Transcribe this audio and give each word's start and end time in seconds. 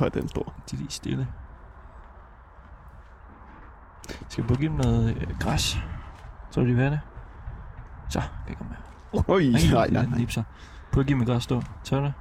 Nej, 0.00 0.08
hvor 0.08 0.16
er 0.16 0.20
den 0.20 0.28
stor. 0.28 0.52
De 0.70 0.76
er 0.76 0.80
lige 0.80 0.90
stille. 0.90 1.28
Skal 4.28 4.44
vi 4.44 4.52
at 4.52 4.58
give 4.58 4.68
dem 4.70 4.76
noget 4.78 5.16
øh, 5.16 5.38
græs? 5.40 5.78
Så 6.50 6.60
vil 6.60 6.70
de 6.70 6.76
være 6.76 6.90
det. 6.90 7.00
Så, 8.08 8.20
kan 8.20 8.30
jeg 8.48 8.56
komme 8.56 8.74
med. 9.12 9.22
Oj, 9.28 9.42
nej, 9.72 9.88
nej, 9.90 10.06
nej. 10.06 10.18
Lipser. 10.18 10.42
Prøv 10.92 11.00
at 11.00 11.06
give 11.06 11.18
mig 11.18 11.26
græs, 11.26 11.42
stå. 11.42 11.62
Tør 11.84 12.00
det? 12.00 12.14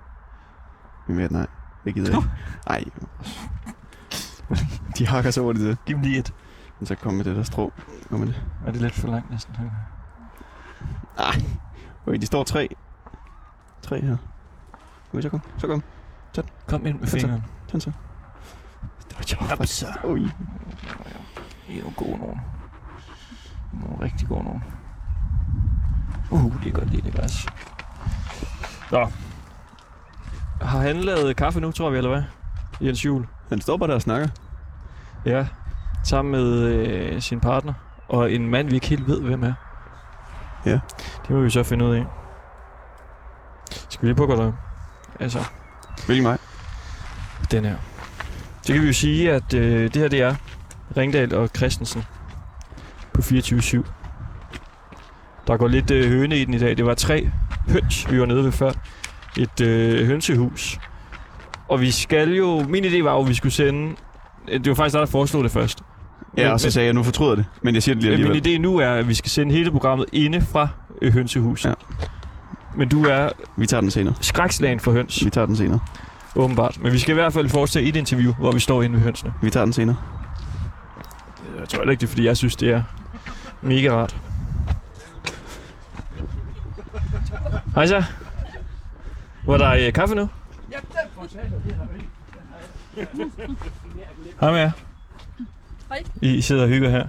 Men 1.07 1.31
nej, 1.31 1.47
det 1.85 1.93
gider 1.93 2.11
jeg 2.11 2.17
ikke. 2.17 2.29
Nej. 2.69 2.83
De 4.97 5.07
hakker 5.07 5.31
så 5.31 5.41
hurtigt 5.41 5.63
til. 5.65 5.77
Giv 5.85 5.95
dem 5.95 6.03
lige 6.03 6.19
et. 6.19 6.33
Men 6.79 6.85
så 6.87 6.95
kom 6.95 7.13
med 7.13 7.23
det 7.25 7.35
der 7.35 7.43
strå. 7.43 7.73
Kom 8.09 8.19
med 8.19 8.27
det. 8.27 8.43
Er 8.65 8.71
det 8.71 8.81
lidt 8.81 8.93
for 8.93 9.07
langt 9.07 9.29
næsten? 9.31 9.55
Nej. 11.17 11.41
Okay, 12.07 12.17
de 12.19 12.25
står 12.25 12.43
tre. 12.43 12.75
Tre 13.81 14.01
her. 14.01 14.17
Okay, 15.13 15.21
så 15.21 15.29
kom. 15.29 15.41
Så 15.57 15.67
kom. 15.67 15.83
Kom 16.67 16.85
ind 16.85 16.99
med 16.99 17.07
Så- 17.07 17.41
fingeren. 17.71 17.81
Tag 17.81 17.81
så. 17.81 17.91
Det 19.09 19.39
var 19.39 19.57
jo 19.59 19.65
så. 19.65 19.85
Oj. 20.03 20.19
Det 21.67 21.77
er 21.77 21.81
nogle 21.81 21.95
gode 21.95 22.17
nogen. 22.17 22.39
Nogle 23.73 24.03
rigtig 24.03 24.27
gode 24.27 24.43
nogen. 24.43 24.63
Uh, 26.31 26.63
det 26.63 26.69
er 26.69 26.73
godt 26.73 26.91
lide 26.91 27.01
det 27.01 27.13
græs. 27.13 27.45
Nå. 28.91 29.09
Har 30.61 30.79
han 30.79 30.95
lavet 30.95 31.35
kaffe 31.35 31.59
nu, 31.59 31.71
tror 31.71 31.89
vi, 31.89 31.97
eller 31.97 32.09
hvad? 32.09 32.23
Jens 32.81 33.05
Juhl. 33.05 33.27
Han 33.49 33.61
står 33.61 33.77
bare 33.77 33.89
der 33.89 33.95
og 33.95 34.01
snakker. 34.01 34.27
Ja. 35.25 35.47
Sammen 36.03 36.31
med 36.31 36.53
øh, 36.63 37.21
sin 37.21 37.39
partner. 37.39 37.73
Og 38.07 38.31
en 38.31 38.49
mand, 38.49 38.69
vi 38.69 38.75
ikke 38.75 38.87
helt 38.87 39.07
ved, 39.07 39.21
hvem 39.21 39.43
er. 39.43 39.53
Ja. 40.65 40.79
Det 41.21 41.29
må 41.29 41.41
vi 41.41 41.49
så 41.49 41.63
finde 41.63 41.85
ud 41.85 41.95
af. 41.95 42.05
Skal 43.69 44.01
vi 44.01 44.07
lige 44.07 44.27
gå 44.27 44.35
der? 44.35 44.51
Altså, 45.19 45.39
Hvilken 46.05 46.25
vej? 46.25 46.37
Den 47.51 47.65
her. 47.65 47.75
Så 48.61 48.73
kan 48.73 48.81
vi 48.81 48.87
jo 48.87 48.93
sige, 48.93 49.31
at 49.31 49.53
øh, 49.53 49.83
det 49.83 49.95
her 49.95 50.07
det 50.07 50.21
er 50.21 50.35
Ringdal 50.97 51.35
og 51.35 51.49
Christensen 51.57 52.03
på 53.13 53.21
24-7. 53.21 53.83
Der 55.47 55.57
går 55.57 55.67
lidt 55.67 55.91
øh, 55.91 56.09
høne 56.09 56.37
i 56.37 56.45
den 56.45 56.53
i 56.53 56.57
dag. 56.59 56.77
Det 56.77 56.85
var 56.85 56.93
tre 56.93 57.29
høns, 57.69 58.11
vi 58.11 58.19
var 58.19 58.25
nede 58.25 58.43
ved 58.43 58.51
før. 58.51 58.71
Et 59.37 59.61
øh, 59.61 60.07
hønsehus. 60.07 60.79
Og 61.69 61.81
vi 61.81 61.91
skal 61.91 62.29
jo... 62.33 62.63
Min 62.69 62.85
idé 62.85 63.03
var 63.03 63.13
jo, 63.13 63.21
at 63.21 63.27
vi 63.29 63.33
skulle 63.33 63.53
sende... 63.53 63.95
øh, 64.47 64.59
Det 64.59 64.67
var 64.69 64.75
faktisk 64.75 64.93
dig, 64.93 64.99
der 64.99 65.05
foreslog 65.05 65.43
det 65.43 65.51
først. 65.51 65.79
Ja, 66.37 66.51
og 66.51 66.59
så 66.59 66.71
sagde 66.71 66.85
jeg, 66.85 66.93
nu 66.93 67.03
fortryder 67.03 67.35
det. 67.35 67.45
Men 67.61 67.73
jeg 67.75 67.83
siger 67.83 67.95
det 67.95 68.03
lige 68.03 68.11
Ja, 68.13 68.17
min 68.17 68.27
alligevel. 68.27 68.57
idé 68.59 68.61
nu 68.61 68.77
er, 68.77 68.89
at 68.89 69.07
vi 69.07 69.13
skal 69.13 69.29
sende 69.31 69.53
hele 69.53 69.71
programmet 69.71 70.05
inde 70.13 70.41
fra 70.41 70.67
øh, 71.01 71.13
hønsehuset. 71.13 71.69
Ja. 71.69 71.73
Men 72.77 72.89
du 72.89 73.05
er 73.05 73.29
Vi 73.57 73.65
tager 73.65 73.81
den 73.81 73.91
senere. 73.91 74.13
skrækslagen 74.21 74.79
for 74.79 74.91
høns, 74.91 75.25
Vi 75.25 75.29
tager 75.29 75.45
den 75.47 75.55
senere. 75.55 75.79
Åbenbart. 76.37 76.79
Men 76.81 76.91
vi 76.93 76.99
skal 76.99 77.11
i 77.11 77.13
hvert 77.13 77.33
fald 77.33 77.49
fortsætte 77.49 77.89
et 77.89 77.95
interview, 77.95 78.33
hvor 78.33 78.51
vi 78.51 78.59
står 78.59 78.81
inde 78.83 78.95
ved 78.95 79.03
hønsene. 79.03 79.33
Vi 79.41 79.49
tager 79.49 79.65
den 79.65 79.73
senere. 79.73 79.95
Jeg 81.59 81.69
tror 81.69 81.79
heller 81.79 81.91
ikke, 81.91 82.01
det 82.01 82.07
er, 82.07 82.11
fordi 82.11 82.25
jeg 82.25 82.37
synes, 82.37 82.55
det 82.55 82.69
er 82.71 82.83
mega 83.61 83.91
rart. 83.95 84.15
Hej 87.75 87.85
så. 87.87 88.03
Var 89.45 89.57
der 89.57 89.87
øh, 89.87 89.93
kaffe 89.93 90.15
nu? 90.15 90.29
Hej 94.41 94.51
med 94.51 94.59
jer. 94.59 94.71
Hej. 95.89 96.03
I 96.21 96.41
sidder 96.41 96.63
og 96.63 96.69
hygger 96.69 96.89
her. 96.89 97.07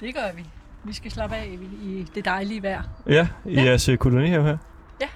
Det 0.00 0.14
gør 0.14 0.32
vi. 0.36 0.44
Vi 0.84 0.92
skal 0.92 1.10
slappe 1.10 1.36
af 1.36 1.58
i- 1.82 2.06
det 2.14 2.24
dejlige 2.24 2.62
vejr. 2.62 2.82
Ja, 3.06 3.28
i 3.44 3.54
Ja. 3.54 3.64
jeres 3.64 3.88
øh, 3.88 3.98
kolonihave 3.98 4.44
her. 4.44 4.56
Ja. 5.00 5.06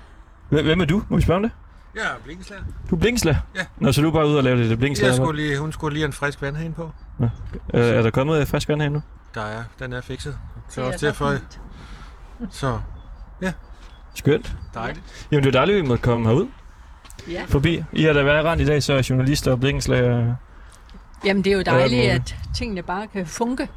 Hvem- 0.49 0.65
Hvem 0.65 0.81
er 0.81 0.85
du? 0.85 1.03
Må 1.09 1.17
vi 1.17 1.23
spørge 1.23 1.37
om 1.37 1.43
det? 1.43 1.51
Ja, 1.99 2.09
blinkeslag. 2.25 2.59
Du 2.91 2.95
er 2.97 3.01
blinkslag? 3.01 3.37
Ja. 3.57 3.61
Nå, 3.79 3.93
så 3.93 4.03
du 4.03 4.09
er 4.09 4.13
bare 4.13 4.27
ude 4.27 4.37
og 4.37 4.45
lave 4.45 4.57
lidt 4.57 4.71
Jeg 4.71 4.79
blinkslag? 4.79 5.15
skulle 5.15 5.43
lige, 5.43 5.59
hun 5.59 5.73
skulle 5.73 5.95
lige 5.95 6.07
en 6.07 6.13
frisk 6.13 6.43
vandhane 6.43 6.75
på. 6.75 6.91
Øh, 7.21 7.29
er 7.75 8.03
der 8.03 8.11
kommet 8.11 8.41
øh, 8.41 8.47
frisk 8.47 8.69
vand 8.69 8.81
herinde 8.81 8.95
nu? 8.97 9.03
Der 9.35 9.41
er, 9.43 9.63
den 9.79 9.93
er 9.93 10.01
fikset. 10.01 10.39
Så 10.69 10.81
Det 10.81 10.89
er 10.89 10.93
også 10.93 11.07
derfor, 11.07 11.35
så 12.51 12.79
Skønt. 14.15 14.57
dejligt. 14.75 15.27
Jamen, 15.33 15.45
det 15.45 15.49
er 15.49 15.59
dejligt, 15.59 15.77
at 15.79 15.83
vi 15.83 15.89
måtte 15.89 16.03
komme 16.03 16.27
herud 16.29 16.47
Ja. 17.31 17.43
forbi. 17.49 17.85
I 17.93 18.03
har 18.03 18.13
da 18.13 18.23
været 18.23 18.45
rent 18.45 18.61
i 18.61 18.65
dag, 18.67 18.83
så 18.83 18.93
er 18.95 19.07
journalister 19.11 19.51
og 19.53 19.61
blinkenslag. 19.61 20.35
Jamen, 21.25 21.45
det 21.45 21.53
er 21.53 21.57
jo 21.57 21.63
dejligt, 21.63 22.03
Ja, 22.05 22.15
at 22.15 22.37
tingene 22.57 22.83
bare 22.83 23.07
kan 23.07 23.27
funke. 23.27 23.69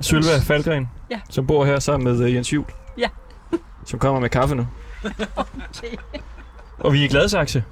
Sylva 0.00 0.38
Falgren, 0.42 0.88
Ja. 1.10 1.20
som 1.30 1.46
bor 1.46 1.64
her 1.64 1.78
sammen 1.78 2.04
med 2.18 2.26
øh, 2.26 2.34
Jens 2.34 2.52
Juhl. 2.52 2.66
Ja. 2.98 3.08
som 3.84 3.98
kommer 3.98 4.20
med 4.20 4.28
kaffe 4.30 4.54
nu. 4.54 4.66
Og 6.78 6.92
vi 6.92 7.00
er 7.00 7.04
i 7.04 7.08
Gladsaxe, 7.08 7.64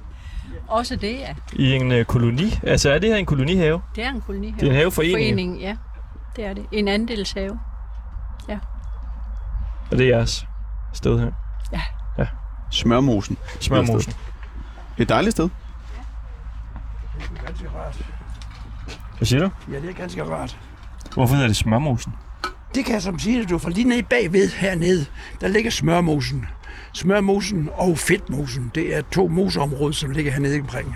Også 0.67 0.95
det, 0.95 1.13
ja. 1.19 1.35
i 1.53 1.73
en 1.73 1.91
øh, 1.91 2.05
koloni. 2.05 2.59
Altså, 2.63 2.91
er 2.91 2.99
det 2.99 3.09
her 3.09 3.15
en 3.17 3.25
kolonihave? 3.25 3.81
Det 3.95 4.03
er 4.03 4.09
en 4.09 4.21
kolonihave. 4.21 4.59
Det 4.59 4.65
er 4.67 4.71
en 4.71 4.75
haveforening, 4.77 5.15
Forening, 5.15 5.59
ja. 5.59 5.75
Det 6.35 6.45
er 6.45 6.53
det. 6.53 6.65
En 6.71 6.87
andelshave. 6.87 7.59
og 9.91 9.97
det 9.97 10.01
er 10.01 10.15
jeres 10.15 10.45
sted 10.93 11.19
her. 11.19 11.31
Smørmosen. 12.71 13.37
Smørmosen. 13.59 14.13
Et 14.97 15.09
dejligt 15.09 15.31
sted. 15.31 15.49
Ganske 17.45 17.69
rart. 17.69 18.05
Hvad 19.17 19.25
siger 19.25 19.41
du? 19.43 19.49
Ja, 19.71 19.79
det 19.79 19.89
er 19.89 19.93
ganske 19.93 20.23
rart. 20.23 20.57
Hvorfor 21.13 21.33
hedder 21.35 21.47
det 21.47 21.57
smørmosen? 21.57 22.13
Det 22.75 22.85
kan 22.85 22.93
jeg 22.93 23.01
som 23.01 23.19
sige, 23.19 23.41
at 23.41 23.49
du 23.49 23.57
får 23.57 23.69
lige 23.69 23.89
nede 23.89 24.03
bagved 24.03 24.49
hernede, 24.49 25.05
der 25.41 25.47
ligger 25.47 25.71
smørmosen. 25.71 26.45
Smørmosen 26.93 27.69
og 27.73 27.97
fedtmosen, 27.97 28.71
det 28.75 28.95
er 28.95 29.01
to 29.11 29.27
moseområder, 29.27 29.91
som 29.91 30.11
ligger 30.11 30.31
hernede 30.31 30.59
omkring. 30.59 30.95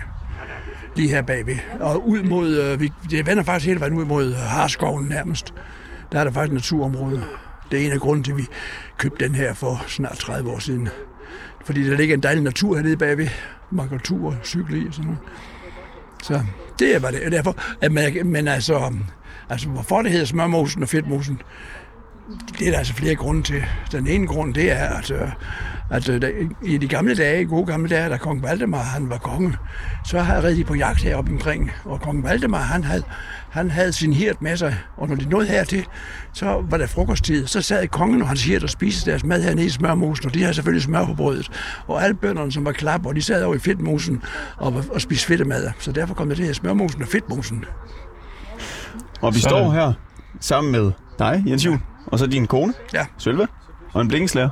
Lige 0.96 1.08
her 1.08 1.22
bagved. 1.22 1.56
Og 1.80 2.08
ud 2.08 2.22
mod, 2.22 2.58
øh, 2.58 2.80
vi, 2.80 2.92
det 3.10 3.26
vender 3.26 3.42
faktisk 3.42 3.66
hele 3.66 3.80
vejen 3.80 3.94
ud 3.94 4.04
mod 4.04 4.26
øh, 4.26 4.34
Harskoven 4.34 5.04
nærmest. 5.04 5.54
Der 6.12 6.20
er 6.20 6.24
der 6.24 6.30
faktisk 6.32 6.52
naturområde. 6.52 7.24
Det 7.70 7.80
er 7.80 7.86
en 7.86 7.92
af 7.92 8.00
grunden 8.00 8.24
til, 8.24 8.32
at 8.32 8.38
vi 8.38 8.46
købte 8.98 9.24
den 9.24 9.34
her 9.34 9.54
for 9.54 9.84
snart 9.86 10.18
30 10.18 10.50
år 10.50 10.58
siden. 10.58 10.88
Fordi 11.64 11.90
der 11.90 11.96
ligger 11.96 12.14
en 12.14 12.22
dejlig 12.22 12.42
natur 12.42 12.76
hernede 12.76 12.96
bagved. 12.96 13.28
Man 13.70 13.88
kan 13.88 13.98
ture, 13.98 14.36
cykle 14.44 14.78
i 14.78 14.86
og 14.86 14.94
sådan 14.94 15.04
noget. 15.04 15.20
Så 16.22 16.42
det 16.78 16.94
er 16.94 16.98
bare 17.00 17.12
det. 17.12 17.24
Og 17.24 17.30
Derfor, 17.30 17.56
at 17.80 17.92
man, 17.92 18.26
men 18.26 18.48
altså, 18.48 18.92
altså, 19.48 19.68
hvorfor 19.68 20.02
det 20.02 20.10
hedder 20.10 20.26
smørmosen 20.26 20.82
og 20.82 20.88
fedtmosen, 20.88 21.42
det 22.58 22.66
er 22.66 22.70
der 22.70 22.78
altså 22.78 22.94
flere 22.94 23.14
grunde 23.14 23.42
til. 23.42 23.64
Den 23.92 24.06
ene 24.06 24.26
grund, 24.26 24.54
det 24.54 24.72
er, 24.72 24.86
at, 24.88 25.10
øh, 25.10 25.28
at 25.90 26.08
øh, 26.08 26.22
der- 26.22 26.30
i 26.64 26.76
de 26.76 26.88
gamle 26.88 27.14
dage, 27.14 27.42
i 27.42 27.44
gode 27.44 27.66
gamle 27.66 27.88
dage, 27.88 28.08
da 28.08 28.16
kong 28.16 28.42
Valdemar 28.42 28.78
han 28.82 29.10
var 29.10 29.18
konge, 29.18 29.54
så 30.06 30.18
havde 30.20 30.56
de 30.56 30.64
på 30.64 30.74
jagt 30.74 31.02
heroppe 31.02 31.32
omkring. 31.32 31.70
Og 31.84 32.00
kong 32.00 32.24
Valdemar, 32.24 32.58
han 32.58 32.84
havde, 32.84 33.02
han 33.50 33.70
havde 33.70 33.92
sin 33.92 34.12
hirt 34.12 34.42
med 34.42 34.56
sig, 34.56 34.76
og 34.96 35.08
når 35.08 35.16
de 35.16 35.28
nåede 35.28 35.46
hertil, 35.48 35.86
så 36.32 36.64
var 36.70 36.76
der 36.76 36.86
frokosttid. 36.86 37.46
Så 37.46 37.62
sad 37.62 37.88
kongen 37.88 38.22
og 38.22 38.28
hans 38.28 38.44
hirt 38.44 38.62
og 38.62 38.70
spiste 38.70 39.10
deres 39.10 39.24
mad 39.24 39.42
hernede 39.42 39.66
i 39.66 39.70
smørmosen, 39.70 40.26
og 40.26 40.34
de 40.34 40.40
havde 40.40 40.54
selvfølgelig 40.54 40.82
smør 40.82 41.06
på 41.06 41.14
brødet. 41.14 41.50
Og 41.86 42.04
alle 42.04 42.14
bønderne, 42.14 42.52
som 42.52 42.64
var 42.64 42.72
klap, 42.72 43.06
og 43.06 43.16
de 43.16 43.22
sad 43.22 43.44
over 43.44 43.54
i 43.54 43.58
fedtmosen 43.58 44.22
og, 44.56 44.84
og 44.94 45.00
spiste 45.00 45.26
fedtemad. 45.26 45.70
Så 45.78 45.92
derfor 45.92 46.14
kom 46.14 46.28
der 46.28 46.34
det 46.36 46.46
her 46.46 46.52
smørmosen 46.52 47.02
og 47.02 47.08
fedtmosen. 47.08 47.64
Og 49.20 49.34
vi 49.34 49.40
Sådan. 49.40 49.50
står 49.50 49.70
her 49.72 49.92
sammen 50.40 50.72
med 50.72 50.92
dig, 51.18 51.42
Jens 51.46 51.66
Juhl, 51.66 51.78
og 52.06 52.18
så 52.18 52.26
din 52.26 52.46
kone, 52.46 52.74
Ja. 52.94 53.06
Sølve, 53.18 53.48
og 53.92 54.00
en 54.02 54.08
blinkenslager. 54.08 54.50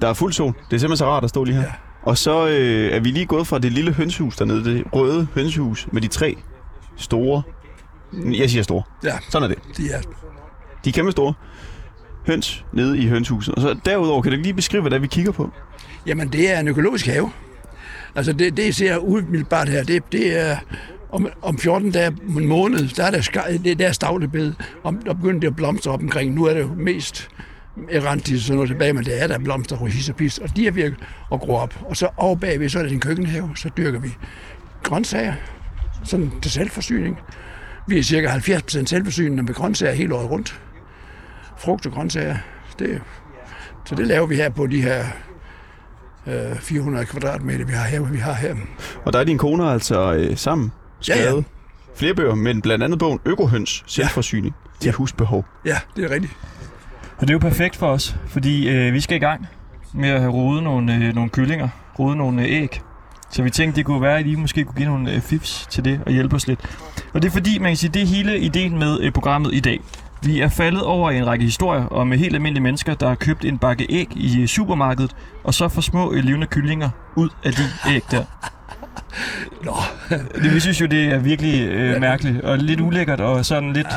Der 0.00 0.08
er 0.08 0.12
fuld 0.14 0.32
sol. 0.32 0.46
Det 0.70 0.76
er 0.76 0.78
simpelthen 0.80 0.96
så 0.96 1.06
rart 1.06 1.24
at 1.24 1.30
stå 1.30 1.44
lige 1.44 1.54
her. 1.56 1.62
Ja. 1.62 1.70
Og 2.02 2.18
så 2.18 2.46
øh, 2.48 2.92
er 2.92 3.00
vi 3.00 3.08
lige 3.10 3.26
gået 3.26 3.46
fra 3.46 3.58
det 3.58 3.72
lille 3.72 3.92
hønsehus 3.92 4.36
dernede, 4.36 4.64
det 4.64 4.84
røde 4.92 5.26
hønsehus 5.34 5.88
med 5.92 6.02
de 6.02 6.08
tre 6.08 6.36
store, 6.96 7.42
jeg 8.12 8.50
siger 8.50 8.62
store, 8.62 8.82
Ja, 9.04 9.18
sådan 9.30 9.50
er 9.50 9.54
det. 9.54 9.76
de 9.76 9.90
er 9.92 10.00
De 10.84 10.88
er 10.90 10.92
kæmpe 10.92 11.10
store 11.12 11.34
høns 12.26 12.64
nede 12.72 12.98
i 12.98 13.06
hønshuset. 13.06 13.54
Og 13.54 13.60
så 13.60 13.76
derudover, 13.84 14.22
kan 14.22 14.32
du 14.32 14.38
lige 14.38 14.54
beskrive, 14.54 14.80
hvad 14.80 14.90
det 14.90 14.96
er, 14.96 15.00
vi 15.00 15.06
kigger 15.06 15.32
på? 15.32 15.50
Jamen, 16.06 16.28
det 16.28 16.52
er 16.52 16.60
en 16.60 16.68
økologisk 16.68 17.06
have. 17.06 17.30
Altså, 18.14 18.32
det, 18.32 18.56
det 18.56 18.74
ser 18.76 18.98
umiddelbart 18.98 19.68
her, 19.68 19.84
det, 19.84 20.12
det 20.12 20.40
er 20.40 20.56
om, 21.14 21.28
om 21.42 21.58
14 21.58 21.90
dage, 21.90 22.16
en 22.38 22.46
måned, 22.46 22.88
der 22.88 23.04
er 23.04 23.10
der, 23.10 23.58
det, 23.64 23.70
er 23.70 23.74
deres 23.74 23.96
stavlebed, 23.96 24.52
om, 24.84 24.96
der 24.96 25.14
begynder 25.14 25.40
det 25.40 25.46
at 25.46 25.56
blomstre 25.56 25.90
op 25.90 26.02
omkring. 26.02 26.34
Nu 26.34 26.44
er 26.44 26.54
det 26.54 26.60
jo 26.60 26.74
mest 26.76 27.28
erantis 27.90 28.42
sådan 28.42 28.54
noget 28.54 28.70
tilbage, 28.70 28.92
men 28.92 29.04
det 29.04 29.22
er 29.22 29.26
der 29.26 29.38
blomster 29.38 29.76
og 29.76 29.88
his 29.88 30.08
og 30.08 30.16
pis, 30.16 30.38
og 30.38 30.56
de 30.56 30.66
er 30.66 30.70
ved 30.70 30.92
at 31.32 31.40
gro 31.40 31.54
op. 31.54 31.84
Og 31.88 31.96
så 31.96 32.08
over 32.16 32.36
bagved, 32.36 32.68
så 32.68 32.78
er 32.78 32.82
det 32.82 32.92
en 32.92 33.00
køkkenhave, 33.00 33.50
så 33.56 33.70
dyrker 33.76 34.00
vi 34.00 34.08
grøntsager, 34.82 35.34
sådan 36.04 36.30
til 36.42 36.50
selvforsyning. 36.50 37.18
Vi 37.88 37.98
er 37.98 38.02
cirka 38.02 38.28
70% 38.28 38.86
selvforsynende 38.86 39.42
med 39.42 39.54
grøntsager 39.54 39.94
hele 39.94 40.14
året 40.14 40.30
rundt. 40.30 40.60
Frugt 41.58 41.86
og 41.86 41.92
grøntsager, 41.92 42.36
det, 42.78 43.00
så 43.84 43.94
det 43.94 44.06
laver 44.06 44.26
vi 44.26 44.36
her 44.36 44.48
på 44.48 44.66
de 44.66 44.82
her 44.82 45.04
øh, 46.26 46.56
400 46.56 47.06
kvadratmeter, 47.06 47.64
vi 47.64 47.72
har 47.72 47.84
her. 47.84 48.02
Vi 48.02 48.18
har 48.18 48.34
her. 48.34 48.56
Og 49.04 49.12
der 49.12 49.18
er 49.18 49.24
din 49.24 49.38
kone 49.38 49.70
altså 49.70 50.14
øh, 50.14 50.36
sammen 50.36 50.72
Ja, 51.08 51.16
ja. 51.16 51.22
skrevet 51.22 51.44
flere 51.96 52.14
bøger, 52.14 52.34
men 52.34 52.62
blandt 52.62 52.84
andet 52.84 52.98
bogen 52.98 53.20
Økohøns, 53.24 53.84
selvforsyning 53.86 54.54
til 54.80 54.92
husbehov. 54.92 55.44
Ja, 55.64 55.76
det 55.96 56.04
er 56.04 56.10
rigtigt. 56.10 56.32
Og 57.16 57.20
det 57.20 57.30
er 57.30 57.34
jo 57.34 57.38
perfekt 57.38 57.76
for 57.76 57.86
os, 57.86 58.16
fordi 58.28 58.68
øh, 58.68 58.92
vi 58.92 59.00
skal 59.00 59.16
i 59.16 59.20
gang 59.20 59.46
med 59.94 60.08
at 60.08 60.20
have 60.20 60.32
rodet 60.32 60.62
nogle, 60.62 60.94
øh, 60.94 61.14
nogle 61.14 61.30
kyllinger, 61.30 61.68
rodet 61.98 62.16
nogle 62.16 62.42
øh, 62.42 62.52
æg. 62.52 62.80
Så 63.30 63.42
vi 63.42 63.50
tænkte, 63.50 63.76
det 63.76 63.86
kunne 63.86 64.02
være, 64.02 64.18
at 64.18 64.26
I 64.26 64.34
måske 64.34 64.64
kunne 64.64 64.76
give 64.76 64.88
nogle 64.88 65.12
øh, 65.12 65.20
fifs 65.20 65.66
til 65.70 65.84
det 65.84 66.00
og 66.06 66.12
hjælpe 66.12 66.36
os 66.36 66.46
lidt. 66.46 66.60
Og 67.14 67.22
det 67.22 67.28
er 67.28 67.32
fordi, 67.32 67.58
man 67.58 67.70
kan 67.70 67.76
sige, 67.76 67.90
det 67.90 68.02
er 68.02 68.06
hele 68.06 68.38
ideen 68.38 68.78
med 68.78 69.00
øh, 69.00 69.12
programmet 69.12 69.54
i 69.54 69.60
dag. 69.60 69.80
Vi 70.22 70.40
er 70.40 70.48
faldet 70.48 70.82
over 70.82 71.10
en 71.10 71.26
række 71.26 71.44
historier 71.44 71.86
om 71.86 72.12
helt 72.12 72.34
almindelige 72.34 72.62
mennesker, 72.62 72.94
der 72.94 73.08
har 73.08 73.14
købt 73.14 73.44
en 73.44 73.58
bakke 73.58 73.86
æg 73.88 74.08
i 74.16 74.42
øh, 74.42 74.46
supermarkedet, 74.46 75.16
og 75.44 75.54
så 75.54 75.68
får 75.68 75.80
små 75.80 76.12
øh, 76.12 76.24
levende 76.24 76.46
kyllinger 76.46 76.90
ud 77.16 77.28
af 77.44 77.52
de 77.52 77.62
æg 77.94 78.02
der. 78.10 78.24
Nå, 79.64 79.74
Det, 80.42 80.54
vi 80.54 80.60
synes 80.60 80.80
jo, 80.80 80.86
det 80.86 81.04
er 81.04 81.18
virkelig 81.18 81.68
øh, 81.68 82.00
mærkeligt 82.00 82.40
og 82.40 82.58
lidt 82.58 82.80
ulækkert 82.80 83.20
og 83.20 83.44
sådan 83.44 83.72
lidt... 83.72 83.88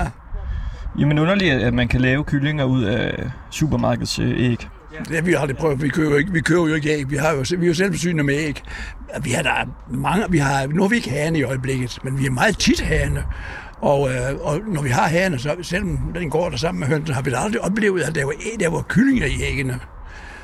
Jamen 0.99 1.19
underligt, 1.19 1.53
at 1.53 1.73
man 1.73 1.87
kan 1.87 2.01
lave 2.01 2.23
kyllinger 2.23 2.63
ud 2.63 2.83
af 2.83 3.31
supermarkedets 3.51 4.19
øh, 4.19 4.51
æg. 4.51 4.67
det 5.07 5.15
har 5.15 5.21
vi 5.21 5.33
aldrig 5.33 5.57
prøvet. 5.57 5.81
Vi 5.81 5.89
køber 5.89 6.09
jo 6.09 6.15
ikke, 6.15 6.31
vi 6.31 6.41
køber 6.41 6.67
jo 6.67 6.73
ikke 6.73 6.89
æg. 6.89 7.09
Vi, 7.09 7.15
har 7.15 7.31
jo, 7.31 7.43
vi 7.57 7.65
er 7.65 7.67
jo 7.67 7.73
selv 7.73 7.93
forsynet 7.93 8.25
med 8.25 8.33
æg. 8.35 8.63
Vi 9.23 9.29
har 9.29 9.43
der 9.43 9.51
mange, 9.89 10.25
vi 10.29 10.37
har, 10.37 10.67
nu 10.67 10.83
er 10.83 10.87
vi 10.87 10.95
ikke 10.95 11.09
hane 11.09 11.39
i 11.39 11.43
øjeblikket, 11.43 11.97
men 12.03 12.19
vi 12.19 12.25
er 12.25 12.31
meget 12.31 12.57
tit 12.57 12.79
hane. 12.79 13.23
Og, 13.81 14.09
øh, 14.09 14.35
og 14.41 14.59
når 14.67 14.81
vi 14.81 14.89
har 14.89 15.07
hane, 15.07 15.39
så 15.39 15.55
selvom 15.61 15.99
den 16.15 16.29
går 16.29 16.49
der 16.49 16.57
sammen 16.57 16.79
med 16.79 16.87
hønsen, 16.87 17.15
har 17.15 17.21
vi 17.21 17.31
da 17.31 17.37
aldrig 17.37 17.61
oplevet, 17.61 18.01
at 18.01 18.15
der 18.15 18.25
var, 18.25 18.33
æg, 18.33 18.59
der 18.59 18.69
var 18.69 18.81
kyllinger 18.81 19.27
i 19.27 19.41
æggene. 19.51 19.79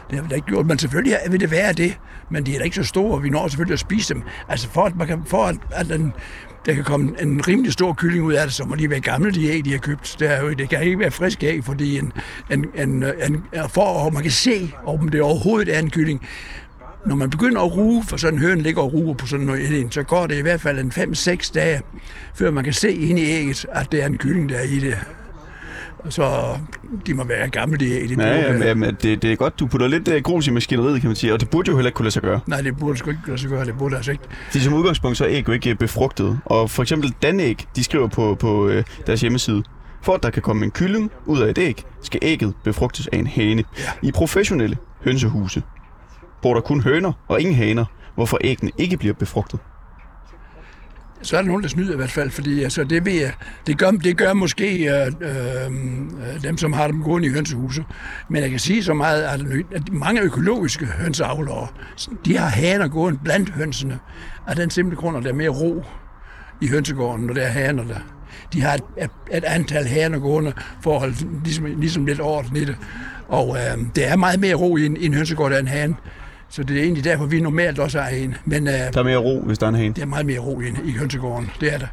Det 0.10 0.16
har 0.16 0.24
vi 0.24 0.30
da 0.30 0.36
ikke 0.36 0.48
gjort, 0.48 0.66
men 0.66 0.80
selvfølgelig 0.80 1.18
vil 1.30 1.40
det 1.40 1.52
være 1.52 1.74
det, 1.74 1.98
men 2.30 2.46
de 2.46 2.54
er 2.54 2.58
da 2.58 2.64
ikke 2.64 2.76
så 2.76 2.84
store, 2.84 3.14
og 3.14 3.24
vi 3.24 3.30
når 3.30 3.48
selvfølgelig 3.48 3.74
at 3.74 3.80
spise 3.80 4.14
dem. 4.14 4.24
Altså 4.50 4.70
for 4.70 4.82
at, 4.82 4.96
man 4.96 5.08
kan, 5.08 5.24
for 5.26 5.46
at, 5.46 5.56
at 5.72 5.90
den, 5.90 6.14
der 6.66 6.74
kan 6.74 6.84
komme 6.84 7.22
en 7.22 7.48
rimelig 7.48 7.74
stor 7.74 7.94
kylling 7.94 8.24
ud 8.24 8.34
af 8.34 8.46
det, 8.46 8.54
så 8.54 8.66
må 8.66 8.76
de 8.76 8.90
være 8.90 9.00
gamle, 9.00 9.32
de 9.32 9.48
æg, 9.48 9.66
de 9.66 9.72
har 9.72 9.78
købt. 9.78 10.16
Det, 10.20 10.32
er 10.32 10.42
jo, 10.42 10.54
det 10.54 10.70
kan 10.70 10.84
ikke 10.84 11.00
være 11.00 11.12
friske 11.12 11.48
æg, 11.48 11.64
fordi 11.64 12.00
en, 12.00 12.14
en, 12.52 12.66
en, 12.76 13.04
en, 13.04 13.44
for 13.70 14.08
at 14.08 14.14
man 14.14 14.22
kan 14.22 14.32
se, 14.32 14.74
om 14.86 15.10
det 15.10 15.22
overhovedet 15.22 15.76
er 15.76 15.80
en 15.80 15.90
kylling. 15.90 16.28
Når 17.06 17.16
man 17.16 17.30
begynder 17.30 17.62
at 17.62 17.76
ruge, 17.78 18.04
for 18.04 18.18
sådan 18.18 18.40
en 18.40 18.46
høne 18.46 18.62
ligger 18.62 18.82
og 18.82 18.94
ruger 18.94 19.14
på 19.14 19.28
sådan 19.28 19.46
noget, 19.46 19.72
ind, 19.72 19.92
så 19.92 20.04
går 20.04 20.28
det 20.28 20.38
i 20.38 20.42
hvert 20.42 20.62
fald 20.62 20.80
en 20.80 20.92
5-6 20.92 21.52
dage, 21.54 21.82
før 22.36 22.52
man 22.52 22.64
kan 22.64 22.74
se 22.74 22.92
ind 22.94 23.20
i 23.20 23.26
ægget, 23.26 23.66
at 23.72 23.92
det 23.92 24.02
er 24.04 24.06
en 24.06 24.18
kylling, 24.18 24.50
der 24.50 24.56
er 24.56 24.64
i 24.64 24.80
det. 24.80 24.98
Så 26.10 26.58
de 27.08 27.14
må 27.14 27.24
være 27.24 27.50
gamle, 27.50 27.78
de 27.78 27.92
æg. 27.92 28.10
De 28.10 28.16
Ja, 28.24 28.36
ja, 28.42 28.58
være- 28.58 28.76
men 28.76 28.96
det, 29.02 29.22
det 29.22 29.32
er 29.32 29.36
godt, 29.36 29.60
du 29.60 29.68
putter 29.68 29.88
lidt 29.88 30.08
uh, 30.08 30.16
grus 30.16 30.48
i 30.48 30.52
maskineriet, 30.52 31.02
kan 31.02 31.10
man 31.10 31.16
sige, 31.16 31.34
og 31.34 31.40
det 31.40 31.50
burde 31.50 31.72
jo 31.72 31.78
heller 31.78 31.88
ikke 31.90 31.96
kunne 31.96 32.04
lade 32.04 32.14
sig 32.14 32.22
gøre. 32.22 32.40
Nej, 32.48 32.62
det 32.62 32.78
burde 32.78 32.98
sgu 32.98 33.10
ikke 33.10 33.22
lade 33.28 33.38
sig 33.38 33.50
gøre. 33.50 33.66
Det 33.66 33.78
burde 33.78 33.96
altså 33.96 34.12
ikke. 34.12 34.24
Fordi 34.52 34.60
som 34.64 34.74
udgangspunkt, 34.74 35.18
så 35.18 35.24
er 35.26 35.30
æg 35.32 35.48
jo 35.48 35.54
ikke 35.54 35.70
øh, 35.70 35.76
befrugtet. 35.76 36.40
Og 36.46 36.70
for 36.70 36.82
eksempel 36.84 37.14
Danæg, 37.22 37.58
de 37.76 37.84
skriver 37.84 38.08
på, 38.08 38.36
på 38.40 38.68
øh, 38.68 38.84
deres 39.08 39.22
hjemmeside, 39.22 39.64
for 40.02 40.14
at 40.14 40.24
der 40.24 40.30
kan 40.30 40.42
komme 40.42 40.66
en 40.66 40.72
kylling 40.72 41.12
ud 41.26 41.40
af 41.42 41.50
et 41.50 41.58
æg, 41.58 41.84
skal 42.02 42.20
ægget 42.24 42.54
befrugtes 42.64 43.08
af 43.08 43.18
en 43.18 43.28
hane. 43.28 43.64
I 44.02 44.12
professionelle 44.12 44.78
hønsehuse 45.04 45.64
bor 46.42 46.54
der 46.54 46.62
kun 46.62 46.82
høner 46.82 47.12
og 47.28 47.42
ingen 47.42 47.56
haner, 47.56 47.86
hvorfor 48.16 48.38
æggene 48.42 48.72
ikke 48.78 48.98
bliver 48.98 49.14
befrugtet 49.14 49.60
så 51.24 51.38
er 51.38 51.42
der 51.42 51.48
nogen, 51.48 51.64
der 51.64 51.70
snyder 51.70 51.94
i 51.94 51.96
hvert 51.96 52.12
fald, 52.12 52.32
fordi 52.32 52.64
altså, 52.64 52.84
det, 52.84 53.06
ved 53.06 53.14
jeg, 53.14 53.34
det, 53.68 53.78
gør, 53.78 53.92
det 53.92 54.18
gør 54.18 54.34
måske 54.34 54.90
øh, 54.90 55.08
øh, 55.22 56.44
dem, 56.44 56.58
som 56.58 56.74
har 56.74 56.88
dem 56.88 57.04
gående 57.04 57.28
i 57.28 57.32
hønsehuset. 57.32 57.86
Men 58.30 58.42
jeg 58.42 58.50
kan 58.50 58.60
sige 58.60 58.84
så 58.84 58.94
meget, 58.94 59.24
at, 59.24 59.42
at 59.76 59.94
mange 59.94 60.22
økologiske 60.22 60.86
hønseavlere, 60.86 61.68
de 62.26 62.38
har 62.38 62.48
haner 62.48 62.88
gående 62.88 63.20
blandt 63.24 63.50
hønsene, 63.50 64.00
af 64.48 64.56
den 64.56 64.70
simple 64.70 64.96
grund, 64.96 65.18
at 65.18 65.24
der 65.24 65.30
er 65.30 65.34
mere 65.34 65.50
ro 65.50 65.84
i 66.62 66.68
hønsegården, 66.68 67.26
når 67.26 67.34
der 67.34 67.42
er 67.42 67.52
haner 67.52 67.84
der. 67.84 68.00
De 68.54 68.62
har 68.62 68.74
et, 68.74 68.84
et, 69.02 69.10
et 69.38 69.44
antal 69.44 69.86
haner 69.86 70.20
gående 70.20 70.54
for 70.82 70.94
at 70.94 71.00
holde 71.00 71.16
ligesom, 71.44 71.66
ligesom 71.66 72.06
lidt 72.06 72.22
orden 72.22 72.58
i 72.58 72.66
det. 72.66 72.78
Og 73.28 73.58
øh, 73.58 73.86
det 73.96 74.08
er 74.08 74.16
meget 74.16 74.40
mere 74.40 74.56
ro 74.56 74.78
i 74.78 74.86
en, 74.86 74.98
i 74.98 75.06
en 75.06 75.14
hønsegård, 75.14 75.52
der 75.52 75.58
er 75.58 75.62
en 75.62 75.68
hane. 75.68 75.96
Så 76.56 76.64
det 76.64 76.78
er 76.78 76.84
egentlig 76.84 77.04
derfor, 77.04 77.26
vi 77.26 77.40
normalt 77.40 77.80
også 77.80 78.02
har 78.02 78.10
en. 78.10 78.36
Men 78.46 78.68
øh, 78.68 78.74
Der 78.74 79.00
er 79.00 79.04
mere 79.04 79.18
ro, 79.18 79.42
hvis 79.46 79.58
der 79.58 79.66
er 79.66 79.70
en 79.70 79.76
hane. 79.76 79.94
det 79.94 80.02
er 80.02 80.06
meget 80.06 80.26
mere 80.26 80.40
ro 80.40 80.62
i, 80.62 80.66
i 80.86 80.92
hønsegården. 80.92 81.52
Det 81.62 81.74
er 81.74 81.78
der. 81.78 81.88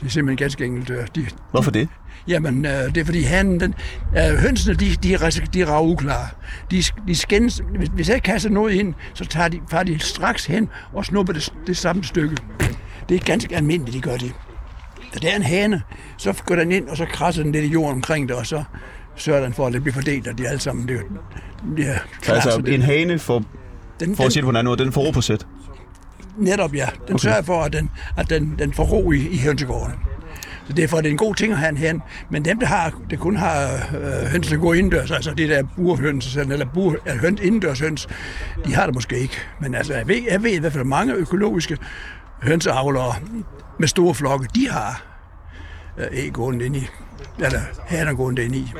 Det 0.00 0.06
er 0.06 0.10
simpelthen 0.10 0.36
ganske 0.36 0.64
enkelt. 0.64 0.90
øh, 0.90 1.06
De, 1.14 1.26
Hvorfor 1.50 1.70
det? 1.70 1.88
jamen, 2.28 2.66
øh, 2.66 2.72
det 2.72 2.96
er 2.96 3.04
fordi 3.04 3.22
hanen, 3.22 3.60
den, 3.60 3.74
øh, 4.18 4.38
hønsene, 4.38 4.74
de, 4.74 4.94
de, 5.02 5.14
er, 5.14 5.40
de 5.54 5.60
er 5.62 5.80
uklare. 5.80 6.28
De, 6.70 6.82
de 7.08 7.14
skændes, 7.14 7.62
hvis, 7.78 7.88
hvis 7.88 8.08
jeg 8.08 8.22
kaster 8.22 8.50
noget 8.50 8.72
ind, 8.74 8.94
så 9.14 9.24
tager 9.26 9.48
de, 9.48 9.60
tager 9.70 9.82
de 9.84 9.98
straks 9.98 10.46
hen 10.46 10.68
og 10.92 11.04
snupper 11.04 11.32
det, 11.32 11.52
det 11.66 11.76
samme 11.76 12.04
stykke. 12.04 12.36
Det 13.08 13.14
er 13.14 13.18
ganske 13.24 13.56
almindeligt, 13.56 13.94
de 13.96 14.00
gør 14.00 14.16
det. 14.16 14.32
Så 15.12 15.18
der 15.22 15.28
er 15.30 15.36
en 15.36 15.42
hane, 15.42 15.82
så 16.16 16.42
går 16.46 16.54
den 16.56 16.72
ind, 16.72 16.88
og 16.88 16.96
så 16.96 17.04
krasser 17.04 17.42
den 17.42 17.52
lidt 17.52 17.64
i 17.64 17.68
jorden 17.68 17.94
omkring 17.94 18.28
det, 18.28 18.36
og 18.36 18.46
så 18.46 18.64
sørger 19.16 19.42
den 19.44 19.52
for, 19.52 19.66
at 19.66 19.72
det 19.72 19.82
bliver 19.82 19.94
fordelt, 19.94 20.28
og 20.28 20.38
de 20.38 20.48
alle 20.48 20.60
sammen 20.60 20.88
det, 20.88 21.00
ja, 21.78 21.98
Så 22.22 22.32
altså, 22.32 22.62
en 22.66 22.82
hane 22.82 23.18
for, 23.18 23.44
den, 24.00 24.16
for 24.16 24.24
at 24.24 24.32
sige 24.32 24.40
det 24.40 24.46
på 24.46 24.50
en 24.50 24.56
anden 24.56 24.70
måde, 24.70 24.84
den 24.84 24.92
får 24.92 25.00
ro 25.00 25.10
på 25.10 25.20
sæt. 25.20 25.46
Netop, 26.36 26.74
ja. 26.74 26.86
Den 27.06 27.14
okay. 27.14 27.22
sørger 27.22 27.42
for, 27.42 27.62
at 27.62 27.72
den, 27.72 27.90
at 28.16 28.30
den, 28.30 28.54
den 28.58 28.72
får 28.72 28.84
ro 28.84 29.12
i, 29.12 29.28
i 29.28 29.38
hønsegården. 29.38 29.94
Så 30.66 30.72
derfor 30.72 30.96
er 30.96 31.00
det 31.00 31.10
en 31.10 31.16
god 31.16 31.34
ting 31.34 31.52
at 31.52 31.58
have 31.58 31.68
en 31.68 31.76
hen. 31.76 32.02
Men 32.30 32.44
dem, 32.44 32.58
der, 32.58 32.66
har, 32.66 33.00
der 33.10 33.16
kun 33.16 33.36
har 33.36 33.72
øh, 33.74 34.30
høns, 34.30 34.48
der 34.48 34.56
går 34.56 34.74
indendørs, 34.74 35.10
altså 35.10 35.34
det 35.34 35.48
der 35.48 35.62
burhøns, 35.76 36.36
eller 36.36 36.66
bur, 36.74 36.96
ja, 37.06 37.16
høns, 37.16 37.40
indendørs 37.40 37.80
høns, 37.80 38.08
de 38.66 38.74
har 38.74 38.86
det 38.86 38.94
måske 38.94 39.18
ikke. 39.18 39.34
Men 39.60 39.74
altså, 39.74 39.94
jeg 39.94 40.08
ved, 40.08 40.22
jeg 40.30 40.42
ved 40.42 40.50
i 40.50 40.58
hvert 40.58 40.72
fald, 40.72 40.84
mange 40.84 41.14
økologiske 41.14 41.78
hønseavlere 42.42 43.14
med 43.78 43.88
store 43.88 44.14
flokke, 44.14 44.48
de 44.54 44.68
har 44.68 45.02
øh, 45.98 46.06
æg 46.12 46.32
gående 46.32 46.66
ind 46.66 46.76
i, 46.76 46.88
eller 47.38 47.60
haner 47.86 48.14
gående 48.14 48.44
ind 48.44 48.54
i. 48.54 48.72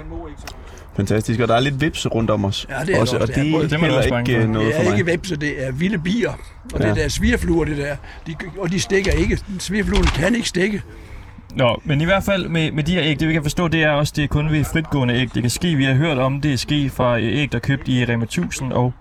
Fantastisk, 0.96 1.40
og 1.40 1.48
der 1.48 1.54
er 1.54 1.60
lidt 1.60 1.80
vips 1.80 2.06
rundt 2.14 2.30
om 2.30 2.44
os. 2.44 2.66
Ja, 2.70 2.74
det 2.74 2.88
er 2.88 2.92
der 2.94 3.00
også, 3.00 3.16
også. 3.16 3.22
og 3.22 3.28
Det 3.28 3.36
er 3.38 3.42
det, 3.42 3.54
er 3.54 3.58
Det 3.60 3.72
er 3.72 4.02
ikke 4.02 4.32
for. 4.32 4.42
øh, 4.42 4.48
noget 4.50 4.66
Det 4.66 4.74
for 4.74 4.82
er 4.82 4.90
mig. 4.90 4.98
ikke 4.98 5.12
vepse, 5.12 5.36
det 5.36 5.66
er 5.66 5.72
vilde 5.72 5.98
bier. 5.98 6.30
Og 6.74 6.80
Ja. 6.80 6.88
det 6.88 6.96
der 6.96 7.08
svirfluer, 7.08 7.64
det 7.64 7.76
der, 7.76 7.96
de, 8.26 8.34
og 8.58 8.70
de 8.72 8.80
stikker 8.80 9.12
ikke. 9.12 9.38
Svirfluerne 9.58 10.06
kan 10.06 10.34
ikke 10.34 10.48
stikke. 10.48 10.82
Nå, 11.54 11.80
men 11.84 12.00
i 12.00 12.04
hvert 12.04 12.24
fald 12.24 12.48
med, 12.48 12.72
med 12.72 12.84
de 12.84 12.92
her 12.92 13.02
æg, 13.04 13.20
det 13.20 13.28
vi 13.28 13.32
kan 13.32 13.42
forstå, 13.42 13.68
det 13.68 13.82
er 13.82 13.90
også, 13.90 14.12
det 14.16 14.24
er 14.24 14.28
kun 14.28 14.52
ved 14.52 14.64
fritgående 14.64 15.14
æg. 15.14 15.34
Det 15.34 15.42
kan 15.42 15.50
ske, 15.50 15.74
vi 15.74 15.84
har 15.84 15.94
hørt 15.94 16.18
om, 16.18 16.40
det 16.40 16.52
er 16.52 16.56
ske 16.56 16.90
fra 16.90 17.18
øh, 17.18 17.24
æg, 17.38 17.52
der 17.52 17.58
er 17.58 17.60
købt 17.60 17.88
i 17.88 18.04
Rema 18.04 18.24
1000 18.24 18.72
og 18.72 18.92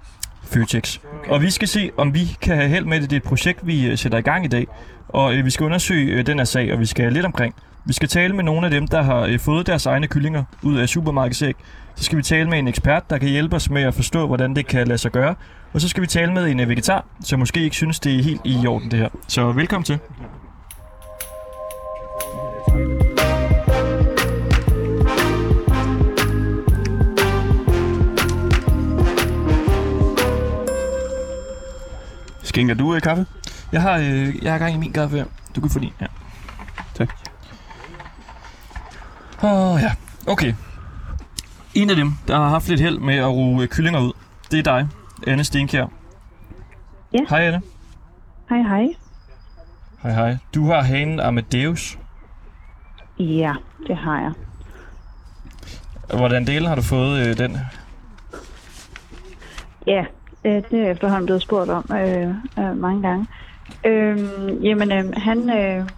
Føtex. 0.44 0.98
Okay. 1.20 1.32
Og 1.32 1.42
vi 1.42 1.50
skal 1.52 1.68
se, 1.68 1.92
om 1.98 2.14
vi 2.14 2.38
kan 2.42 2.56
have 2.56 2.70
held 2.70 2.86
med 2.86 3.02
det. 3.02 3.10
Det 3.10 3.16
er 3.16 3.20
et 3.20 3.24
projekt, 3.24 3.68
vi 3.68 3.88
øh, 3.88 3.98
sætter 3.98 4.18
i 4.18 4.22
gang 4.22 4.46
i 4.46 4.48
dag. 4.48 4.68
Og 5.10 5.36
øh, 5.36 5.46
vi 5.46 5.50
skal 5.50 5.64
undersøge 5.64 6.14
øh, 6.14 6.26
den 6.26 6.38
her 6.38 6.46
sag, 6.46 6.74
og 6.74 6.80
vi 6.80 6.86
skal 6.86 7.14
lidt 7.14 7.26
omkring. 7.26 7.56
Vi 7.90 7.94
skal 7.94 8.10
tale 8.10 8.36
med 8.36 8.44
nogle 8.44 8.66
af 8.66 8.72
dem, 8.72 8.88
der 8.88 9.02
har 9.02 9.20
øh, 9.20 9.40
fået 9.40 9.68
deres 9.68 9.86
egne 9.86 10.08
kyllinger 10.08 10.44
ud 10.64 10.78
af 10.78 10.90
supermarkedsæg. 10.90 11.56
Så 11.96 12.04
skal 12.04 12.18
vi 12.18 12.24
tale 12.24 12.50
med 12.50 12.60
en 12.60 12.68
ekspert, 12.68 13.10
der 13.10 13.18
kan 13.18 13.30
hjælpe 13.30 13.56
os 13.56 13.70
med 13.70 13.82
at 13.82 13.94
forstå, 13.94 14.28
hvordan 14.28 14.56
det 14.56 14.68
kan 14.68 14.88
lade 14.88 14.98
sig 14.98 15.12
gøre. 15.12 15.36
Og 15.74 15.82
så 15.82 15.90
skal 15.90 16.02
vi 16.02 16.08
tale 16.08 16.34
med 16.34 16.48
en 16.48 16.60
øh, 16.60 16.70
vegetar, 16.70 17.06
som 17.24 17.40
måske 17.40 17.60
ikke 17.60 17.76
synes, 17.76 18.00
det 18.00 18.20
er 18.20 18.24
helt 18.24 18.42
i 18.46 18.68
orden 18.68 18.92
det 18.92 19.00
her. 19.00 19.10
Så 19.28 19.52
velkommen 19.52 19.86
til. 19.86 20.00
Skænker 32.44 32.76
du 32.76 32.96
øh, 32.96 33.02
kaffe? 33.02 33.26
Jeg 33.72 33.82
har, 33.82 33.98
øh, 33.98 34.44
jeg 34.44 34.52
har 34.52 34.60
gang 34.60 34.76
i 34.76 34.78
min 34.78 34.94
kaffe 34.94 35.18
her. 35.18 35.26
Du 35.56 35.62
kan 35.62 35.70
få 35.70 35.80
din. 35.80 35.94
Ja. 36.02 36.06
Tak. 36.94 37.10
Åh, 37.10 37.30
oh, 39.44 39.82
ja. 39.82 39.92
Okay. 40.28 40.54
En 41.74 41.90
af 41.90 41.96
dem, 41.96 42.14
der 42.28 42.36
har 42.36 42.50
haft 42.50 42.70
lidt 42.70 42.82
held 42.82 43.00
med 43.00 43.16
at 43.16 43.28
ruge 43.28 43.68
kyllinger 43.68 44.02
ud, 44.02 44.12
det 44.52 44.60
er 44.60 44.64
dig, 44.64 44.88
Anne 45.28 45.44
Stenkjær. 45.44 45.86
Ja. 47.14 47.20
Hej 47.30 47.40
Anne. 47.40 47.62
Hej, 48.50 48.62
hej. 48.62 48.88
Hej 50.04 50.12
hej. 50.12 50.38
Du 50.56 50.66
har 50.66 50.82
hanen 50.82 51.20
Amadeus. 51.20 52.00
Ja, 53.20 53.54
det 53.88 53.98
har 53.98 54.20
jeg. 54.22 54.32
Hvordan 56.18 56.48
del 56.48 56.68
har 56.68 56.76
du 56.76 56.82
fået 56.82 57.28
øh, 57.28 57.38
den? 57.38 57.58
Ja, 59.88 60.06
øh, 60.46 60.64
det 60.72 60.74
er 60.74 60.92
efterhånden 60.92 61.26
blevet 61.26 61.42
spurgt 61.42 61.70
om 61.70 61.92
øh, 61.92 62.30
øh, 62.60 62.78
mange 62.78 63.02
gange. 63.02 63.28
Øh, 63.86 64.18
jamen, 64.66 64.92
øh, 64.92 65.14
han, 65.18 65.50
øh, 65.50 65.90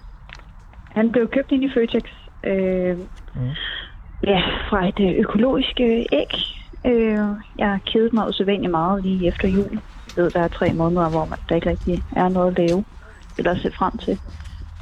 han 0.95 1.11
blev 1.11 1.27
købt 1.27 1.51
ind 1.51 1.63
i 1.63 1.69
Føtex. 1.73 2.03
Øh. 2.43 2.97
Ja, 4.27 4.41
fra 4.69 4.87
et 4.87 4.99
øh, 4.99 5.19
økologisk 5.19 5.79
øh, 5.79 6.05
æg. 6.11 6.33
Øh, 6.85 7.27
jeg 7.57 7.79
kedede 7.85 8.15
mig 8.15 8.27
usædvanligt 8.27 8.71
meget 8.71 9.03
lige 9.03 9.27
efter 9.27 9.47
jul. 9.47 9.81
Jeg 10.07 10.23
ved, 10.23 10.31
der 10.31 10.41
er 10.41 10.47
tre 10.47 10.73
måneder, 10.73 11.09
hvor 11.09 11.25
man, 11.25 11.39
der 11.49 11.55
ikke 11.55 11.69
rigtig 11.69 12.03
er 12.15 12.29
noget 12.29 12.51
at 12.51 12.57
lave 12.57 12.85
eller 13.37 13.51
at 13.51 13.61
se 13.61 13.71
frem 13.77 13.97
til. 13.97 14.19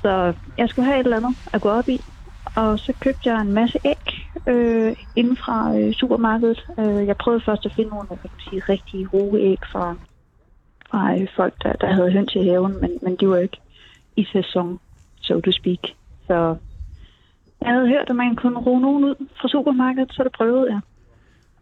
Så 0.01 0.33
jeg 0.57 0.69
skulle 0.69 0.85
have 0.85 0.99
et 0.99 1.03
eller 1.03 1.17
andet 1.17 1.35
at 1.53 1.61
gå 1.61 1.69
op 1.69 1.89
i. 1.89 1.99
Og 2.55 2.79
så 2.79 2.93
købte 2.99 3.29
jeg 3.29 3.41
en 3.41 3.53
masse 3.53 3.79
æg 3.85 4.05
øh, 4.47 4.95
inden 5.15 5.37
fra 5.37 5.77
øh, 5.77 5.93
supermarkedet. 5.93 6.65
Øh, 6.79 7.07
jeg 7.07 7.17
prøvede 7.17 7.43
først 7.45 7.65
at 7.65 7.73
finde 7.75 7.89
nogle 7.89 8.07
hvad 8.07 8.17
kan 8.17 8.39
sige, 8.49 8.61
rigtige 8.69 9.07
roe 9.13 9.39
æg 9.39 9.59
fra, 9.71 9.95
fra 10.89 11.13
øh, 11.13 11.27
folk, 11.35 11.53
der, 11.63 11.73
der 11.73 11.87
havde 11.93 12.11
høns 12.11 12.35
i 12.35 12.47
haven, 12.47 12.81
men, 12.81 12.99
men 13.01 13.15
de 13.15 13.29
var 13.29 13.37
ikke 13.37 13.57
i 14.15 14.25
sæson, 14.33 14.79
so 15.21 15.41
to 15.41 15.51
speak. 15.51 15.83
Så 16.27 16.55
jeg 17.61 17.69
havde 17.73 17.87
hørt, 17.87 18.09
at 18.09 18.15
man 18.15 18.35
kunne 18.35 18.59
roe 18.59 18.81
nogen 18.81 19.03
ud 19.03 19.15
fra 19.41 19.47
supermarkedet, 19.47 20.13
så 20.13 20.23
det 20.23 20.31
prøvede 20.31 20.71
jeg. 20.71 20.79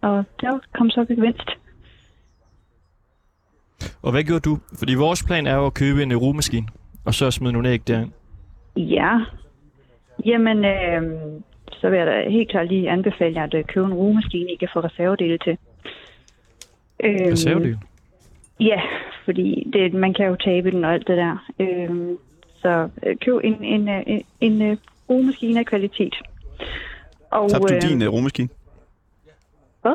Og 0.01 0.25
der 0.41 0.59
kom 0.73 0.89
så 0.89 1.05
gevinst. 1.05 1.49
Og 4.01 4.11
hvad 4.11 4.23
gjorde 4.23 4.49
du? 4.49 4.57
Fordi 4.79 4.93
vores 4.93 5.23
plan 5.23 5.47
er 5.47 5.55
jo 5.55 5.65
at 5.65 5.73
købe 5.73 6.03
en 6.03 6.17
rugemaskine, 6.17 6.67
og 7.05 7.13
så 7.13 7.31
smide 7.31 7.53
nogle 7.53 7.69
æg 7.69 7.87
derind. 7.87 8.11
Ja. 8.75 9.19
Jamen, 10.25 10.65
øh, 10.65 11.01
så 11.71 11.89
vil 11.89 11.97
jeg 11.97 12.07
da 12.07 12.29
helt 12.29 12.49
klart 12.49 12.67
lige 12.67 12.89
anbefale 12.89 13.35
jer 13.35 13.43
at 13.43 13.53
øh, 13.53 13.63
købe 13.63 13.85
en 13.85 13.93
rugemaskine, 13.93 14.51
I 14.51 14.55
kan 14.55 14.69
få 14.73 14.79
reservedele 14.79 15.37
til. 15.37 15.57
Øhm, 17.03 17.31
Reservedel. 17.31 17.77
Ja, 18.59 18.81
fordi 19.25 19.69
det, 19.73 19.93
man 19.93 20.13
kan 20.13 20.25
jo 20.25 20.35
tabe 20.35 20.71
den 20.71 20.85
og 20.85 20.93
alt 20.93 21.07
det 21.07 21.17
der. 21.17 21.37
Øhm, 21.59 22.17
så 22.61 22.89
øh, 23.03 23.15
køb 23.17 23.39
en, 23.43 23.63
en, 23.63 23.89
øh, 23.89 24.03
en, 24.07 24.23
en 24.39 24.77
øh, 25.09 25.15
rugemaskine 25.15 25.59
af 25.59 25.65
kvalitet. 25.65 26.15
Og, 27.31 27.49
Tabte 27.49 27.67
du 27.67 27.75
øh, 27.75 27.81
din 27.81 28.09
rummaskine? 28.09 28.49
Hvad? 29.81 29.93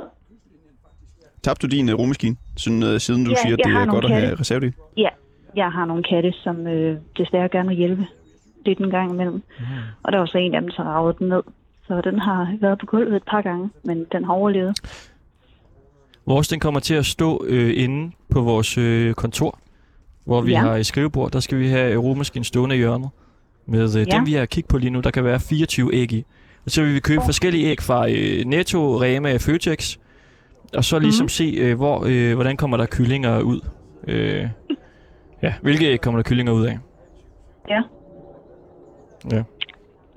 Tabte 1.43 1.67
du 1.67 1.71
din 1.77 1.89
uh, 1.89 1.99
rummaskine, 1.99 2.37
siden, 2.57 2.83
uh, 2.83 2.99
siden 2.99 3.25
du 3.25 3.31
Ja, 3.31 3.37
siger, 3.43 3.53
at 3.57 3.61
det 3.65 3.73
er 3.73 3.87
godt 3.87 4.05
at 4.05 4.11
have 4.11 4.21
katte. 4.29 4.41
reservedel? 4.41 4.75
Ja, 4.97 5.09
jeg 5.57 5.71
har 5.73 5.85
nogle 5.85 6.03
katte, 6.03 6.33
som 6.33 6.67
øh, 6.67 6.99
desværre 7.17 7.49
gerne 7.49 7.69
vil 7.69 7.77
hjælpe 7.79 8.07
lidt 8.67 8.79
en 8.79 8.91
gang 8.91 9.13
imellem. 9.13 9.35
Mm. 9.35 9.65
Og 10.03 10.13
der 10.13 10.19
var 10.19 10.27
så 10.27 10.39
en 10.39 10.55
af 10.55 10.61
dem, 10.61 10.71
der 10.77 10.83
ravede 10.83 11.17
den 11.19 11.29
ned. 11.29 11.43
Så 11.87 12.01
den 12.01 12.19
har 12.19 12.57
været 12.61 12.79
på 12.79 12.87
gulvet 12.87 13.17
et 13.17 13.23
par 13.31 13.43
gange, 13.43 13.71
men 13.85 14.07
den 14.13 14.25
har 14.25 14.33
overlevet. 14.33 14.79
Vores 16.27 16.49
den 16.49 16.61
kommer 16.61 16.81
til 16.81 16.95
at 16.95 17.07
stå 17.07 17.45
øh, 17.49 17.83
inde 17.85 18.13
på 18.31 18.41
vores 18.41 18.79
øh, 18.79 19.15
kontor, 19.15 19.59
hvor 20.25 20.41
vi 20.41 20.51
Ja. 20.53 20.59
har 20.59 20.77
et 20.77 20.87
skrivebord. 20.87 21.31
Der 21.31 21.41
skal 21.41 21.59
vi 21.59 21.69
have 21.69 21.97
rugemaskinen 21.97 22.45
stående 22.45 22.75
i 22.75 22.79
hjørnet. 22.79 23.11
Med 23.67 23.97
øh, 23.97 24.07
Ja. 24.13 24.17
dem, 24.17 24.27
vi 24.27 24.33
har 24.33 24.47
kigget 24.47 24.69
på 24.69 24.79
lige 24.79 24.91
nu, 24.91 25.01
der 25.01 25.11
kan 25.11 25.25
være 25.25 25.41
24 25.41 25.95
æg 25.95 26.13
i. 26.13 26.25
Og 26.65 26.71
så 26.71 26.83
vil 26.83 26.95
vi 26.95 27.01
købe 27.01 27.23
forskellige 27.25 27.67
æg 27.71 27.83
fra 27.83 28.11
øh, 28.11 28.45
Netto, 28.47 29.01
Rema, 29.03 29.37
Føtex. 29.37 29.97
Og 30.77 30.85
så 30.85 30.99
ligesom 30.99 31.25
Mhm. 31.25 31.29
se, 31.29 31.45
øh, 31.59 31.77
hvor, 31.77 32.05
øh, 32.09 32.35
hvordan 32.35 32.57
kommer 32.57 32.77
der 32.77 32.87
kyllinger 32.87 33.41
ud. 33.41 33.61
Øh, 34.09 34.49
ja, 35.43 35.55
hvilke 35.63 35.87
æg 35.87 36.01
kommer 36.01 36.19
der 36.23 36.29
kyllinger 36.29 36.53
ud 36.53 36.65
af? 36.67 36.79
Ja. 37.69 37.83
Ja. 39.33 39.43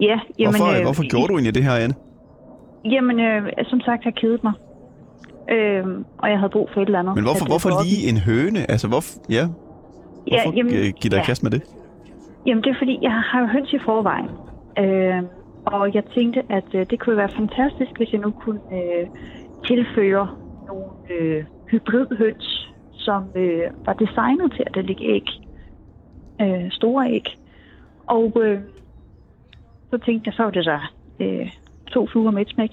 Ja, 0.01 0.19
jamen, 0.39 0.55
Hvorfor, 0.59 0.77
øh, 0.77 0.81
hvorfor 0.83 1.09
gjorde 1.09 1.27
du 1.27 1.33
egentlig 1.33 1.55
det 1.55 1.63
her, 1.63 1.71
Anne? 1.75 1.95
Jamen, 2.85 3.19
øh, 3.19 3.51
som 3.69 3.81
sagt, 3.81 4.05
jeg 4.05 4.13
kedet 4.15 4.43
mig. 4.43 4.53
Øh, 5.51 5.83
og 6.17 6.29
jeg 6.29 6.39
havde 6.39 6.49
brug 6.51 6.69
for 6.73 6.81
et 6.81 6.85
eller 6.85 6.99
andet. 6.99 7.15
Men 7.15 7.23
hvorfor, 7.23 7.45
øh, 7.45 7.49
hvorfor 7.49 7.83
lige 7.83 8.09
en 8.09 8.17
høne? 8.17 8.71
Altså, 8.71 8.87
hvorfor, 8.87 9.13
ja, 9.29 9.47
hvorfor 10.27 10.53
jamen, 10.57 10.73
ja, 10.73 10.79
give 10.89 11.09
dig 11.11 11.17
ja. 11.17 11.23
kast 11.23 11.43
med 11.43 11.51
det? 11.51 11.61
Jamen, 12.45 12.63
det 12.63 12.69
er 12.69 12.79
fordi, 12.79 12.99
jeg 13.01 13.11
har 13.11 13.39
jo 13.41 13.47
høns 13.47 13.73
i 13.73 13.79
forvejen. 13.85 14.29
Øh, 14.83 15.23
og 15.65 15.93
jeg 15.93 16.03
tænkte, 16.05 16.41
at 16.49 16.69
øh, 16.73 16.85
det 16.89 16.99
kunne 16.99 17.17
være 17.17 17.37
fantastisk, 17.41 17.91
hvis 17.97 18.11
jeg 18.11 18.21
nu 18.21 18.31
kunne 18.31 18.61
øh, 18.73 19.07
tilføre 19.67 20.27
nogle 20.67 20.85
øh, 21.09 21.43
hybridhøns, 21.71 22.71
som 22.93 23.23
øh, 23.35 23.63
var 23.85 23.93
designet 23.93 24.51
til 24.55 24.63
at 24.67 24.85
lægge 24.85 25.05
æg. 25.15 25.27
Øh, 26.41 26.71
store 26.71 27.11
æg. 27.11 27.25
Og 28.07 28.37
øh, 28.43 28.59
så 29.89 29.97
tænkte 29.97 30.27
jeg, 30.27 30.33
så 30.33 30.43
var 30.43 30.51
det 30.51 30.65
der 30.65 30.93
øh, 31.19 31.51
to 31.87 32.07
fluer 32.11 32.31
med 32.31 32.41
et 32.41 32.49
smæk. 32.49 32.69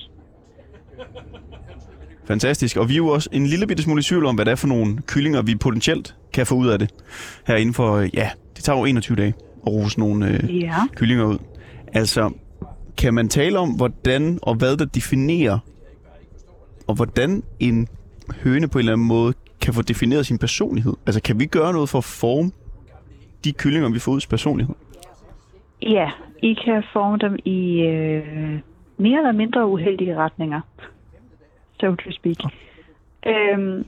Fantastisk. 2.25 2.77
Og 2.77 2.89
vi 2.89 2.93
er 2.93 2.97
jo 2.97 3.09
også 3.09 3.29
en 3.33 3.47
lille 3.47 3.67
bitte 3.67 3.83
smule 3.83 4.01
i 4.01 4.03
tvivl 4.03 4.27
om, 4.27 4.35
hvad 4.35 4.45
det 4.45 4.53
er 4.53 4.57
for 4.57 4.69
nogle 4.69 5.03
kyllinger, 5.07 5.43
vi 5.43 5.55
potentielt 5.55 6.17
kan 6.33 6.47
få 6.47 6.55
ud 6.55 6.69
af 6.69 6.79
det. 6.79 6.91
Her 7.47 7.57
inden 7.57 7.75
for, 7.75 7.97
øh, 7.97 8.09
ja, 8.15 8.31
det 8.57 8.65
tager 8.65 8.79
jo 8.79 8.85
21 8.85 9.17
dage 9.17 9.35
at 9.67 9.73
ruse 9.73 9.99
nogle 10.01 10.29
øh, 10.29 10.61
Ja. 10.61 10.75
kyllinger 10.97 11.25
ud. 11.25 11.39
Altså, 11.93 12.31
kan 12.99 13.15
man 13.15 13.29
tale 13.29 13.59
om, 13.59 13.71
hvordan 13.71 14.39
og 14.43 14.55
hvad 14.55 14.77
der 14.77 14.85
definerer, 14.85 15.59
og 16.87 16.95
hvordan 16.95 17.43
en 17.61 17.89
høne 18.45 18.69
på 18.69 18.79
en 18.79 18.81
eller 18.81 18.93
anden 18.93 19.07
måde 19.07 19.35
kan 19.61 19.75
få 19.75 19.83
defineret 19.83 20.27
sin 20.27 20.39
personlighed? 20.39 20.93
Altså, 21.07 21.23
kan 21.23 21.39
vi 21.41 21.47
gøre 21.47 21.73
noget 21.73 21.89
for 21.89 21.99
at 21.99 22.05
forme 22.05 22.51
de 23.45 23.53
kyllinger, 23.53 23.91
vi 23.91 23.99
får 23.99 24.13
ud 24.13 24.27
personlighed? 24.31 24.75
Ja, 25.83 26.11
I 26.43 26.55
kan 26.65 26.83
forme 26.93 27.19
dem 27.19 27.39
i 27.45 27.81
øh, 27.81 28.59
mere 28.97 29.19
eller 29.19 29.33
mindre 29.33 29.67
uheldige 29.67 30.17
retninger. 30.17 30.61
So 31.81 31.95
to 31.95 32.11
speak. 32.11 32.37
Øhm, 33.27 33.85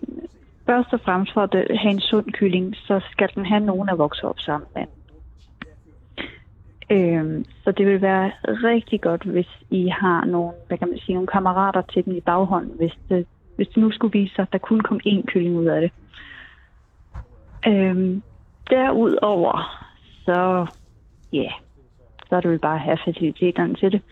først 0.66 0.93
og 0.93 1.00
fremmest 1.04 1.33
for 1.35 1.40
at 1.40 1.78
have 1.78 1.90
en 1.93 2.00
sund 2.00 2.33
kylling, 2.33 2.76
så 2.76 3.00
skal 3.11 3.28
den 3.35 3.47
have 3.47 3.61
nogen 3.61 3.88
at 3.88 3.99
vokse 3.99 4.25
op 4.28 4.38
sammen 4.38 4.69
med. 4.75 4.85
Øhm, 6.91 7.45
så 7.64 7.73
det 7.73 7.87
vil 7.87 8.03
være 8.03 8.33
rigtig 8.47 9.00
godt, 9.00 9.23
hvis 9.25 9.49
I 9.71 9.88
har 9.88 10.25
nogle, 10.25 10.53
hvad 10.69 10.79
kan 10.79 10.88
man 10.88 10.99
sige, 10.99 11.14
nogle 11.14 11.26
kammerater 11.26 11.83
til 11.83 12.05
den 12.05 12.17
i 12.17 12.21
baghånden, 12.21 12.76
hvis 12.76 12.93
det, 13.09 13.26
hvis 13.57 13.69
det 13.69 13.76
nu 13.76 13.91
skulle 13.91 14.21
vise 14.21 14.35
sig, 14.35 14.43
at 14.43 14.53
der 14.53 14.59
kun 14.59 14.81
kom 14.81 15.00
én 15.07 15.23
kylling 15.26 15.57
ud 15.57 15.67
af 15.67 15.81
det. 15.81 15.91
Øhm, 17.67 18.23
derudover, 18.71 19.87
så 20.25 20.67
ja, 21.33 21.38
yeah, 21.38 21.53
så 22.29 22.37
er 22.37 22.41
det 22.41 22.50
vel 22.50 22.59
bare 22.59 22.75
at 22.75 22.81
have 22.81 22.99
faciliteterne 23.05 23.75
til 23.75 23.93
det. 23.93 24.03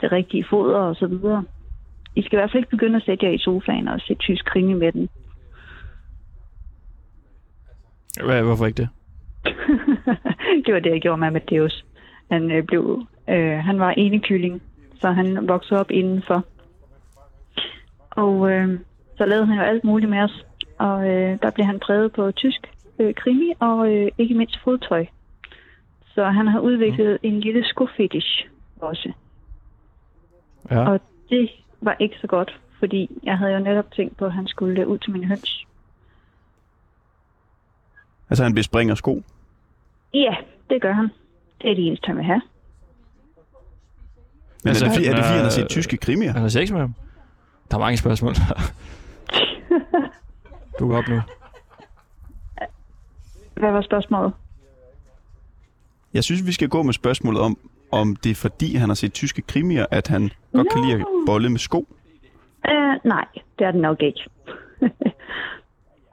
Det 0.00 0.12
rigtige 0.12 0.44
foder 0.50 0.78
og 0.78 0.96
så 0.96 1.06
videre. 1.06 1.44
I 2.16 2.22
skal 2.22 2.36
i 2.36 2.40
hvert 2.40 2.50
fald 2.50 2.60
ikke 2.60 2.70
begynde 2.70 2.96
at 2.96 3.02
sætte 3.02 3.26
jer 3.26 3.32
i 3.32 3.38
sofaen 3.38 3.88
og 3.88 4.00
se 4.00 4.14
tysk 4.14 4.44
krimi 4.44 4.74
med 4.74 4.92
den. 4.92 5.08
Hvad, 8.24 8.42
hvorfor 8.42 8.66
ikke 8.66 8.76
det? 8.76 8.88
det 10.64 10.74
var 10.74 10.80
det, 10.80 10.90
jeg 10.90 11.00
gjorde 11.00 11.20
med 11.20 11.26
Amadeus. 11.26 11.84
Han, 12.30 12.50
øh, 12.50 12.64
blev, 12.64 13.06
øh, 13.28 13.58
han 13.58 13.78
var 13.78 13.90
enekylling, 13.90 14.62
så 15.00 15.10
han 15.10 15.48
voksede 15.48 15.80
op 15.80 15.90
indenfor. 15.90 16.44
Og 18.10 18.50
øh, 18.50 18.80
så 19.16 19.26
lavede 19.26 19.46
han 19.46 19.56
jo 19.56 19.62
alt 19.62 19.84
muligt 19.84 20.10
med 20.10 20.18
os. 20.18 20.46
Og 20.78 21.08
øh, 21.08 21.38
der 21.42 21.50
blev 21.50 21.66
han 21.66 21.80
præget 21.80 22.12
på 22.12 22.30
tysk 22.32 22.66
øh, 22.98 23.14
krimi 23.14 23.52
og 23.60 23.94
øh, 23.94 24.10
ikke 24.18 24.34
mindst 24.34 24.58
fodtøj. 24.64 25.06
Så 26.14 26.24
han 26.24 26.46
har 26.46 26.60
udviklet 26.60 27.18
mm. 27.22 27.28
en 27.28 27.40
lille 27.40 27.64
skofetish 27.64 28.46
også. 28.80 29.12
Ja. 30.70 30.90
Og 30.90 31.00
det 31.30 31.50
var 31.80 31.96
ikke 31.98 32.16
så 32.20 32.26
godt, 32.26 32.60
fordi 32.78 33.20
jeg 33.22 33.38
havde 33.38 33.52
jo 33.52 33.58
netop 33.58 33.92
tænkt 33.92 34.16
på, 34.16 34.26
at 34.26 34.32
han 34.32 34.46
skulle 34.46 34.86
ud 34.86 34.98
til 34.98 35.12
min 35.12 35.24
høns. 35.24 35.66
Altså, 38.30 38.44
han 38.44 38.54
bespringer 38.54 38.94
sko. 38.94 39.22
Ja, 40.14 40.34
det 40.70 40.82
gør 40.82 40.92
han. 40.92 41.08
Det 41.62 41.70
er 41.70 41.74
det 41.74 41.86
eneste, 41.86 42.06
han 42.06 42.16
vil 42.16 42.24
have. 42.24 42.42
Men 44.64 44.68
Altså, 44.68 44.84
er, 44.84 44.88
det, 44.88 44.96
fordi- 44.96 45.06
er 45.08 45.14
det 45.14 45.24
fordi, 45.24 45.34
han 45.36 45.42
har 45.44 45.50
set 45.50 45.68
tyske 45.68 45.96
krimier? 45.96 46.32
Han 46.32 46.42
har 46.42 46.48
sex 46.48 46.70
med 46.70 46.80
ham. 46.80 46.94
Der 47.70 47.76
er 47.76 47.80
mange 47.80 47.96
spørgsmål. 47.96 48.34
du 50.78 50.88
går 50.88 50.96
op 50.98 51.08
nu. 51.08 51.20
Hvad 53.54 53.72
var 53.72 53.82
spørgsmålet? 53.82 54.32
Jeg 56.14 56.24
synes, 56.24 56.46
vi 56.46 56.52
skal 56.52 56.68
gå 56.68 56.82
med 56.82 56.92
spørgsmålet 56.92 57.40
om, 57.40 57.58
om 57.92 58.16
det 58.16 58.30
er 58.30 58.34
fordi, 58.34 58.74
han 58.74 58.88
har 58.88 58.94
set 58.94 59.12
tyske 59.12 59.42
krimier, 59.42 59.86
at 59.90 60.08
han 60.08 60.30
godt 60.52 60.68
kan 60.72 60.84
lide 60.84 60.94
at 61.00 61.06
bolle 61.26 61.50
med 61.50 61.58
sko. 61.58 61.78
Uh, 62.68 62.94
nej, 63.04 63.24
det 63.58 63.66
er 63.66 63.70
det 63.70 63.80
nok 63.80 64.02
ikke. 64.02 64.20
uh, 64.82 64.88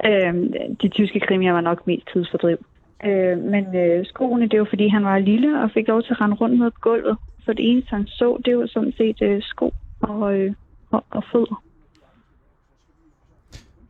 de 0.82 0.90
tyske 0.90 1.20
krimier 1.28 1.52
var 1.54 1.62
nok 1.62 1.88
mest 1.88 2.08
tidsfordriv. 2.14 2.58
Uh, 3.06 3.44
men 3.52 3.66
uh, 3.66 4.06
skoene, 4.06 4.48
det 4.48 4.60
var 4.60 4.68
fordi, 4.70 4.88
han 4.88 5.06
var 5.06 5.20
lille 5.20 5.62
og 5.62 5.72
fik 5.72 5.88
lov 5.88 6.04
til 6.04 6.12
at 6.12 6.22
rende 6.22 6.36
rundt 6.36 6.60
ned 6.60 6.72
på 6.72 6.80
gulvet. 6.82 7.18
Så 7.46 7.54
det 7.54 7.72
eneste, 7.72 7.90
han 7.90 8.08
så, 8.08 8.42
det 8.46 8.58
var 8.58 8.68
sådan 8.68 8.94
set 8.98 9.22
uh, 9.22 9.42
sko 9.42 9.74
og, 10.02 10.40
uh, 10.40 10.54
og, 10.92 11.04
og 11.10 11.24
fødder. 11.32 11.64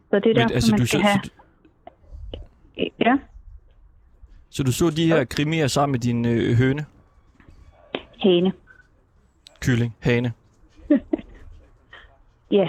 Så 0.09 0.19
det 0.19 0.29
er 0.29 0.33
derfor, 0.33 0.53
altså, 0.55 0.71
man 0.71 0.79
du 0.79 0.85
skal 0.85 0.99
så, 0.99 1.05
have... 1.05 1.19
Ja, 2.99 3.17
så 4.49 4.63
du 4.63 4.71
så 4.71 4.89
de 4.89 5.07
her 5.07 5.23
krimier 5.23 5.67
sammen 5.67 5.91
med 5.91 5.99
din 5.99 6.25
øh, 6.25 6.57
høne? 6.57 6.85
hane. 8.23 8.51
Kylling? 9.61 9.95
Hane? 9.99 10.33
Ja, 12.51 12.67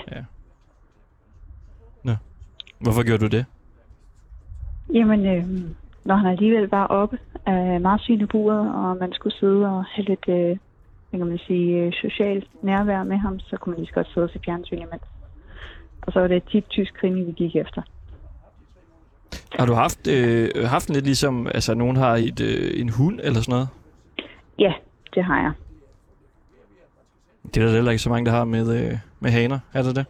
Hvorfor 2.79 3.03
gjorde 3.03 3.25
du 3.25 3.37
det? 3.37 3.45
jamen, 4.95 5.27
øh, 5.27 5.45
når 6.09 6.17
han 6.17 6.31
alligevel 6.31 6.69
var 6.69 6.87
oppe 6.87 7.19
af 7.47 7.81
marsvineburet, 7.81 8.75
og 8.75 8.97
man 9.01 9.13
skulle 9.13 9.37
sidde 9.37 9.67
og 9.67 9.85
have 9.85 10.05
lidt, 10.05 10.29
øh, 10.29 10.57
hvad 11.11 11.21
kan 11.21 11.27
man 11.27 11.39
sige, 11.39 11.69
øh, 11.79 11.93
socialt 11.93 12.49
nærvær 12.63 13.03
med 13.03 13.17
ham, 13.17 13.41
så 13.41 13.57
kunne 13.57 13.71
man 13.71 13.79
lige 13.81 13.89
så 13.89 13.95
godt 13.95 14.09
sidde 14.13 14.25
og 14.25 14.31
se 14.31 14.41
fjernsyn 14.45 14.77
imens. 14.77 15.03
Og 16.03 16.13
så 16.13 16.21
var 16.21 16.29
det 16.29 16.43
tit 16.51 16.65
tysk 16.69 16.95
krimi, 16.95 17.23
vi 17.23 17.33
gik 17.33 17.57
efter. 17.57 17.83
Har 19.59 19.67
du 19.67 19.73
haft, 19.73 20.07
øh, 20.07 20.49
haft 20.65 20.91
lidt 20.91 21.05
ligesom, 21.05 21.47
altså 21.47 21.75
nogen 21.75 21.97
har 21.97 22.15
et, 22.17 22.41
øh, 22.41 22.81
en 22.81 22.89
hund 22.89 23.21
eller 23.23 23.41
sådan 23.41 23.53
noget? 23.53 23.69
Ja, 24.59 24.73
det 25.15 25.25
har 25.25 25.41
jeg. 25.41 25.53
Det 27.55 27.57
er 27.63 27.67
der 27.67 27.75
heller 27.75 27.91
ikke 27.91 28.03
så 28.03 28.11
mange, 28.11 28.27
der 28.27 28.33
har 28.33 28.45
med, 28.45 28.67
øh, 28.79 28.99
med 29.21 29.31
haner, 29.31 29.59
er 29.73 29.83
det 29.83 29.97
det? 29.97 30.07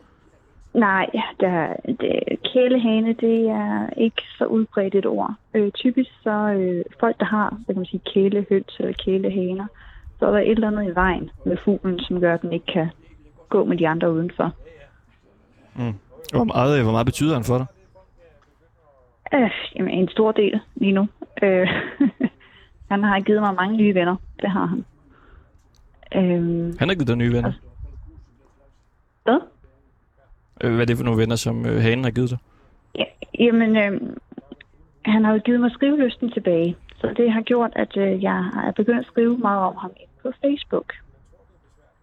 Nej, 0.79 1.11
der, 1.41 1.77
det, 2.01 2.43
kælehane, 2.53 3.13
det 3.13 3.49
er 3.49 3.91
ikke 3.97 4.23
så 4.39 4.45
udbredt 4.45 4.95
et 4.95 5.07
ord. 5.07 5.35
Øh, 5.55 5.73
typisk 5.73 6.11
så 6.23 6.31
øh, 6.31 6.85
folk, 7.01 7.21
der 7.21 7.27
har 7.27 7.49
hvad 7.65 7.75
kan 7.75 7.81
man 7.81 7.87
sige, 7.87 8.03
kælehøns 8.15 8.77
eller 8.79 8.93
kælehaner, 8.93 9.67
så 10.19 10.27
er 10.27 10.31
der 10.31 10.39
et 10.39 10.51
eller 10.51 10.69
andet 10.69 10.93
i 10.93 10.95
vejen 10.95 11.31
med 11.45 11.57
fuglen, 11.65 12.01
som 12.01 12.21
gør, 12.21 12.35
at 12.35 12.43
den 12.43 12.53
ikke 12.53 12.67
kan 12.67 12.89
gå 13.49 13.65
med 13.65 13.77
de 13.77 13.89
andre 13.89 14.13
udenfor. 14.13 14.53
Hvor 16.33 16.45
meget, 16.45 16.79
øh, 16.79 16.83
hvor 16.83 16.93
meget 16.93 17.07
betyder 17.07 17.35
han 17.35 17.45
for 17.45 17.59
dig? 17.59 17.67
Øh, 19.35 19.51
jamen, 19.77 19.91
en 19.91 20.09
stor 20.09 20.33
del 20.33 20.61
lige 20.75 20.93
nu. 20.93 21.09
Øh, 21.43 21.69
han 22.91 23.03
har 23.03 23.21
givet 23.21 23.41
mig 23.41 23.55
mange 23.55 23.77
nye 23.77 23.95
venner. 23.95 24.17
Det 24.41 24.51
har 24.51 24.67
han. 24.67 24.85
Øh, 26.15 26.79
Han 26.79 26.89
har 26.89 26.95
givet 26.95 27.09
dig 27.09 27.17
nye 27.17 27.33
venner. 27.33 27.53
hvad? 29.25 29.41
Øh, 30.61 30.71
Hvad 30.75 30.81
er 30.81 30.87
det 30.87 30.97
for 30.97 31.05
nogle 31.05 31.21
venner, 31.21 31.37
som 31.37 31.67
øh, 31.67 31.83
hanen 31.83 32.05
har 32.05 32.11
givet 32.11 32.31
dig? 32.31 32.39
Ja, 32.99 33.05
jamen, 33.39 33.77
øh, 33.77 34.01
han 35.05 35.25
har 35.25 35.33
jo 35.33 35.41
givet 35.45 35.61
mig 35.61 35.71
skrivelysten 35.71 36.31
tilbage. 36.31 36.77
Så 37.01 37.15
det 37.17 37.33
har 37.33 37.41
gjort, 37.41 37.71
at 37.77 37.97
øh, 37.97 38.23
jeg 38.23 38.51
er 38.67 38.73
begyndt 38.73 39.01
at 39.01 39.07
skrive 39.07 39.39
meget 39.39 39.61
om 39.61 39.77
ham 39.77 39.91
på 40.23 40.33
Facebook. 40.41 40.93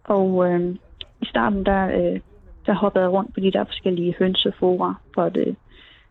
Og 0.04 0.50
øh, 0.50 0.74
i 1.22 1.26
starten, 1.26 1.66
der, 1.66 1.86
øh, 1.86 2.20
der 2.66 2.74
hoppede 2.74 3.04
jeg 3.04 3.12
rundt 3.12 3.34
på 3.34 3.40
de 3.40 3.52
der 3.52 3.64
forskellige 3.64 4.14
hønsefora, 4.18 4.94
for 5.14 5.22
at 5.22 5.36
øh, 5.36 5.54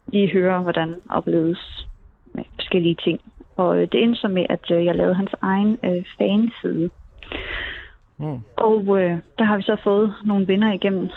lige 0.08 0.32
høre, 0.32 0.62
hvordan 0.62 0.96
opleves 1.10 1.88
med 2.34 2.44
forskellige 2.56 2.96
ting. 2.96 3.20
Og 3.56 3.78
øh, 3.78 3.88
det 3.92 4.04
endte 4.04 4.22
så 4.22 4.28
med, 4.28 4.46
at 4.50 4.72
øh, 4.72 4.86
jeg 4.86 4.96
lavede 4.96 5.16
hans 5.16 5.36
egen 5.42 5.78
øh, 5.84 6.04
fanside. 6.18 6.90
Mm. 8.18 8.40
Og 8.58 9.02
øh, 9.02 9.18
der 9.38 9.44
har 9.44 9.58
vi 9.58 9.64
så 9.64 9.78
fået 9.84 10.14
nogle 10.26 10.48
venner 10.48 10.74
igennem. 10.74 11.10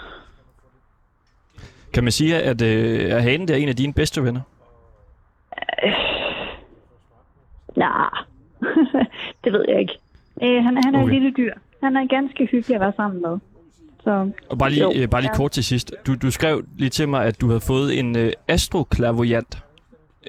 Kan 1.93 2.05
man 2.05 2.13
sige, 2.13 2.37
at 2.43 2.63
øh, 2.63 3.11
er 3.11 3.19
hanen 3.19 3.49
der 3.49 3.57
en 3.57 3.69
af 3.69 3.77
dine 3.77 3.93
bedste 3.93 4.25
venner? 4.25 4.41
Nej, 7.77 8.09
det 9.45 9.53
ved 9.53 9.65
jeg 9.69 9.81
ikke. 9.81 9.99
Øh, 10.43 10.65
han, 10.65 10.77
han 10.85 10.95
er 10.95 11.03
okay. 11.03 11.13
En 11.15 11.23
lille 11.23 11.35
dyr. 11.37 11.53
Han 11.83 11.97
er 11.97 12.07
ganske 12.07 12.47
hyggelig 12.47 12.75
at 12.75 12.81
være 12.81 12.93
sammen 12.97 13.23
med. 13.23 13.39
Så 14.05 14.31
Og 14.51 14.59
bare 14.59 14.71
lige, 14.71 14.83
Jo, 14.83 14.93
øh, 15.03 15.09
bare 15.09 15.21
lige 15.21 15.31
ja. 15.33 15.37
kort 15.37 15.51
til 15.51 15.65
sidst. 15.65 15.95
Du, 16.07 16.15
du 16.23 16.31
skrev 16.31 16.65
lige 16.79 16.91
til 16.91 17.09
mig, 17.09 17.25
at 17.25 17.41
du 17.41 17.47
havde 17.47 17.61
fået 17.61 17.99
en 17.99 18.17
øh, 18.19 18.33
astroklavoyant. 18.49 19.59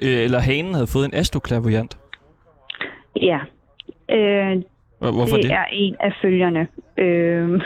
Øh, 0.02 0.18
eller 0.18 0.38
hanen 0.38 0.74
havde 0.74 0.86
fået 0.86 1.04
en 1.04 1.14
astroklavoyant. 1.14 1.98
ja, 3.16 3.38
øh, 4.10 4.62
Hvor- 4.98 5.10
Hvorfor 5.10 5.36
det, 5.36 5.44
det? 5.44 5.52
er 5.52 5.64
en 5.72 5.96
af 6.00 6.12
følgerne 6.22 6.68
øh, 6.96 7.60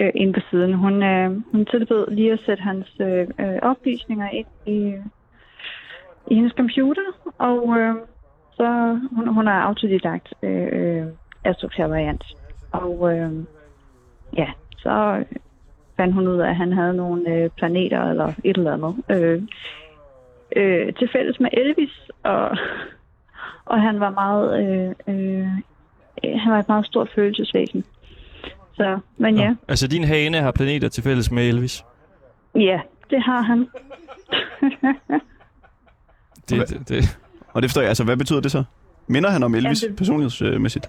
øh, 0.00 0.12
inde 0.14 0.32
på 0.32 0.40
siden. 0.50 0.74
Hun, 0.74 1.02
øh, 1.02 1.30
hun 1.52 1.66
tilbød 1.66 2.10
lige 2.10 2.32
at 2.32 2.40
sætte 2.46 2.62
hans 2.62 2.86
øh, 3.00 3.28
øh, 3.40 3.58
oplysninger 3.62 4.28
ind 4.30 4.46
i, 4.66 4.94
i 6.26 6.34
hendes 6.34 6.52
computer, 6.52 7.02
og 7.38 7.78
øh, 7.78 7.94
så 8.56 8.98
hun, 9.12 9.28
hun 9.28 9.48
er 9.48 9.52
autodidakt 9.52 10.34
øh, 10.42 10.68
øh, 10.72 11.06
variant. 11.78 12.24
Og 12.72 13.16
øh, 13.16 13.32
ja, 14.36 14.48
så 14.78 15.24
fandt 15.96 16.14
hun 16.14 16.28
ud 16.28 16.38
af, 16.38 16.48
at 16.48 16.56
han 16.56 16.72
havde 16.72 16.96
nogle 16.96 17.34
øh, 17.34 17.50
planeter 17.50 18.10
eller 18.10 18.32
et 18.44 18.56
eller 18.56 18.72
andet 18.72 18.94
øh, 19.10 19.42
øh, 20.56 20.94
til 20.94 21.08
fælles 21.12 21.40
med 21.40 21.50
Elvis, 21.52 22.10
og, 22.22 22.56
og 23.64 23.82
han 23.82 24.00
var 24.00 24.10
meget 24.10 24.46
øh, 24.60 24.94
øh, 25.08 25.48
øh, 26.24 26.40
han 26.40 26.52
var 26.52 26.58
et 26.58 26.68
meget 26.68 26.86
stort 26.86 27.08
følelsesvæsen. 27.14 27.84
Så, 28.76 28.98
men 29.16 29.36
ja, 29.38 29.48
Nå. 29.48 29.54
Altså, 29.68 29.86
din 29.88 30.04
hane 30.04 30.36
har 30.36 30.50
planeter 30.52 30.88
til 30.88 31.02
fælles 31.02 31.30
med 31.30 31.48
Elvis. 31.48 31.84
ja, 32.54 32.80
det 33.10 33.22
har 33.22 33.40
han. 33.42 33.66
Det, 36.50 36.68
det, 36.68 36.88
det. 36.88 37.18
Og 37.52 37.62
det 37.62 37.70
forstår 37.70 37.80
jeg. 37.82 37.88
Altså, 37.88 38.04
hvad 38.04 38.16
betyder 38.16 38.40
det 38.40 38.50
så? 38.50 38.64
Minder 39.06 39.30
han 39.30 39.42
om 39.42 39.54
Elvis 39.54 39.82
Jamen, 39.82 39.90
det- 39.92 39.98
personlighedsmæssigt? 39.98 40.86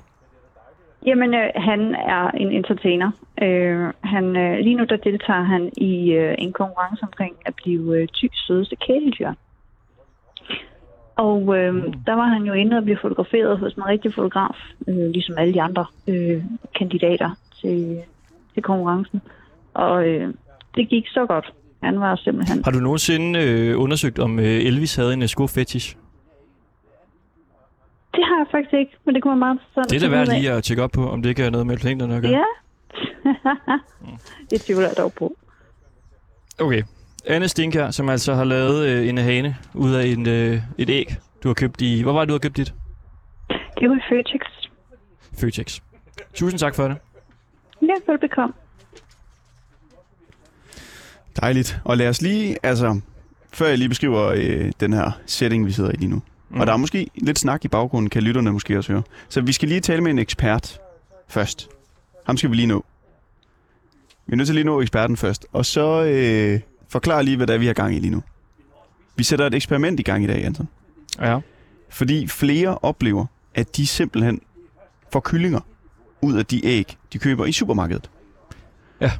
Jamen, 1.06 1.34
øh, 1.34 1.50
han 1.56 1.96
er 1.96 2.32
en 2.32 2.52
entertainer. 2.52 3.12
Øh, 3.42 3.94
han, 4.04 4.36
øh, 4.36 4.58
lige 4.60 4.76
nu 4.76 4.84
der 4.84 4.98
deltager 4.98 5.44
han 5.44 5.72
i 5.78 6.12
øh, 6.12 6.36
en 6.38 6.54
konkurrence 6.54 7.04
omkring 7.04 7.36
at 7.46 7.54
blive 7.56 7.98
øh, 8.02 8.08
tyks 8.08 8.48
sødeste 8.48 8.76
kæledyr. 8.76 9.32
Og 11.16 11.58
øh, 11.58 11.94
der 12.08 12.14
var 12.14 12.26
han 12.28 12.44
jo 12.44 12.54
inde 12.54 12.78
og 12.78 12.84
blive 12.84 12.98
fotograferet 13.02 13.60
hos 13.60 13.74
en 13.74 13.86
rigtig 13.86 14.14
fotograf, 14.14 14.56
øh, 14.88 14.96
ligesom 15.10 15.36
alle 15.38 15.54
de 15.54 15.62
andre 15.62 15.86
øh, 16.08 16.44
kandidater 16.78 17.30
til, 17.62 18.02
til 18.54 18.64
konkurrencen. 18.64 19.22
Og 19.74 20.08
øh, 20.08 20.34
det 20.76 20.90
gik 20.90 21.08
så 21.08 21.26
godt. 21.26 21.54
Han 21.84 22.00
var 22.00 22.16
simpelthen... 22.16 22.64
Har 22.64 22.72
du 22.72 22.80
nogensinde 22.80 23.40
øh, 23.40 23.82
undersøgt, 23.82 24.20
om 24.20 24.40
øh, 24.40 24.46
Elvis 24.46 24.96
havde 24.96 25.14
en 25.14 25.22
øh, 25.22 25.28
skofetish? 25.28 25.98
Det 28.16 28.24
har 28.26 28.38
jeg 28.38 28.48
faktisk 28.52 28.74
ikke, 28.74 28.92
men 29.06 29.16
det 29.16 29.24
kunne 29.24 29.32
man 29.32 29.40
meget 29.40 29.54
interessant 29.54 29.90
Det 29.90 30.04
er 30.04 30.10
da 30.10 30.16
værd 30.16 30.28
lige 30.28 30.52
at 30.52 30.64
tjekke 30.64 30.84
op 30.84 30.92
på, 30.92 31.10
om 31.10 31.22
det 31.22 31.30
ikke 31.30 31.44
har 31.44 31.50
noget 31.50 31.68
med 31.68 31.78
planeterne 31.78 32.16
at 32.16 32.22
gøre. 32.22 32.32
Ja. 32.32 32.44
det 34.50 34.62
tvivler 34.62 34.88
jeg 34.88 34.98
dog 34.98 35.14
på. 35.14 35.36
Okay. 36.60 36.84
Anne 37.28 37.48
Stinkær, 37.48 37.92
som 37.92 38.10
altså 38.10 38.34
har 38.34 38.44
lavet 38.44 38.88
øh, 38.88 39.10
en 39.10 39.18
hane 39.18 39.56
ud 39.74 39.94
af 39.94 40.06
en, 40.06 40.28
øh, 40.28 40.62
et 40.78 40.90
æg, 40.90 41.16
du 41.44 41.50
har 41.50 41.54
købt 41.54 41.82
i... 41.82 42.02
Hvor 42.02 42.14
var 42.14 42.20
det, 42.20 42.30
du 42.30 42.34
har 42.34 42.40
købt 42.40 42.58
dit? 42.58 42.74
Det 43.80 43.90
var 43.90 43.96
i 43.96 44.02
Føtex. 44.10 44.42
Føtex. 45.40 45.80
Tusind 46.34 46.60
tak 46.60 46.76
for 46.76 46.88
det. 46.88 46.98
Ja, 47.82 48.12
velbekomme. 48.12 48.54
Dejligt. 51.42 51.80
Og 51.84 51.98
lad 51.98 52.10
os 52.10 52.22
lige, 52.22 52.58
altså, 52.64 53.00
før 53.54 53.68
jeg 53.68 53.78
lige 53.78 53.90
beskriver 53.90 54.26
øh, 54.36 54.72
den 54.80 54.94
her 54.94 55.12
setting, 55.26 55.66
vi 55.66 55.72
sidder 55.72 55.92
i 55.92 55.96
lige 55.96 56.10
nu. 56.10 56.22
Mm. 56.50 56.60
Og 56.60 56.68
der 56.68 56.74
er 56.74 56.78
måske 56.78 57.10
lidt 57.16 57.40
snak 57.40 57.66
i 57.66 57.68
baggrunden, 57.68 58.10
kan 58.10 58.24
lytterne 58.24 58.52
måske 58.52 58.78
også 58.78 58.92
høre. 58.92 59.04
Så 59.30 59.42
vi 59.42 59.52
skal 59.52 59.70
lige 59.70 59.82
tale 59.82 60.02
med 60.02 60.12
en 60.12 60.20
ekspert 60.20 60.80
først. 61.28 61.70
Ham 62.26 62.38
skal 62.38 62.52
vi 62.52 62.56
lige 62.56 62.68
nå. 62.68 62.86
Vi 64.26 64.34
er 64.34 64.36
nødt 64.38 64.48
til 64.48 64.56
lige 64.56 64.62
at 64.62 64.66
nå 64.66 64.82
eksperten 64.82 65.18
først. 65.18 65.46
Og 65.54 65.66
så 65.66 66.04
øh, 66.04 66.60
forklare 66.90 67.24
lige, 67.24 67.38
hvad 67.38 67.48
det 67.48 67.54
er, 67.54 67.58
vi 67.58 67.66
har 67.68 67.74
gang 67.74 67.96
i 67.96 68.00
lige 68.00 68.12
nu. 68.12 68.24
Vi 69.16 69.24
sætter 69.24 69.48
et 69.48 69.54
eksperiment 69.54 70.00
i 70.00 70.04
gang 70.04 70.24
i 70.24 70.28
dag, 70.28 70.46
Anton. 70.46 70.68
Ja. 71.20 71.40
Fordi 71.90 72.28
flere 72.28 72.78
oplever, 72.78 73.26
at 73.56 73.78
de 73.78 73.88
simpelthen 73.88 74.42
får 75.14 75.20
kyllinger 75.20 75.60
ud 76.22 76.34
af 76.34 76.46
de 76.46 76.66
æg, 76.66 76.98
de 77.14 77.20
køber 77.20 77.46
i 77.46 77.52
supermarkedet. 77.52 78.10
Ja. 79.02 79.12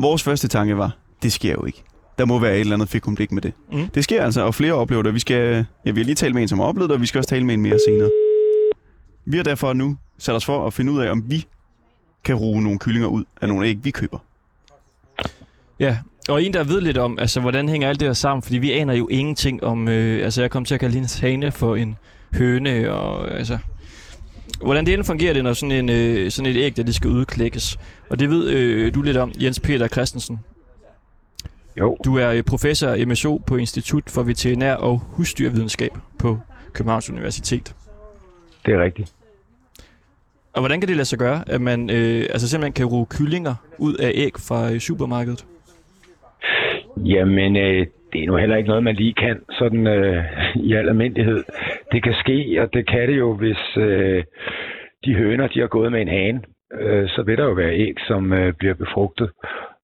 Vores 0.00 0.22
første 0.22 0.48
tanke 0.48 0.76
var, 0.76 0.96
det 1.22 1.32
sker 1.32 1.52
jo 1.52 1.64
ikke. 1.64 1.82
Der 2.18 2.24
må 2.24 2.38
være 2.38 2.54
et 2.54 2.60
eller 2.60 2.74
andet 2.74 2.88
fikumdik 2.88 3.32
med 3.32 3.42
det. 3.42 3.52
Mm. 3.72 3.88
Det 3.88 4.04
sker 4.04 4.24
altså, 4.24 4.42
og 4.42 4.54
flere 4.54 4.72
oplever 4.72 5.02
det. 5.02 5.14
Vi, 5.14 5.18
skal, 5.18 5.66
ja, 5.86 5.90
vi 5.90 6.00
har 6.00 6.04
lige 6.04 6.14
talt 6.14 6.34
med 6.34 6.42
en, 6.42 6.48
som 6.48 6.58
har 6.58 6.66
oplevet 6.66 6.88
det, 6.88 6.94
og 6.94 7.00
vi 7.00 7.06
skal 7.06 7.18
også 7.18 7.30
tale 7.30 7.44
med 7.44 7.54
en 7.54 7.62
mere 7.62 7.78
senere. 7.88 8.10
Vi 9.24 9.36
har 9.36 9.44
derfor 9.44 9.72
nu 9.72 9.96
sat 10.18 10.34
os 10.34 10.44
for 10.44 10.66
at 10.66 10.74
finde 10.74 10.92
ud 10.92 11.00
af, 11.00 11.10
om 11.10 11.24
vi 11.26 11.46
kan 12.24 12.34
ruge 12.34 12.62
nogle 12.62 12.78
kyllinger 12.78 13.08
ud 13.08 13.24
af 13.40 13.48
nogle 13.48 13.66
æg, 13.66 13.84
vi 13.84 13.90
køber. 13.90 14.18
Ja, 15.80 15.98
og 16.28 16.42
en, 16.42 16.52
der 16.52 16.64
ved 16.64 16.80
lidt 16.80 16.98
om, 16.98 17.18
altså, 17.18 17.40
hvordan 17.40 17.68
hænger 17.68 17.88
alt 17.88 18.00
det 18.00 18.08
her 18.08 18.12
sammen, 18.12 18.42
fordi 18.42 18.58
vi 18.58 18.72
aner 18.72 18.94
jo 18.94 19.08
ingenting 19.08 19.64
om, 19.64 19.88
øh, 19.88 20.24
altså, 20.24 20.40
jeg 20.40 20.50
kom 20.50 20.64
til 20.64 20.74
at 20.74 20.80
kalde 20.80 20.94
hendes 20.94 21.18
hane 21.18 21.52
for 21.52 21.76
en 21.76 21.96
høne, 22.34 22.92
og 22.92 23.30
altså, 23.30 23.58
hvordan 24.62 24.86
det 24.86 24.94
end 24.94 25.04
fungerer 25.04 25.32
det, 25.32 25.44
når 25.44 25.52
sådan, 25.52 25.72
en, 25.72 25.88
øh, 25.88 26.30
sådan 26.30 26.50
et 26.50 26.56
æg, 26.56 26.76
der 26.76 26.82
det 26.82 26.94
skal 26.94 27.10
udklækkes. 27.10 27.78
Og 28.10 28.18
det 28.18 28.30
ved 28.30 28.50
øh, 28.50 28.94
du 28.94 29.02
lidt 29.02 29.16
om, 29.16 29.32
Jens 29.42 29.60
Peter 29.60 29.88
Christensen. 29.88 30.38
Jo, 31.78 31.96
Du 32.04 32.16
er 32.16 32.30
øh, 32.30 32.42
professor 32.42 33.06
MSO 33.06 33.36
på 33.46 33.56
Institut 33.56 34.02
for 34.10 34.22
Veterinær 34.22 34.74
og 34.74 34.98
Husdyrvidenskab 34.98 35.90
på 36.18 36.38
Københavns 36.72 37.10
Universitet. 37.10 37.74
det 38.66 38.74
er 38.74 38.84
rigtigt. 38.84 39.12
Og 40.52 40.60
hvordan 40.60 40.80
kan 40.80 40.88
det 40.88 40.96
lade 40.96 41.04
sig 41.04 41.18
gøre, 41.18 41.44
at 41.46 41.60
man 41.60 41.90
øh, 41.90 42.26
altså 42.30 42.48
simpelthen 42.48 42.72
kan 42.72 42.86
ruge 42.86 43.06
kyllinger 43.06 43.54
ud 43.78 43.94
af 43.94 44.10
æg 44.14 44.32
fra 44.38 44.72
øh, 44.72 44.78
supermarkedet? 44.78 45.44
Jamen, 46.96 47.56
øh, 47.56 47.86
det 48.12 48.22
er 48.22 48.26
nu 48.26 48.36
heller 48.36 48.56
ikke 48.56 48.68
noget, 48.68 48.82
man 48.84 48.94
lige 48.94 49.14
kan 49.14 49.40
sådan 49.58 49.86
øh, 49.86 50.24
i 50.56 50.72
al 50.74 50.88
almindelighed. 50.88 51.44
Det 51.92 52.02
kan 52.02 52.14
ske, 52.14 52.58
og 52.62 52.72
det 52.74 52.86
kan 52.88 53.08
det 53.08 53.18
jo, 53.18 53.34
hvis 53.34 53.76
øh, 53.76 54.24
de 55.04 55.14
høner, 55.14 55.46
de 55.46 55.60
har 55.60 55.66
gået 55.66 55.92
med 55.92 56.00
en 56.00 56.08
hane. 56.08 56.40
Øh, 56.80 57.08
så 57.08 57.22
vil 57.22 57.38
der 57.38 57.44
jo 57.44 57.52
være 57.52 57.72
æg, 57.74 57.94
som 58.06 58.32
øh, 58.32 58.52
bliver 58.52 58.74
befrugtet. 58.74 59.30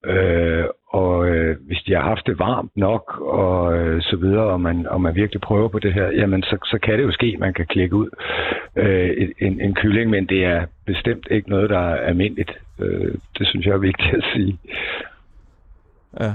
Øh, 0.07 0.65
og 0.93 1.29
øh, 1.29 1.57
hvis 1.67 1.79
de 1.87 1.95
har 1.95 2.03
haft 2.03 2.27
det 2.27 2.39
varmt 2.39 2.77
nok 2.77 3.19
og 3.21 3.79
øh, 3.79 4.03
så 4.03 4.17
videre, 4.17 4.45
og 4.45 4.61
man, 4.61 4.87
og 4.87 5.01
man 5.01 5.15
virkelig 5.15 5.41
prøver 5.41 5.69
på 5.69 5.79
det 5.79 5.93
her, 5.95 6.07
jamen 6.11 6.43
så, 6.43 6.57
så 6.65 6.79
kan 6.83 6.99
det 6.99 7.05
jo 7.05 7.11
ske, 7.13 7.31
at 7.35 7.41
man 7.41 7.55
kan 7.55 7.67
klikke 7.67 7.97
ud 7.97 8.09
øh, 8.77 9.11
en- 9.19 9.33
en, 9.47 9.61
en 9.61 9.75
kylling, 9.75 10.11
men 10.11 10.27
det 10.27 10.45
er 10.45 10.67
bestemt 10.87 11.27
ikke 11.31 11.51
noget, 11.51 11.71
der 11.71 11.79
er 11.79 11.97
almindeligt. 11.97 12.53
Øh, 12.81 13.15
det 13.39 13.47
synes 13.49 13.67
jeg 13.67 13.73
er 13.73 13.79
vigtigt 13.79 14.15
at 14.15 14.25
sige. 14.35 14.59
Ja. 16.21 16.31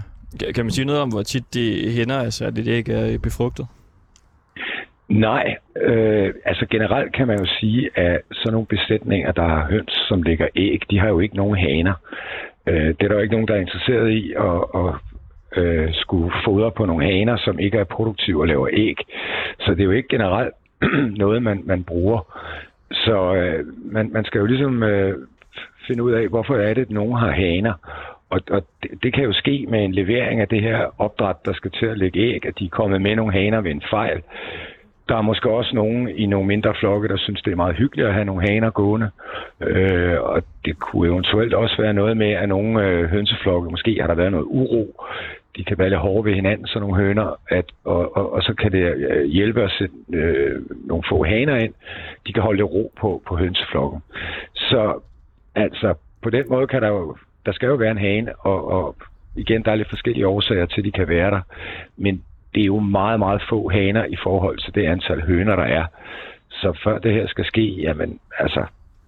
Kan- 0.55 0.65
man 0.65 0.71
sige 0.71 0.85
noget 0.85 1.01
om, 1.01 1.09
hvor 1.09 1.21
tit 1.21 1.53
de 1.53 1.91
hænder, 1.97 2.19
altså, 2.19 2.45
at 2.45 2.55
det 2.55 2.67
ikke 2.67 2.93
er 2.93 3.17
befrugtet? 3.17 3.67
Nej, 5.09 5.55
øh, 5.81 6.33
altså 6.45 6.65
generelt 6.65 7.13
kan 7.13 7.27
man 7.27 7.39
jo 7.39 7.45
sige, 7.59 7.89
at 7.95 8.21
sådan 8.31 8.53
nogle 8.53 8.67
besætninger, 8.67 9.31
der 9.31 9.43
har 9.43 9.67
høns, 9.69 10.05
som 10.07 10.23
lægger 10.23 10.47
æg, 10.55 10.81
de 10.89 10.99
har 10.99 11.07
jo 11.07 11.19
ikke 11.19 11.35
nogen 11.35 11.57
haner. 11.57 11.93
Øh, 12.67 12.87
det 12.87 13.03
er 13.03 13.07
der 13.07 13.15
jo 13.15 13.21
ikke 13.21 13.33
nogen, 13.33 13.47
der 13.47 13.55
er 13.55 13.59
interesseret 13.59 14.09
i 14.09 14.33
at, 14.33 14.63
at 14.75 14.93
øh, 15.61 15.89
skulle 15.93 16.33
fodre 16.45 16.71
på 16.71 16.85
nogle 16.85 17.05
haner, 17.05 17.37
som 17.37 17.59
ikke 17.59 17.77
er 17.77 17.83
produktive 17.83 18.41
og 18.41 18.47
laver 18.47 18.67
æg. 18.71 18.97
Så 19.59 19.71
det 19.71 19.79
er 19.79 19.85
jo 19.85 19.91
ikke 19.91 20.09
generelt 20.09 20.53
noget, 21.23 21.43
man, 21.43 21.61
man 21.65 21.83
bruger. 21.83 22.41
Så 22.91 23.35
øh, 23.35 23.65
man, 23.91 24.09
man 24.11 24.25
skal 24.25 24.39
jo 24.39 24.45
ligesom 24.45 24.83
øh, 24.83 25.17
finde 25.87 26.03
ud 26.03 26.11
af, 26.11 26.27
hvorfor 26.27 26.55
er 26.55 26.73
det, 26.73 26.81
at 26.81 26.89
nogen 26.91 27.17
har 27.17 27.31
haner 27.31 27.73
og, 28.29 28.41
og 28.51 28.61
det, 28.83 29.03
det 29.03 29.13
kan 29.13 29.23
jo 29.23 29.33
ske 29.33 29.65
med 29.69 29.85
en 29.85 29.91
levering 29.91 30.41
af 30.41 30.47
det 30.47 30.61
her 30.61 31.01
opdræt, 31.01 31.45
der 31.45 31.53
skal 31.53 31.71
til 31.71 31.85
at 31.85 31.97
lægge 31.97 32.19
æg, 32.19 32.45
at 32.45 32.59
de 32.59 32.65
er 32.65 32.69
kommet 32.69 33.01
med 33.01 33.15
nogle 33.15 33.33
haner 33.33 33.61
ved 33.61 33.71
en 33.71 33.83
fejl. 33.89 34.21
Der 35.09 35.15
er 35.17 35.21
måske 35.21 35.49
også 35.49 35.75
nogen 35.75 36.09
i 36.09 36.25
nogle 36.25 36.47
mindre 36.47 36.73
flokke, 36.79 37.07
der 37.07 37.17
synes, 37.17 37.41
det 37.41 37.51
er 37.51 37.55
meget 37.55 37.75
hyggeligt 37.75 38.07
at 38.07 38.13
have 38.13 38.25
nogle 38.25 38.49
haner 38.49 38.69
gående. 38.69 39.09
Øh, 39.61 40.21
og 40.21 40.43
det 40.65 40.79
kunne 40.79 41.07
eventuelt 41.07 41.53
også 41.53 41.75
være 41.81 41.93
noget 41.93 42.17
med, 42.17 42.31
at 42.31 42.49
nogle 42.49 42.87
øh, 42.87 43.09
hønseflokke, 43.09 43.69
måske 43.69 43.97
har 44.01 44.07
der 44.07 44.15
været 44.15 44.31
noget 44.31 44.45
uro. 44.45 45.03
De 45.57 45.63
kan 45.63 45.77
være 45.77 45.89
lidt 45.89 45.99
hårde 45.99 46.25
ved 46.25 46.35
hinanden, 46.35 46.67
så 46.67 46.79
nogle 46.79 46.95
høner, 46.95 47.35
at, 47.49 47.65
og, 47.83 48.17
og, 48.17 48.33
og 48.33 48.43
så 48.43 48.53
kan 48.53 48.71
det 48.71 48.95
øh, 48.95 49.25
hjælpe 49.25 49.63
at 49.63 49.71
sætte 49.71 49.95
øh, 50.13 50.61
nogle 50.85 51.03
få 51.09 51.23
haner 51.23 51.55
ind. 51.55 51.73
De 52.27 52.33
kan 52.33 52.43
holde 52.43 52.57
lidt 52.57 52.71
ro 52.71 52.91
på, 53.01 53.21
på 53.27 53.35
hønseflokken. 53.35 54.01
Så 54.53 54.99
altså, 55.55 55.93
på 56.21 56.29
den 56.29 56.45
måde 56.49 56.67
kan 56.67 56.81
der 56.81 56.87
jo, 56.87 57.17
der 57.45 57.52
skal 57.52 57.67
jo 57.67 57.75
være 57.75 57.91
en 57.91 57.97
hane, 57.97 58.36
og, 58.39 58.71
og 58.71 58.95
igen, 59.36 59.63
der 59.65 59.71
er 59.71 59.75
lidt 59.75 59.89
forskellige 59.89 60.28
årsager 60.28 60.65
til, 60.65 60.82
at 60.82 60.86
de 60.86 60.91
kan 60.91 61.08
være 61.08 61.32
der. 61.32 61.41
Men 61.97 62.23
det 62.56 62.62
er 62.62 62.65
jo 62.65 62.80
meget, 62.80 63.19
meget 63.19 63.41
få 63.49 63.69
haner 63.69 64.06
i 64.06 64.15
forhold 64.23 64.58
til 64.58 64.75
det 64.75 64.86
antal 64.86 65.21
høner, 65.21 65.56
der 65.56 65.63
er. 65.63 65.86
Så 66.49 66.80
før 66.84 66.97
det 66.97 67.13
her 67.13 67.28
skal 67.28 67.45
ske, 67.45 67.62
jamen 67.82 68.19
altså, 68.39 68.65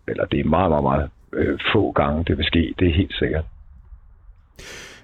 eller 0.08 0.26
det 0.26 0.40
er 0.40 0.44
meget, 0.44 0.70
meget, 0.72 0.84
meget 0.84 1.10
øh, 1.34 1.60
få 1.74 1.92
gange, 1.92 2.24
det 2.28 2.38
vil 2.38 2.46
ske, 2.46 2.74
det 2.80 2.88
er 2.90 2.94
helt 2.94 3.14
sikkert. 3.14 3.46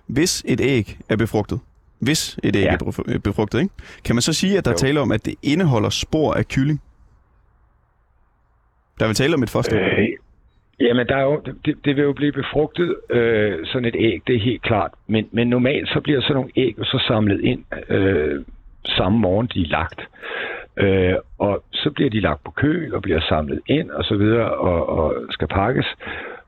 Hvis 0.08 0.44
et 0.48 0.62
æg 0.62 0.98
er 1.10 1.16
befrugtet, 1.16 1.60
hvis 2.00 2.40
et 2.44 2.56
æg 2.56 2.63
Ja. 2.63 2.74
er 2.74 3.04
øh, 3.08 3.20
befrugtet, 3.20 3.60
ikke? 3.60 3.74
kan 4.06 4.16
man 4.16 4.22
så 4.22 4.34
sige, 4.34 4.58
at 4.58 4.66
der 4.66 4.72
Jo. 4.72 4.78
taler 4.78 5.02
om, 5.02 5.12
at 5.12 5.26
det 5.26 5.36
indeholder 5.44 5.90
spor 5.90 6.34
af 6.34 6.48
kylling? 6.48 6.82
Der 9.00 9.06
vil 9.08 9.16
tale 9.16 9.34
om 9.34 9.44
et 9.44 9.50
foster. 9.50 9.80
Øh, 9.80 10.08
jamen, 10.80 11.08
der 11.08 11.16
er 11.16 11.24
jo, 11.24 11.42
det, 11.66 11.86
det 11.86 11.96
vil 11.96 12.04
jo 12.04 12.13
blive 12.13 12.32
befrugtet, 12.32 12.96
øh, 13.10 13.66
sådan 13.66 13.86
et 13.86 13.96
æg, 13.96 14.22
det 14.28 14.36
er 14.36 14.40
helt 14.40 14.62
klart. 14.62 14.92
Men, 15.08 15.30
men 15.32 15.48
normalt 15.48 15.90
så 15.90 16.00
bliver 16.02 16.22
sådan 16.22 16.36
nogle 16.36 16.52
æg 16.56 16.76
så 16.84 17.04
samlet 17.08 17.42
ind 17.42 17.63
øh, 17.90 18.44
samme 18.86 19.20
morgen, 19.20 19.48
de 19.54 19.62
er 19.62 19.68
lagt. 19.68 20.02
Øh, 20.78 21.16
og 21.40 21.63
så 21.72 21.92
bliver 21.92 22.10
de 22.10 22.20
lagt 22.20 22.44
på 22.44 22.52
køl 22.52 22.96
og 22.96 23.02
bliver 23.02 23.20
samlet 23.20 23.62
ind 23.68 23.90
og 23.90 24.04
så 24.04 24.16
videre 24.16 24.52
og, 24.52 24.90
og 24.90 25.13
skal 25.30 25.48
pakkes. 25.48 25.86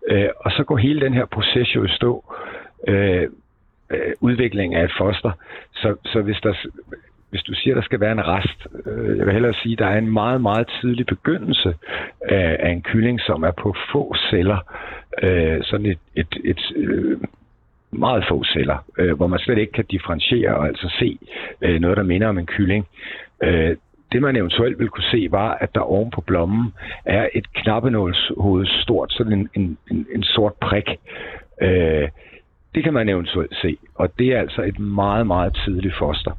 Øh, 0.08 0.30
og 0.40 0.52
så 0.52 0.64
går 0.64 0.78
hele 0.78 1.02
den 1.02 1.14
her 1.14 1.26
proces 1.26 1.76
jo 1.76 1.86
i 1.86 1.90
stå. 1.90 2.34
Øh, 2.88 3.28
øh, 3.90 4.14
udvikling 4.22 4.76
af 4.76 4.84
et 4.84 4.92
foster. 4.98 5.32
Så, 5.74 5.96
så 6.06 6.22
hvis, 6.22 6.38
der, 6.44 6.54
hvis 7.30 7.42
du 7.42 7.54
siger, 7.54 7.76
der 7.76 7.82
skal 7.82 8.00
være 8.00 8.12
en 8.12 8.28
rest, 8.28 8.68
øh, 8.86 9.18
jeg 9.18 9.26
vil 9.26 9.34
hellere 9.34 9.54
sige, 9.54 9.76
der 9.76 9.86
er 9.86 9.98
en 9.98 10.14
meget, 10.14 10.42
meget 10.42 10.68
tidlig 10.82 11.06
begyndelse 11.06 11.76
af, 12.22 12.58
af 12.60 12.70
en 12.70 12.82
kylling, 12.82 13.22
som 13.22 13.44
er 13.44 13.52
på 13.52 13.76
få 13.92 14.16
celler. 14.30 14.58
Øh, 15.24 15.64
sådan 15.64 15.86
et, 15.86 16.00
et, 16.16 16.38
et 16.44 16.72
øh, 16.76 17.18
meget 17.92 18.26
få 18.30 18.44
celler, 18.44 18.78
øh, 18.98 19.18
hvor 19.18 19.28
man 19.28 19.40
slet 19.40 19.58
ikke 19.58 19.74
kan 19.74 19.86
differentiere 19.86 20.56
og 20.56 20.68
altså 20.68 20.96
se 21.00 21.20
øh, 21.62 21.80
noget, 21.80 21.98
der 21.98 22.04
minder 22.04 22.28
om 22.28 22.38
en 22.38 22.46
kylling. 22.46 22.88
Øh, 23.44 23.76
det 24.12 24.22
man 24.22 24.36
eventuelt 24.36 24.80
ville 24.80 24.90
kunne 24.90 25.12
se, 25.12 25.28
var, 25.32 25.58
at 25.62 25.76
der 25.76 25.82
oven 25.82 26.12
på 26.12 26.22
blommen 26.22 26.74
er 27.06 27.30
et 27.34 27.54
knappenålshoved 27.54 28.66
stort, 28.66 29.12
sådan 29.14 29.34
en, 29.34 29.50
en, 29.54 29.78
en, 29.92 30.08
en 30.16 30.24
sort 30.24 30.54
prik. 30.54 30.90
Øh, 31.62 32.10
det 32.76 32.84
kan 32.84 32.94
man 32.94 33.10
eventuelt 33.10 33.56
se, 33.62 33.78
og 33.96 34.20
det 34.20 34.28
er 34.28 34.40
altså 34.40 34.62
et 34.62 34.80
meget, 34.80 35.28
meget 35.28 35.60
tidligt 35.66 35.96
foster. 36.00 36.32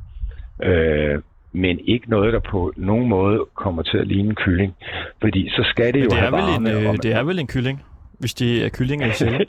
Øh, 0.63 1.21
men 1.53 1.81
ikke 1.85 2.11
noget, 2.11 2.33
der 2.33 2.41
på 2.51 2.73
nogen 2.77 3.09
måde 3.09 3.47
kommer 3.55 3.83
til 3.83 3.99
at 3.99 4.07
ligne 4.07 4.29
en 4.29 4.35
kylling. 4.35 4.75
Fordi 5.21 5.49
så 5.49 5.63
skal 5.71 5.87
det 5.87 5.95
Men 5.95 6.03
jo 6.03 6.09
det 6.09 6.17
er, 6.17 6.21
have 6.21 6.33
vel 6.33 6.41
en, 6.59 6.65
varme. 6.65 6.89
øh, 6.93 6.97
det 7.03 7.13
er 7.13 7.23
vel 7.23 7.39
en 7.39 7.47
kylling, 7.47 7.83
hvis 8.19 8.35
det 8.35 8.65
er 8.65 8.69
kyllinger 8.69 9.07
i 9.07 9.11
celler. 9.11 9.39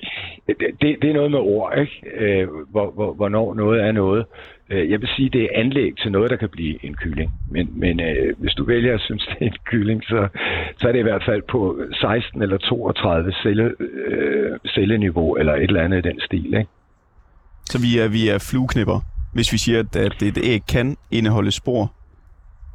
det, 0.48 0.56
det, 0.82 0.96
det 1.02 1.10
er 1.10 1.14
noget 1.14 1.32
med 1.32 1.40
ord, 1.40 1.78
ikke? 1.80 2.02
Øh, 2.18 2.48
hvor, 2.72 2.92
hvor, 2.92 3.14
hvornår 3.14 3.54
noget 3.54 3.82
er 3.84 3.92
noget. 3.92 4.26
Øh, 4.70 4.92
jeg 4.92 5.02
vil 5.02 5.10
sige, 5.16 5.30
det 5.30 5.42
er 5.44 5.48
anlæg 5.54 5.94
til 6.02 6.12
noget, 6.12 6.30
der 6.30 6.36
kan 6.38 6.50
blive 6.50 6.86
en 6.86 6.96
kylling. 6.96 7.32
Men, 7.52 7.70
men 7.80 8.00
øh, 8.00 8.34
hvis 8.38 8.54
du 8.54 8.66
vælger 8.66 8.94
at 8.94 9.02
synes, 9.02 9.26
det 9.30 9.38
er 9.42 9.46
en 9.46 9.58
kylling, 9.66 10.04
så, 10.04 10.28
så 10.78 10.88
er 10.88 10.92
det 10.92 11.00
i 11.00 11.10
hvert 11.10 11.24
fald 11.26 11.42
på 11.52 11.80
16 12.02 12.42
eller 12.42 12.58
32 12.58 13.34
celle, 13.44 13.72
øh, 13.80 14.60
celleniveau, 14.68 15.36
eller 15.36 15.54
et 15.54 15.64
eller 15.64 15.82
andet 15.82 16.06
i 16.06 16.10
den 16.10 16.20
stil, 16.20 16.46
ikke? 16.46 16.70
Så 17.66 17.78
vi 17.82 18.00
er, 18.04 18.08
vi 18.08 18.30
er 18.30 18.48
flueknipper, 18.52 19.00
hvis 19.34 19.54
vi 19.54 19.58
siger, 19.58 19.80
at, 19.80 19.96
at 19.96 20.22
et 20.22 20.38
æg 20.44 20.62
kan 20.68 20.98
indeholde 21.12 21.52
spor 21.52 21.94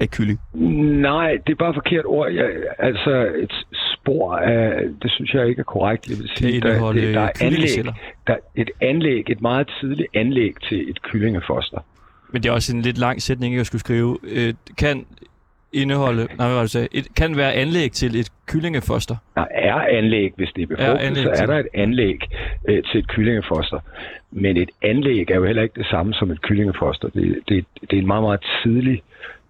af 0.00 0.10
kylling. 0.10 0.40
Nej, 1.02 1.30
det 1.46 1.52
er 1.52 1.56
bare 1.56 1.74
forkert 1.74 2.04
ord. 2.04 2.32
Jeg, 2.32 2.50
altså, 2.78 3.30
et 3.42 3.66
spor 3.94 4.36
af, 4.36 4.82
det 5.02 5.10
synes 5.10 5.34
jeg 5.34 5.48
ikke 5.48 5.60
er 5.60 5.64
korrekt. 5.64 6.08
Jeg 6.08 6.18
vil 6.18 6.30
sige, 6.36 6.60
der, 6.60 6.92
det, 6.92 7.14
der 7.14 7.20
er 7.20 7.30
anlæg, 7.40 7.52
kyllingeceller. 7.52 7.92
der 8.26 8.32
er 8.32 8.38
et 8.54 8.70
anlæg, 8.80 9.24
et 9.30 9.40
meget 9.40 9.70
tidligt 9.80 10.08
anlæg 10.14 10.52
til 10.68 10.90
et 10.90 11.02
kyllingefoster. 11.02 11.78
Men 12.32 12.42
det 12.42 12.48
er 12.48 12.52
også 12.52 12.76
en 12.76 12.82
lidt 12.82 12.98
lang 12.98 13.22
sætning, 13.22 13.52
ikke, 13.52 13.60
at 13.60 13.66
skulle 13.66 13.80
skrive. 13.80 14.18
Øh, 14.22 14.54
kan 14.78 15.06
indeholde... 15.76 16.26
Nej, 16.38 16.46
hvad 16.46 16.54
var 16.54 16.60
det, 16.60 16.70
sagde? 16.70 16.88
Et, 16.92 17.06
kan 17.16 17.36
være 17.36 17.52
anlæg 17.52 17.92
til 17.92 18.16
et 18.16 18.28
kyllingefoster. 18.46 19.16
Der 19.34 19.46
er 19.50 19.98
anlæg, 19.98 20.32
hvis 20.36 20.50
det 20.56 20.62
er 20.62 20.66
befrugtet, 20.66 21.06
anlæg 21.06 21.24
så 21.24 21.42
er 21.42 21.46
der 21.46 21.58
et 21.58 21.68
anlæg 21.74 22.18
øh, 22.68 22.82
til 22.82 22.98
et 22.98 23.08
kyllingefoster. 23.08 23.80
Men 24.30 24.56
et 24.56 24.70
anlæg 24.82 25.30
er 25.30 25.34
jo 25.34 25.44
heller 25.44 25.62
ikke 25.62 25.78
det 25.80 25.86
samme 25.86 26.14
som 26.14 26.30
et 26.30 26.42
kyllingefoster. 26.42 27.08
Det, 27.08 27.38
det, 27.48 27.64
det 27.80 27.92
er 27.92 28.00
en 28.00 28.06
meget, 28.06 28.22
meget 28.22 28.40
tidlig 28.62 29.02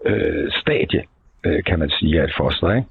øh, 0.07 0.51
stadie, 0.61 1.03
øh, 1.45 1.65
kan 1.65 1.79
man 1.79 1.91
sige, 1.91 2.21
af 2.21 2.25
et 2.25 2.33
foster, 2.37 2.75
ikke? 2.75 2.89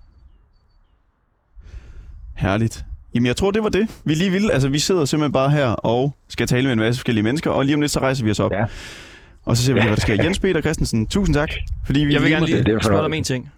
Herligt. 2.37 2.85
Jamen, 3.15 3.27
jeg 3.27 3.35
tror, 3.35 3.51
det 3.51 3.63
var 3.63 3.69
det, 3.69 4.01
vi 4.05 4.13
lige 4.13 4.31
ville. 4.31 4.53
Altså, 4.53 4.69
vi 4.69 4.79
sidder 4.79 5.05
simpelthen 5.05 5.33
bare 5.33 5.49
her 5.49 5.67
og 5.67 6.13
skal 6.29 6.47
tale 6.47 6.63
med 6.63 6.73
en 6.73 6.79
masse 6.79 6.99
forskellige 6.99 7.23
mennesker, 7.23 7.51
og 7.51 7.65
lige 7.65 7.75
om 7.75 7.81
lidt, 7.81 7.91
så 7.91 7.99
rejser 7.99 8.25
vi 8.25 8.31
os 8.31 8.39
op. 8.39 8.51
Ja. 8.51 8.65
Og 9.45 9.57
så 9.57 9.63
ser 9.63 9.73
vi, 9.73 9.79
hvad 9.79 9.89
der 9.89 9.95
sker. 10.01 10.23
Jens 10.23 10.39
Peter 10.39 10.61
Christensen, 10.61 11.07
tusind 11.07 11.35
tak, 11.35 11.51
fordi 11.85 11.99
vi 11.99 12.13
Jeg 12.13 12.21
vil 12.21 12.27
lige 12.27 12.35
gerne 12.35 12.45
lige 12.45 12.63
det 12.63 12.83
spørge 12.83 12.97
dig 12.97 13.05
om 13.05 13.13
en 13.13 13.23
ting. 13.23 13.51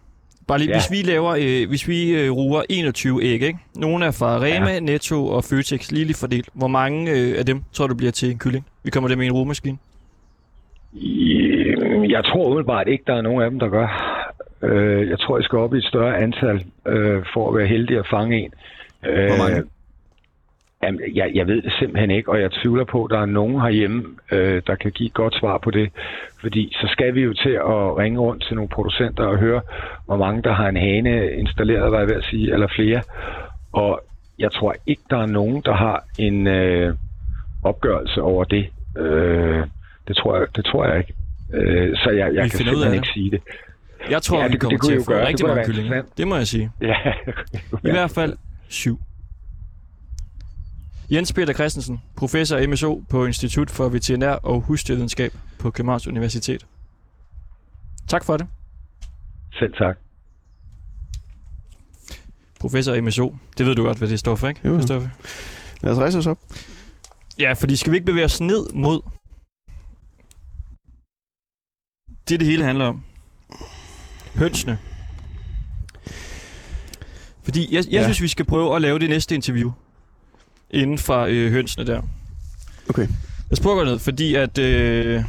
Bare 0.47 0.57
lige, 0.59 0.69
Ja. 0.69 0.75
hvis 0.75 0.91
vi 0.91 1.11
laver, 1.11 1.35
øh, 1.39 1.69
hvis 1.69 1.87
vi 1.87 2.11
øh, 2.11 2.31
ruger 2.31 2.61
21 2.69 3.23
æg, 3.23 3.33
ikke? 3.41 3.57
Nogle 3.75 4.05
er 4.05 4.11
fra 4.11 4.37
Rema, 4.41 4.71
ja. 4.71 4.79
Netto 4.79 5.27
og 5.27 5.43
Føtex, 5.43 5.91
lige 5.91 6.05
lige 6.05 6.15
fordelt. 6.19 6.49
Hvor 6.53 6.67
mange 6.67 7.11
øh, 7.11 7.39
af 7.39 7.45
dem 7.45 7.61
tror 7.73 7.87
du 7.87 7.95
bliver 7.95 8.11
til 8.11 8.31
en 8.31 8.37
kylling? 8.37 8.65
Vi 8.83 8.89
kommer 8.89 9.09
dem 9.09 9.21
i 9.21 9.25
en 9.25 9.31
rugemaskine. 9.31 9.77
Jeg 12.09 12.23
tror 12.25 12.45
umiddelbart 12.45 12.87
ikke, 12.87 13.03
der 13.07 13.13
er 13.15 13.21
nogen 13.21 13.41
af 13.43 13.49
dem, 13.49 13.59
der 13.59 13.69
gør. 13.69 13.87
Øh, 14.63 15.09
Jeg 15.09 15.19
tror, 15.19 15.37
jeg 15.37 15.43
skal 15.43 15.59
op 15.59 15.73
i 15.73 15.77
et 15.77 15.83
større 15.83 16.17
antal 16.17 16.65
øh, 16.87 17.23
for 17.33 17.49
at 17.49 17.57
være 17.57 17.67
heldig 17.67 17.97
at 17.99 18.07
fange 18.09 18.37
en. 18.43 18.51
Øh, 19.05 19.25
Hvor 19.27 19.37
mange? 19.37 19.63
Jamen, 20.83 21.01
jeg, 21.15 21.31
jeg 21.33 21.47
ved 21.47 21.61
det 21.61 21.73
simpelthen 21.79 22.11
ikke, 22.11 22.31
og 22.31 22.41
jeg 22.41 22.51
tvivler 22.51 22.83
på, 22.85 23.03
at 23.05 23.11
der 23.11 23.19
er 23.19 23.25
nogen 23.25 23.61
herhjemme, 23.61 24.03
øh, 24.31 24.61
der 24.67 24.75
kan 24.75 24.91
give 24.91 25.07
et 25.07 25.13
godt 25.13 25.35
svar 25.39 25.57
på 25.57 25.71
det. 25.71 25.89
Fordi 26.41 26.73
så 26.81 26.87
skal 26.91 27.15
vi 27.15 27.21
jo 27.21 27.33
til 27.33 27.49
at 27.49 27.97
ringe 27.97 28.19
rundt 28.19 28.43
til 28.47 28.55
nogle 28.55 28.69
producenter 28.69 29.23
og 29.23 29.37
høre, 29.37 29.61
hvor 30.05 30.17
mange 30.17 30.41
der 30.43 30.53
har 30.53 30.67
en 30.69 30.77
hane 30.77 31.31
installeret, 31.31 31.91
var 31.91 31.99
jeg 31.99 32.07
ved 32.07 32.15
at 32.15 32.23
sige, 32.23 32.53
eller 32.53 32.67
flere. 32.75 33.01
Og 33.73 34.01
jeg 34.39 34.51
tror 34.51 34.75
ikke, 34.87 35.01
der 35.09 35.17
er 35.17 35.25
nogen, 35.25 35.61
der 35.65 35.73
har 35.73 36.03
en 36.19 36.47
øh, 36.47 36.93
opgørelse 37.63 38.21
over 38.21 38.43
det. 38.43 38.65
Øh, 38.97 39.63
det, 40.07 40.15
tror 40.15 40.37
jeg, 40.37 40.47
det 40.55 40.65
tror 40.65 40.85
jeg 40.87 40.97
ikke. 40.97 41.13
Øh, 41.53 41.95
så 41.97 42.09
jeg, 42.09 42.19
jeg 42.33 42.43
Vi 42.43 42.49
kan 42.49 42.57
simpelthen 42.57 42.87
det. 42.91 42.95
ikke 42.95 43.07
sige 43.13 43.31
det. 43.31 43.41
Jeg 44.09 44.21
tror, 44.21 44.37
Ja, 44.37 44.43
ja, 44.43 44.47
vi 44.47 44.51
det- 44.53 44.61
kommer 44.61 44.77
det 44.77 44.81
kunne 44.81 44.91
til 44.93 44.99
at 44.99 45.05
få 45.05 45.11
gøre. 45.11 45.19
Det 45.21 45.27
rigtig 45.27 45.47
mange 45.47 45.65
kyllinger. 45.65 46.01
Det 46.17 46.27
må 46.27 46.35
jeg 46.35 46.47
sige. 46.47 46.71
Ja, 46.81 46.95
I 47.83 47.91
hvert 47.97 48.11
fald 48.11 48.33
syv. 48.69 48.99
Jens 51.11 51.33
Peter 51.33 51.53
Christensen, 51.53 52.01
professor 52.15 52.67
MSO 52.67 53.03
på 53.09 53.25
Institut 53.25 53.69
for 53.69 53.89
Veterinær 53.89 54.31
og 54.31 54.61
Husdyrvidenskab 54.61 55.33
på 55.59 55.71
Københavns 55.71 56.07
Universitet. 56.07 56.65
Tak 58.07 58.23
for 58.25 58.37
det, 58.37 58.47
selv 59.53 59.73
tak. 59.73 59.97
professor 62.59 63.01
MSO. 63.01 63.35
Det 63.57 63.65
ved 63.65 63.75
du 63.75 63.83
godt, 63.83 63.97
hvad 63.97 64.07
det 64.07 64.19
står 64.19 64.35
for, 64.35 64.47
ikke? 64.47 64.61
Jo. 64.65 64.73
Christoffer? 64.73 65.09
Lad 65.81 65.91
os 65.91 65.97
rejse 65.97 66.17
os 66.17 66.27
op. 66.27 66.39
Ja, 67.39 67.53
fordi 67.53 67.75
skal 67.75 67.91
vi 67.91 67.97
ikke 67.97 68.05
bevæge 68.05 68.25
os 68.25 68.41
ned 68.41 68.73
mod 68.73 69.01
det, 72.29 72.39
det 72.39 72.47
hele 72.47 72.63
handler 72.63 72.85
om? 72.85 73.03
Hønsene. 74.35 74.77
Fordi 77.43 77.75
jeg, 77.75 77.83
jeg 77.85 77.91
ja. 77.91 78.03
synes, 78.03 78.21
vi 78.21 78.27
skal 78.27 78.45
prøve 78.45 78.75
at 78.75 78.81
lave 78.81 78.99
det 78.99 79.09
næste 79.09 79.35
interview 79.35 79.71
inden 80.71 80.97
for 80.97 81.27
øh, 81.29 81.51
hønsene 81.51 81.85
der. 81.85 82.01
Okay. 82.89 83.07
At 83.51 83.59
gå 83.63 83.83
ned, 83.83 83.99
fordi 83.99 84.35
at 84.35 84.57
øh, 84.57 85.23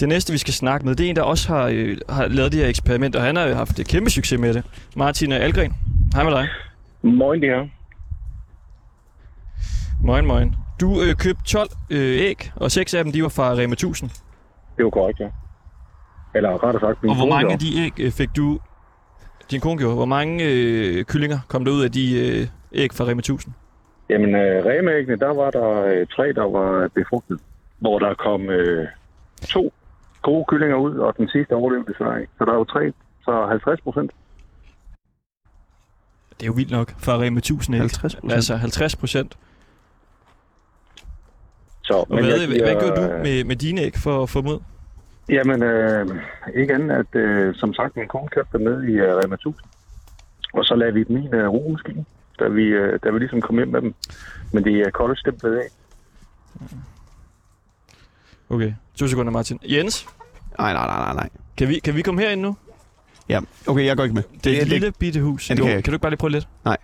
det 0.00 0.08
næste, 0.08 0.32
vi 0.32 0.38
skal 0.38 0.54
snakke 0.54 0.86
med, 0.86 0.94
det 0.94 1.06
er 1.06 1.10
en, 1.10 1.16
der 1.16 1.22
også 1.22 1.48
har, 1.48 1.70
øh, 1.72 1.98
har 2.08 2.28
lavet 2.28 2.52
det 2.52 2.60
her 2.60 2.68
eksperiment, 2.68 3.16
og 3.16 3.22
han 3.22 3.36
har 3.36 3.54
haft 3.54 3.78
et 3.78 3.88
kæmpe 3.88 4.10
succes 4.10 4.38
med 4.40 4.54
det. 4.54 4.64
Martin 4.96 5.32
Algren. 5.32 5.74
Hej 6.14 6.24
med 6.24 6.32
dig. 6.32 6.48
Moin 7.02 7.40
det 7.40 7.48
her. 7.48 7.68
Moin, 10.02 10.26
moin. 10.26 10.54
Du 10.80 11.02
øh, 11.02 11.14
købte 11.14 11.44
12 11.44 11.68
øh, 11.90 12.20
æg, 12.20 12.50
og 12.56 12.70
seks 12.70 12.94
af 12.94 13.04
dem, 13.04 13.12
de 13.12 13.22
var 13.22 13.28
fra 13.28 13.52
Rema 13.52 13.72
1000. 13.72 14.10
Det 14.76 14.84
var 14.84 14.90
korrekt, 14.90 15.20
ja. 15.20 15.28
Eller 16.34 16.64
rettere 16.64 16.80
sagt, 16.80 17.02
min 17.02 17.10
Og 17.10 17.16
hvor 17.16 17.26
mange 17.26 17.52
af 17.52 17.58
de 17.58 17.84
æg 17.84 17.92
øh, 17.98 18.12
fik 18.12 18.28
du, 18.36 18.60
din 19.50 19.60
kone 19.60 19.78
gjorde, 19.78 19.94
hvor 19.94 20.04
mange 20.04 20.44
øh, 20.44 21.04
kyllinger 21.04 21.38
kom 21.48 21.64
der 21.64 21.72
ud 21.72 21.82
af 21.82 21.92
de 21.92 22.28
øh, 22.28 22.46
æg 22.72 22.94
fra 22.94 23.04
Rema 23.04 23.18
1000? 23.18 23.54
Jamen, 24.10 24.34
øh, 24.34 24.64
remæggene, 24.64 25.16
der 25.16 25.32
var 25.34 25.50
der 25.50 25.68
øh, 25.82 26.06
tre, 26.06 26.32
der 26.32 26.48
var 26.58 26.88
befrugtet, 26.94 27.40
hvor 27.78 27.98
der 27.98 28.14
kom 28.14 28.50
øh, 28.50 28.86
to 29.48 29.72
gode 30.22 30.44
kyllinger 30.48 30.76
ud, 30.76 30.96
og 30.96 31.16
den 31.16 31.28
sidste 31.28 31.52
overlevede 31.52 31.92
desværre 31.92 32.20
ikke. 32.20 32.32
Så 32.38 32.44
der 32.44 32.52
er 32.52 32.56
jo 32.56 32.64
tre, 32.64 32.92
så 33.24 33.46
50 33.46 33.80
procent. 33.80 34.10
Det 36.30 36.42
er 36.42 36.46
jo 36.46 36.52
vildt 36.52 36.70
nok 36.70 36.94
for 36.98 37.12
Rema 37.12 37.38
1000 37.38 37.76
æg. 37.76 37.82
50%? 37.82 38.32
Altså 38.32 38.56
50 38.56 38.96
procent. 38.96 39.38
Så, 41.82 41.94
Og 41.94 42.06
hvad, 42.08 42.24
jeg 42.24 42.48
giver, 42.48 42.64
hvad 42.64 42.80
gør 42.80 42.94
du 42.94 43.14
øh, 43.14 43.20
med, 43.22 43.44
med 43.44 43.56
dine 43.56 43.80
æg 43.80 43.94
for 43.96 44.22
at 44.22 44.28
få 44.28 44.38
ud? 44.38 44.60
Jamen, 45.28 45.62
øh, 45.62 46.06
ikke 46.54 46.74
andet, 46.74 46.90
at 46.94 47.20
øh, 47.20 47.54
som 47.54 47.74
sagt, 47.74 47.96
min 47.96 48.08
kone 48.08 48.28
købte 48.28 48.58
dem 48.58 48.66
ned 48.66 48.82
i 48.82 48.92
øh, 48.92 49.14
Rema 49.16 49.34
1000. 49.34 49.64
Og 50.52 50.64
så 50.64 50.74
lavede 50.74 50.94
vi 50.94 51.04
dem 51.04 51.16
i 51.16 51.26
en 51.26 51.34
øh, 51.34 51.48
rugemaskine, 51.48 52.04
da 52.38 52.48
vi, 52.48 52.62
øh, 52.62 52.98
da 53.04 53.10
vi 53.10 53.18
ligesom 53.18 53.40
kom 53.40 53.56
hjem 53.56 53.68
med 53.68 53.80
dem. 53.82 53.94
Men 54.52 54.64
det 54.64 54.80
er 54.80 54.90
koldt 54.90 55.18
stemplet 55.18 55.54
af. 55.56 55.68
Okay, 58.50 58.72
to 58.94 59.06
sekunder 59.08 59.32
Martin. 59.32 59.58
Jens, 59.62 60.06
Nej, 60.58 60.72
nej, 60.72 60.86
nej, 60.86 60.96
nej, 60.98 61.14
nej. 61.14 61.28
kan 61.56 61.68
vi, 61.68 61.78
kan 61.78 61.96
vi 61.96 62.02
komme 62.02 62.20
herind 62.20 62.40
nu? 62.40 62.56
Ja, 63.28 63.40
okay, 63.66 63.84
jeg 63.84 63.96
går 63.96 64.04
ikke 64.04 64.14
med. 64.14 64.22
Det 64.44 64.52
er 64.52 64.56
et 64.56 64.60
det- 64.60 64.68
lille 64.68 64.92
bitte 64.98 65.20
hus. 65.20 65.50
Ja, 65.50 65.54
det 65.54 65.62
kan 65.62 65.72
jeg 65.72 65.84
kan 65.84 65.90
du 65.92 65.94
ikke 65.94 66.02
bare 66.02 66.10
lige 66.10 66.18
prøve 66.18 66.30
lidt? 66.30 66.48
Nej, 66.64 66.76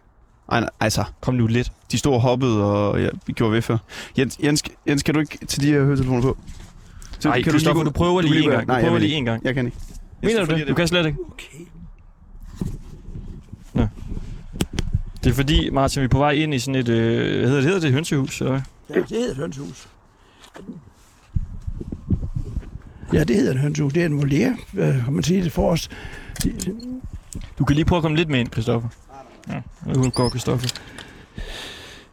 nej, 0.51 0.69
altså, 0.81 1.05
Kom 1.21 1.35
nu 1.35 1.47
lidt. 1.47 1.73
de 1.93 1.99
stod 1.99 2.15
og 2.15 2.21
hoppede, 2.21 2.65
og 2.65 3.03
ja, 3.03 3.09
vi 3.27 3.33
gjorde 3.33 3.53
ved 3.53 3.63
før. 3.63 3.79
Jens, 4.19 4.39
Jens, 4.45 4.63
Jens, 4.89 5.03
kan 5.03 5.15
du 5.15 5.21
ikke 5.21 5.47
tage 5.47 5.67
de 5.67 5.73
her 5.73 5.85
høretelefoner 5.85 6.23
på? 6.23 6.37
Så 7.19 7.29
Nej, 7.29 7.43
kan 7.43 7.51
Christoffer, 7.53 7.81
gå- 7.83 7.85
du 7.85 7.91
prøver 7.91 8.21
lige 8.21 8.33
kan 8.35 8.43
en 8.43 8.49
gå- 8.51 8.51
gang. 8.57 8.67
Du 8.67 8.73
Nej, 8.73 8.77
jeg 8.77 8.87
prøver 8.87 8.99
lige 8.99 9.15
en 9.15 9.25
gang. 9.25 9.45
Jeg 9.45 9.55
kan 9.55 9.67
ikke. 9.67 9.79
Mener 10.23 10.45
du 10.45 10.55
det? 10.55 10.69
Du 10.69 10.75
kan 10.75 10.89
slet 10.89 11.07
ikke. 11.07 11.19
Okay. 11.29 11.67
Det 15.25 15.31
er 15.31 15.35
fordi, 15.35 15.71
Martin, 15.71 16.01
vi 16.01 16.05
er 16.05 16.09
på 16.09 16.19
vej 16.19 16.31
ind 16.31 16.55
i 16.55 16.59
sådan 16.59 16.75
et, 16.75 16.89
øh, 16.89 17.39
hvad 17.39 17.49
hedder 17.49 17.55
det, 17.55 17.65
hedder 17.65 17.81
det 17.81 17.93
hønsehus? 17.93 18.41
Eller? 18.41 18.61
Ja, 18.91 18.95
det 18.95 19.09
hedder 19.11 19.31
et 19.31 19.37
hønsehus. 19.37 19.89
Ja, 23.13 23.25
det 23.25 23.37
hedder 23.37 23.51
et 23.51 23.59
hønsehus. 23.59 23.93
Det 23.93 24.03
er 24.03 24.07
en 24.07 24.19
voliere, 24.19 24.57
øh, 24.77 25.05
kan 25.05 25.13
man 25.13 25.23
sige 25.23 25.45
det 25.45 25.53
for 25.53 25.71
os. 25.71 25.91
Du 27.59 27.65
kan 27.65 27.77
lige 27.77 27.85
prøve 27.85 27.99
at 27.99 28.03
komme 28.03 28.17
lidt 28.17 28.29
med 28.29 28.41
ind, 28.41 28.53
Christoffer. 28.53 28.89
Ja, 29.49 29.61
nu 29.87 30.11
går 30.11 30.29
Christoffer. 30.29 30.69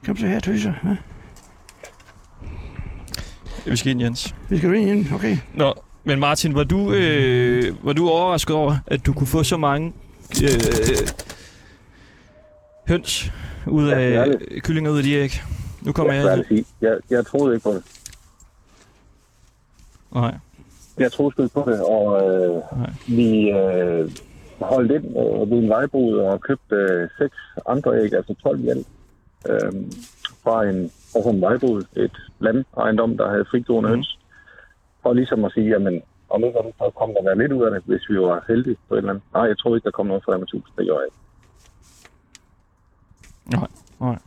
Kom 0.05 0.17
så 0.17 0.27
her, 0.27 0.39
tøser. 0.39 0.73
Ja. 0.83 0.95
Vi 3.65 3.75
skal 3.75 3.91
ind, 3.91 4.01
Jens. 4.01 4.35
Vi 4.49 4.57
skal 4.57 4.73
ind 4.73 4.89
igen. 4.89 5.13
Okay. 5.13 5.37
Nå, 5.53 5.73
men 6.03 6.19
Martin, 6.19 6.55
var 6.55 6.63
du, 6.63 6.93
øh, 6.93 7.85
var 7.85 7.93
du 7.93 8.09
overrasket 8.09 8.55
over, 8.55 8.75
at 8.87 9.05
du 9.05 9.13
kunne 9.13 9.27
få 9.27 9.43
så 9.43 9.57
mange 9.57 9.93
øh, 10.43 10.49
høns 12.91 13.31
ud 13.67 13.89
Ja, 13.89 14.25
det 14.25 14.53
af 14.55 14.61
kyllinger 14.61 14.91
ud 14.91 14.97
af 14.97 15.03
de 15.03 15.13
æg? 15.13 15.31
Nu 15.85 15.91
kommer 15.91 16.13
jeg, 16.13 16.25
jeg... 16.25 16.45
jeg, 16.51 16.65
jeg, 16.81 16.97
jeg 17.09 17.25
troede 17.25 17.55
ikke 17.55 17.63
på 17.63 17.73
det. 17.73 17.83
Nej. 20.15 20.35
Jeg 20.97 21.11
troede 21.11 21.31
sgu 21.33 21.43
ikke 21.43 21.53
på 21.53 21.65
det, 21.71 21.79
og 21.95 22.05
øh, 22.23 22.61
Nej. 22.79 22.91
vi 23.07 23.49
øh, 23.49 24.11
holdt 24.59 24.91
ind 24.91 25.05
øh, 25.05 25.51
ved 25.51 25.57
en 25.57 25.69
vejbrud 25.69 26.17
og 26.17 26.41
købte 26.41 26.75
øh, 26.75 27.09
seks 27.17 27.37
andre 27.67 27.91
æg, 28.01 28.13
altså 28.13 28.35
12 28.43 28.59
i 28.59 28.69
alt, 28.69 28.87
øh, 29.49 29.71
fra 30.43 30.65
en, 30.69 30.91
fra 31.11 31.29
en 31.29 31.41
vejbrud, 31.41 31.83
et 31.95 32.17
landejendom, 32.39 33.17
der 33.17 33.29
havde 33.29 33.45
frigående 33.51 33.89
mm. 33.89 33.95
høns. 33.95 34.19
Og 35.03 35.15
ligesom 35.15 35.45
at 35.45 35.51
sige, 35.53 35.69
jamen, 35.69 36.01
om 36.29 36.43
ikke 36.43 36.59
andet, 36.59 36.73
så 36.77 36.91
kom 36.99 37.09
der 37.23 37.35
lidt 37.35 37.51
ud 37.51 37.63
af 37.63 37.71
det, 37.71 37.81
hvis 37.85 38.09
vi 38.09 38.19
var 38.19 38.45
heldige 38.47 38.77
på 38.87 38.93
et 38.93 38.97
eller 38.97 39.09
andet. 39.09 39.23
Nej, 39.33 39.43
jeg 39.43 39.57
tror 39.57 39.75
ikke, 39.75 39.85
der 39.85 39.91
kom 39.91 40.07
noget 40.07 40.23
fra 40.25 40.35
1000, 40.35 40.63
det 40.77 40.85
gjorde 40.85 40.99
jeg 40.99 41.07
ikke. 41.07 41.20
Nej, 43.45 43.67
nej. 43.99 44.17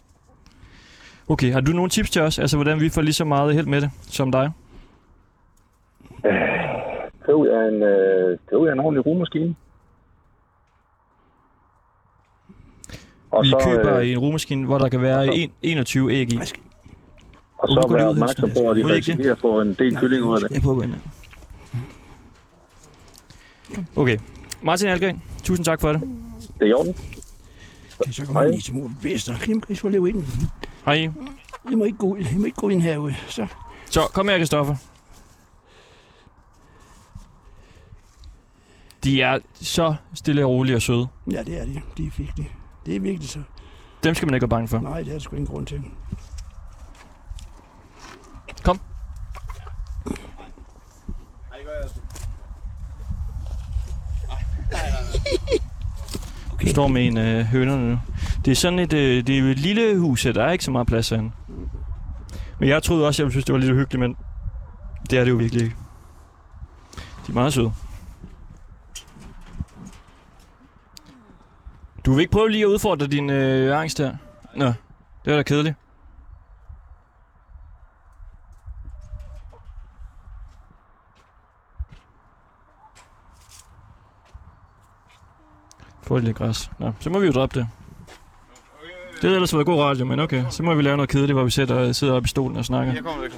Okay, 1.29 1.53
har 1.53 1.61
du 1.61 1.72
nogle 1.72 1.90
tips 1.90 2.11
til 2.11 2.22
os? 2.22 2.38
Altså, 2.38 2.57
hvordan 2.57 2.81
vi 2.81 2.88
får 2.88 3.03
lige 3.03 3.12
så 3.14 3.24
meget 3.24 3.55
held 3.55 3.66
med 3.66 3.81
det, 3.81 3.90
som 4.03 4.33
dig? 4.33 4.50
Køb 7.27 7.38
jeg 7.53 7.68
en, 7.68 7.83
øh, 7.83 8.38
køb 8.50 8.61
jeg 8.64 8.72
en 8.72 8.81
ordentlig 8.81 9.07
rugemaskine. 9.07 9.55
Og 13.31 13.44
Vi 13.44 13.48
så, 13.48 13.61
køber 13.64 13.96
øh, 13.96 14.09
en 14.09 14.18
rugemaskine, 14.18 14.66
hvor 14.66 14.79
der 14.79 14.88
kan 14.88 15.03
være 15.03 15.35
en, 15.37 15.53
21 15.62 16.12
æg 16.12 16.33
i. 16.33 16.38
og 17.59 17.68
så 17.68 17.88
være 17.90 18.09
opmærksom 18.09 18.50
på, 18.50 18.70
at 18.70 18.77
de 18.77 18.87
risikerer 18.87 19.33
at 19.33 19.38
få 19.38 19.61
en 19.61 19.74
del 19.74 19.96
kylling 19.96 20.24
ud 20.24 20.42
af 20.42 20.48
det. 20.48 20.57
Ind. 20.57 20.94
Okay. 23.96 24.18
Martin 24.62 24.88
Algren, 24.88 25.22
tusind 25.42 25.64
tak 25.64 25.81
for 25.81 25.92
det. 25.92 26.00
Det 26.59 26.62
er 26.62 26.66
i 26.66 26.72
orden. 26.72 26.94
Så 28.11 28.24
kommer 28.26 28.42
jeg 28.42 28.50
lige 28.50 28.62
til 28.62 28.74
mor 28.74 28.90
bedste. 29.02 29.37
Kim, 29.40 29.62
I 29.68 29.74
skal 29.74 29.90
leve 29.90 30.09
ind. 30.09 30.24
Hej. 30.85 31.11
I 31.70 31.74
må 31.74 31.85
ikke 31.85 31.98
gå, 31.98 32.16
I 32.16 32.37
må 32.37 32.44
ikke 32.44 32.57
gå 32.57 32.68
ind 32.68 32.83
herude. 32.83 33.14
Så. 33.28 33.46
Så, 33.90 34.00
kom 34.12 34.28
her, 34.28 34.38
Kristoffer. 34.38 34.76
De 39.04 39.22
er 39.22 39.38
så 39.54 39.94
stille 40.14 40.44
og 40.44 40.50
rolige 40.50 40.76
og 40.76 40.83
søde. 40.83 41.09
Ja, 41.30 41.42
det 41.42 41.61
er 41.61 41.64
de. 41.64 41.83
De 41.96 42.07
er 42.07 42.11
virkelig. 42.16 42.57
Det 42.87 42.96
er 42.96 43.00
virkelig 43.00 43.28
så. 43.28 43.42
Dem 44.04 44.14
skal 44.14 44.26
man 44.28 44.35
ikke 44.35 44.42
være 44.42 44.48
bange 44.48 44.68
for. 44.68 44.78
Nej, 44.78 44.98
det 44.98 45.09
er 45.09 45.12
der 45.12 45.18
sgu 45.18 45.37
ingen 45.37 45.54
grund 45.54 45.66
til. 45.66 45.83
Kom. 48.64 48.80
Du 56.64 56.70
står 56.70 56.88
med 56.88 57.07
en 57.07 57.16
af 57.16 57.38
øh, 57.38 57.44
hønerne 57.44 57.90
nu. 57.90 57.98
Det 58.44 58.50
er 58.50 58.55
sådan 58.55 58.79
et, 58.79 58.92
øh, 58.92 59.27
det 59.27 59.38
er 59.38 59.50
et 59.50 59.59
lille 59.59 59.98
hus, 59.98 60.22
her. 60.22 60.33
der 60.33 60.44
er 60.44 60.53
ikke 60.53 60.64
så 60.64 60.70
meget 60.70 60.87
plads 60.87 61.09
herinde. 61.09 61.31
Men 62.61 62.68
jeg 62.68 62.83
troede 62.83 63.07
også, 63.07 63.22
jeg 63.22 63.24
ville 63.24 63.33
synes, 63.33 63.44
det 63.44 63.53
var 63.53 63.59
lidt 63.59 63.72
uhyggeligt, 63.72 64.00
men 64.00 64.16
det 65.11 65.18
er 65.18 65.24
det 65.24 65.31
jo 65.31 65.37
virkelig 65.37 65.62
ikke. 65.62 65.77
De 67.27 67.33
er 67.33 67.35
meget 67.35 67.53
søde. 67.53 67.72
Du 72.07 72.12
vil 72.12 72.20
ikke 72.20 72.33
prøve 72.33 72.50
lige 72.50 72.62
at 72.62 72.68
udfordre 72.68 73.07
din 73.07 73.31
øh, 73.31 73.81
angst 73.81 73.98
her? 73.98 74.16
Nå, 74.57 74.66
det 74.66 74.74
var 75.24 75.37
da 75.37 75.42
kedeligt. 75.42 75.77
Få 86.07 86.19
lidt 86.19 86.37
græs. 86.37 86.71
Nå, 86.79 86.93
så 87.01 87.11
må 87.11 87.19
vi 87.19 87.27
jo 87.27 87.33
droppe 87.33 87.59
det. 87.61 87.69
Det 89.14 89.23
havde 89.23 89.35
ellers 89.35 89.55
været 89.55 89.67
god 89.67 89.81
radio, 89.83 90.05
men 90.05 90.21
okay. 90.21 90.45
Så 90.51 90.62
må 90.62 90.75
vi 90.75 90.83
lave 90.83 90.97
noget 90.97 91.11
kedeligt, 91.11 91.35
hvor 91.37 91.45
vi 91.45 91.51
sætter, 91.51 91.93
sidder 91.93 92.14
oppe 92.14 92.27
i 92.27 92.29
stolen 92.29 92.57
og 92.57 92.64
snakker. 92.64 93.03
kommer 93.03 93.25
ikke. 93.25 93.37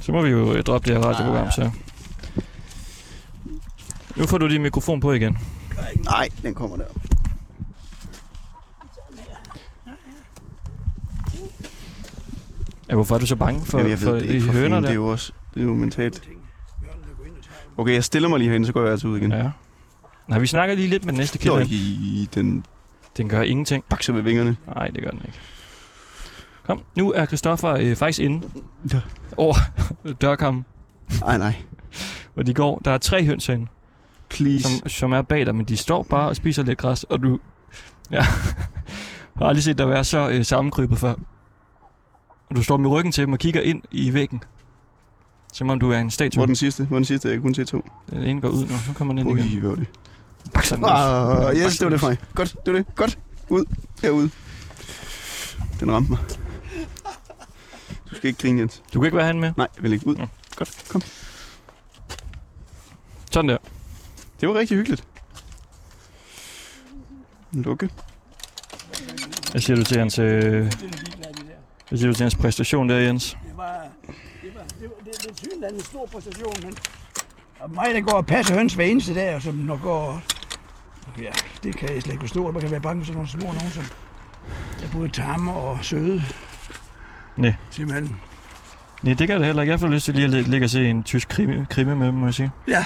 Så 0.00 0.12
må 0.12 0.22
vi 0.22 0.28
jo 0.30 0.52
øh, 0.52 0.62
droppe 0.62 0.88
det 0.88 0.96
her 0.96 1.04
radioprogram, 1.04 1.50
så. 1.50 1.70
Nu 4.16 4.26
får 4.26 4.38
du 4.38 4.48
din 4.48 4.62
mikrofon 4.62 5.00
på 5.00 5.12
igen. 5.12 5.38
Nej, 6.04 6.28
den 6.42 6.54
kommer 6.54 6.76
der. 6.76 6.84
Ja, 12.88 12.94
hvorfor 12.94 13.14
er 13.14 13.18
du 13.18 13.26
så 13.26 13.36
bange 13.36 13.60
for, 13.64 13.78
Jamen, 13.78 13.90
jeg 13.90 13.98
for 13.98 14.10
ved 14.10 14.20
det 14.20 14.28
de 14.28 14.40
for 14.40 14.52
høner 14.52 14.62
fanden, 14.68 14.82
det 14.82 14.88
er 14.88 14.92
der? 14.92 14.94
jo 14.94 15.06
også 15.06 15.32
det 15.54 15.60
er 15.60 15.64
jo 15.64 15.74
mentalt. 15.74 16.22
Okay, 17.76 17.92
jeg 17.94 18.04
stiller 18.04 18.28
mig 18.28 18.38
lige 18.38 18.48
herinde, 18.48 18.66
så 18.66 18.72
går 18.72 18.82
jeg 18.82 18.90
altså 18.90 19.08
ud 19.08 19.18
igen. 19.18 19.32
Ja. 19.32 19.50
Nej, 20.28 20.38
vi 20.38 20.46
snakker 20.46 20.74
lige 20.74 20.88
lidt 20.88 21.04
med 21.04 21.12
den 21.12 21.18
næste 21.18 21.38
kilde. 21.38 21.64
i 21.70 22.28
den 22.34 22.64
Den 23.16 23.28
gør 23.28 23.42
ingenting. 23.42 23.84
bakser 23.88 24.12
med 24.12 24.22
vingerne. 24.22 24.56
Nej, 24.66 24.86
det 24.88 25.02
gør 25.02 25.10
den 25.10 25.20
ikke. 25.26 25.38
Kom, 26.62 26.82
nu 26.96 27.12
er 27.12 27.26
Christoffer 27.26 27.70
øh, 27.70 27.96
faktisk 27.96 28.20
inde 28.20 28.48
Ja. 28.92 29.00
over 29.36 29.54
dørkammen, 30.20 30.64
Nej, 31.20 31.38
nej. 31.38 31.54
hvor 32.34 32.42
de 32.42 32.54
går. 32.54 32.78
Der 32.84 32.90
er 32.90 32.98
tre 32.98 33.24
høns 33.24 33.46
herinde, 33.46 33.66
Please. 34.30 34.62
som, 34.78 34.88
som 34.88 35.12
er 35.12 35.22
bag 35.22 35.46
dig, 35.46 35.54
men 35.54 35.64
de 35.64 35.76
står 35.76 36.02
bare 36.02 36.28
og 36.28 36.36
spiser 36.36 36.62
lidt 36.62 36.78
græs, 36.78 37.04
og 37.04 37.22
du 37.22 37.38
ja, 38.10 38.22
har 39.38 39.46
aldrig 39.46 39.62
set 39.64 39.78
dig 39.78 39.88
være 39.88 40.04
så 40.04 40.28
øh, 40.30 40.44
sammenkrybet 40.44 40.98
før. 40.98 41.14
Og 42.50 42.56
du 42.56 42.62
står 42.62 42.76
med 42.76 42.90
ryggen 42.90 43.12
til 43.12 43.24
dem 43.24 43.32
og 43.32 43.38
kigger 43.38 43.60
ind 43.60 43.82
i 43.90 44.14
væggen, 44.14 44.42
som 45.52 45.70
om 45.70 45.80
du 45.80 45.90
er 45.90 45.96
en 45.98 46.02
Hvor 46.04 46.10
statue. 46.10 46.42
er 46.42 46.46
den 46.46 46.56
sidste? 46.56 46.84
Hvor 46.84 46.96
den 46.96 47.04
sidste? 47.04 47.28
Jeg 47.28 47.34
kan 47.36 47.42
kun 47.42 47.54
se 47.54 47.64
to. 47.64 47.88
Den 48.10 48.22
ene 48.22 48.40
går 48.40 48.48
ud 48.48 48.60
nu, 48.62 48.76
så 48.86 48.92
kommer 48.94 49.14
den 49.14 49.28
ind 49.28 49.38
igen. 49.38 49.52
Ui, 49.54 49.60
hvor 49.60 49.74
det. 49.74 49.86
Den 50.44 50.84
også. 50.84 50.86
Ah, 50.86 51.56
yes, 51.56 51.78
det 51.78 51.84
var 51.84 51.90
det 51.90 52.00
for 52.00 52.08
mig. 52.08 52.18
Godt, 52.34 52.56
det 52.66 52.72
var 52.72 52.78
det. 52.78 52.94
Godt. 52.94 53.18
Ud. 53.48 53.64
Herude. 54.02 54.30
Den 55.80 55.92
ramte 55.92 56.10
mig. 56.10 56.18
Du 58.10 58.14
skal 58.14 58.28
ikke 58.28 58.42
grine, 58.42 58.60
Jens. 58.60 58.82
Du 58.94 59.00
kan 59.00 59.04
ikke 59.04 59.16
være 59.16 59.26
han 59.26 59.40
med. 59.40 59.52
Nej, 59.56 59.68
jeg 59.76 59.82
vil 59.82 59.92
ikke 59.92 60.06
ud. 60.06 60.16
Nå. 60.16 60.26
Godt, 60.56 60.84
kom. 60.88 61.02
Sådan 63.30 63.48
der. 63.48 63.56
Det 64.40 64.48
var 64.48 64.54
rigtig 64.54 64.76
hyggeligt. 64.76 65.04
Lukke. 67.52 67.90
Hvad 69.50 69.60
siger 69.60 69.76
du 69.76 69.84
til 69.84 69.98
hans, 69.98 70.18
øh, 70.18 70.72
hvad 71.88 71.98
siger 71.98 72.06
du 72.08 72.14
til 72.14 72.22
hans 72.24 72.34
præstation 72.34 72.88
der, 72.88 72.96
Jens? 72.96 73.30
Det 73.30 73.56
var, 73.56 73.86
det 74.42 74.54
var, 74.54 74.62
det 74.80 74.88
var, 74.88 75.12
det, 75.32 75.40
det 75.40 75.64
er 75.64 75.68
en 75.68 75.80
stor 75.80 76.06
præstation, 76.06 76.54
men 76.62 76.76
og 77.62 77.70
mig, 77.70 77.86
der 77.94 78.00
går 78.00 78.12
og 78.12 78.26
passer 78.26 78.54
høns 78.54 78.74
hver 78.74 78.84
eneste 78.84 79.14
dag, 79.14 79.34
og 79.34 79.42
som 79.42 79.54
når 79.54 79.76
går... 79.76 80.22
Ja, 81.18 81.30
det 81.62 81.76
kan 81.76 81.94
jeg 81.94 82.02
slet 82.02 82.12
ikke 82.12 82.22
forstå, 82.22 82.46
at 82.46 82.54
man 82.54 82.62
kan 82.62 82.70
være 82.70 82.80
bange 82.80 83.00
for 83.00 83.06
sådan 83.06 83.16
nogle 83.16 83.30
små 83.30 83.46
nogen, 83.46 83.70
som... 83.70 83.84
både 84.92 85.08
tamme 85.08 85.52
og 85.52 85.78
søde. 85.82 86.22
Nej. 87.36 87.54
Simpelthen. 87.70 88.16
Nej, 89.02 89.14
det 89.14 89.26
kan 89.26 89.28
jeg 89.28 89.40
da 89.40 89.44
heller 89.46 89.62
ikke. 89.62 89.70
Jeg 89.70 89.80
får 89.80 89.88
lyst 89.88 90.04
til 90.04 90.14
lige 90.14 90.38
at 90.38 90.48
ligge 90.48 90.66
og 90.66 90.70
se 90.70 90.90
en 90.90 91.02
tysk 91.02 91.28
krimi, 91.28 91.64
krimi 91.70 91.94
med 91.94 92.06
dem, 92.06 92.14
må 92.14 92.26
jeg 92.26 92.34
sige. 92.34 92.50
Ja. 92.68 92.84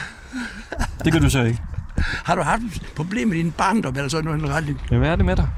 Det 1.04 1.12
kan 1.12 1.22
du 1.22 1.30
så 1.30 1.42
ikke. 1.42 1.62
Har 1.98 2.34
du 2.34 2.42
haft 2.42 2.62
et 2.62 2.92
problem 2.96 3.28
med 3.28 3.36
din 3.36 3.52
barndom, 3.52 3.94
eller 3.96 4.08
sådan 4.08 4.24
noget 4.24 4.54
retning? 4.54 4.80
Men 4.90 4.98
hvad 4.98 5.10
er 5.10 5.16
det 5.16 5.24
med 5.24 5.36
dig? 5.36 5.48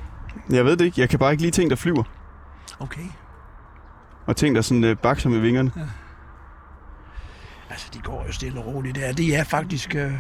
Jeg 0.51 0.65
ved 0.65 0.77
det 0.77 0.85
ikke. 0.85 1.01
Jeg 1.01 1.09
kan 1.09 1.19
bare 1.19 1.33
ikke 1.33 1.43
lide 1.43 1.53
ting, 1.53 1.71
der 1.71 1.77
flyver. 1.77 2.03
Okay. 2.81 3.07
Og 4.27 4.37
ting, 4.37 4.55
der 4.55 4.63
sådan 4.63 4.85
øh, 4.85 4.97
bakser 4.97 5.29
med 5.29 5.39
vingerne. 5.39 5.73
Altså, 7.79 7.91
de 7.95 7.99
går 7.99 8.25
jo 8.27 8.33
stille 8.33 8.61
og 8.61 8.67
roligt 8.67 8.97
der. 8.97 9.13
Det 9.13 9.37
er 9.37 9.45
faktisk... 9.45 9.95
Øh, 9.95 10.13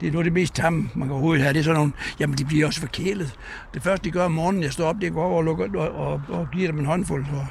det 0.00 0.06
er 0.08 0.12
noget 0.12 0.16
af 0.16 0.24
det 0.24 0.32
mest 0.32 0.54
tamme, 0.54 0.90
man 0.94 1.08
kan 1.08 1.12
overhovedet 1.12 1.42
have. 1.42 1.52
Det 1.52 1.58
er 1.58 1.64
sådan 1.64 1.76
nogle... 1.78 1.92
Jamen, 2.20 2.38
de 2.38 2.44
bliver 2.44 2.66
også 2.66 2.80
forkælet. 2.80 3.34
Det 3.74 3.82
første, 3.82 4.04
de 4.04 4.10
gør 4.10 4.24
om 4.24 4.32
morgenen, 4.32 4.62
jeg 4.62 4.72
står 4.72 4.84
op, 4.88 4.94
det 4.96 5.02
er 5.02 5.06
at 5.06 5.12
gå 5.14 5.20
over 5.22 5.36
og, 5.36 5.44
lukker, 5.44 5.78
og, 5.80 5.90
og, 6.12 6.22
og 6.28 6.48
giver 6.52 6.70
dem 6.70 6.78
en 6.78 6.86
håndfuld. 6.86 7.26
Og 7.32 7.46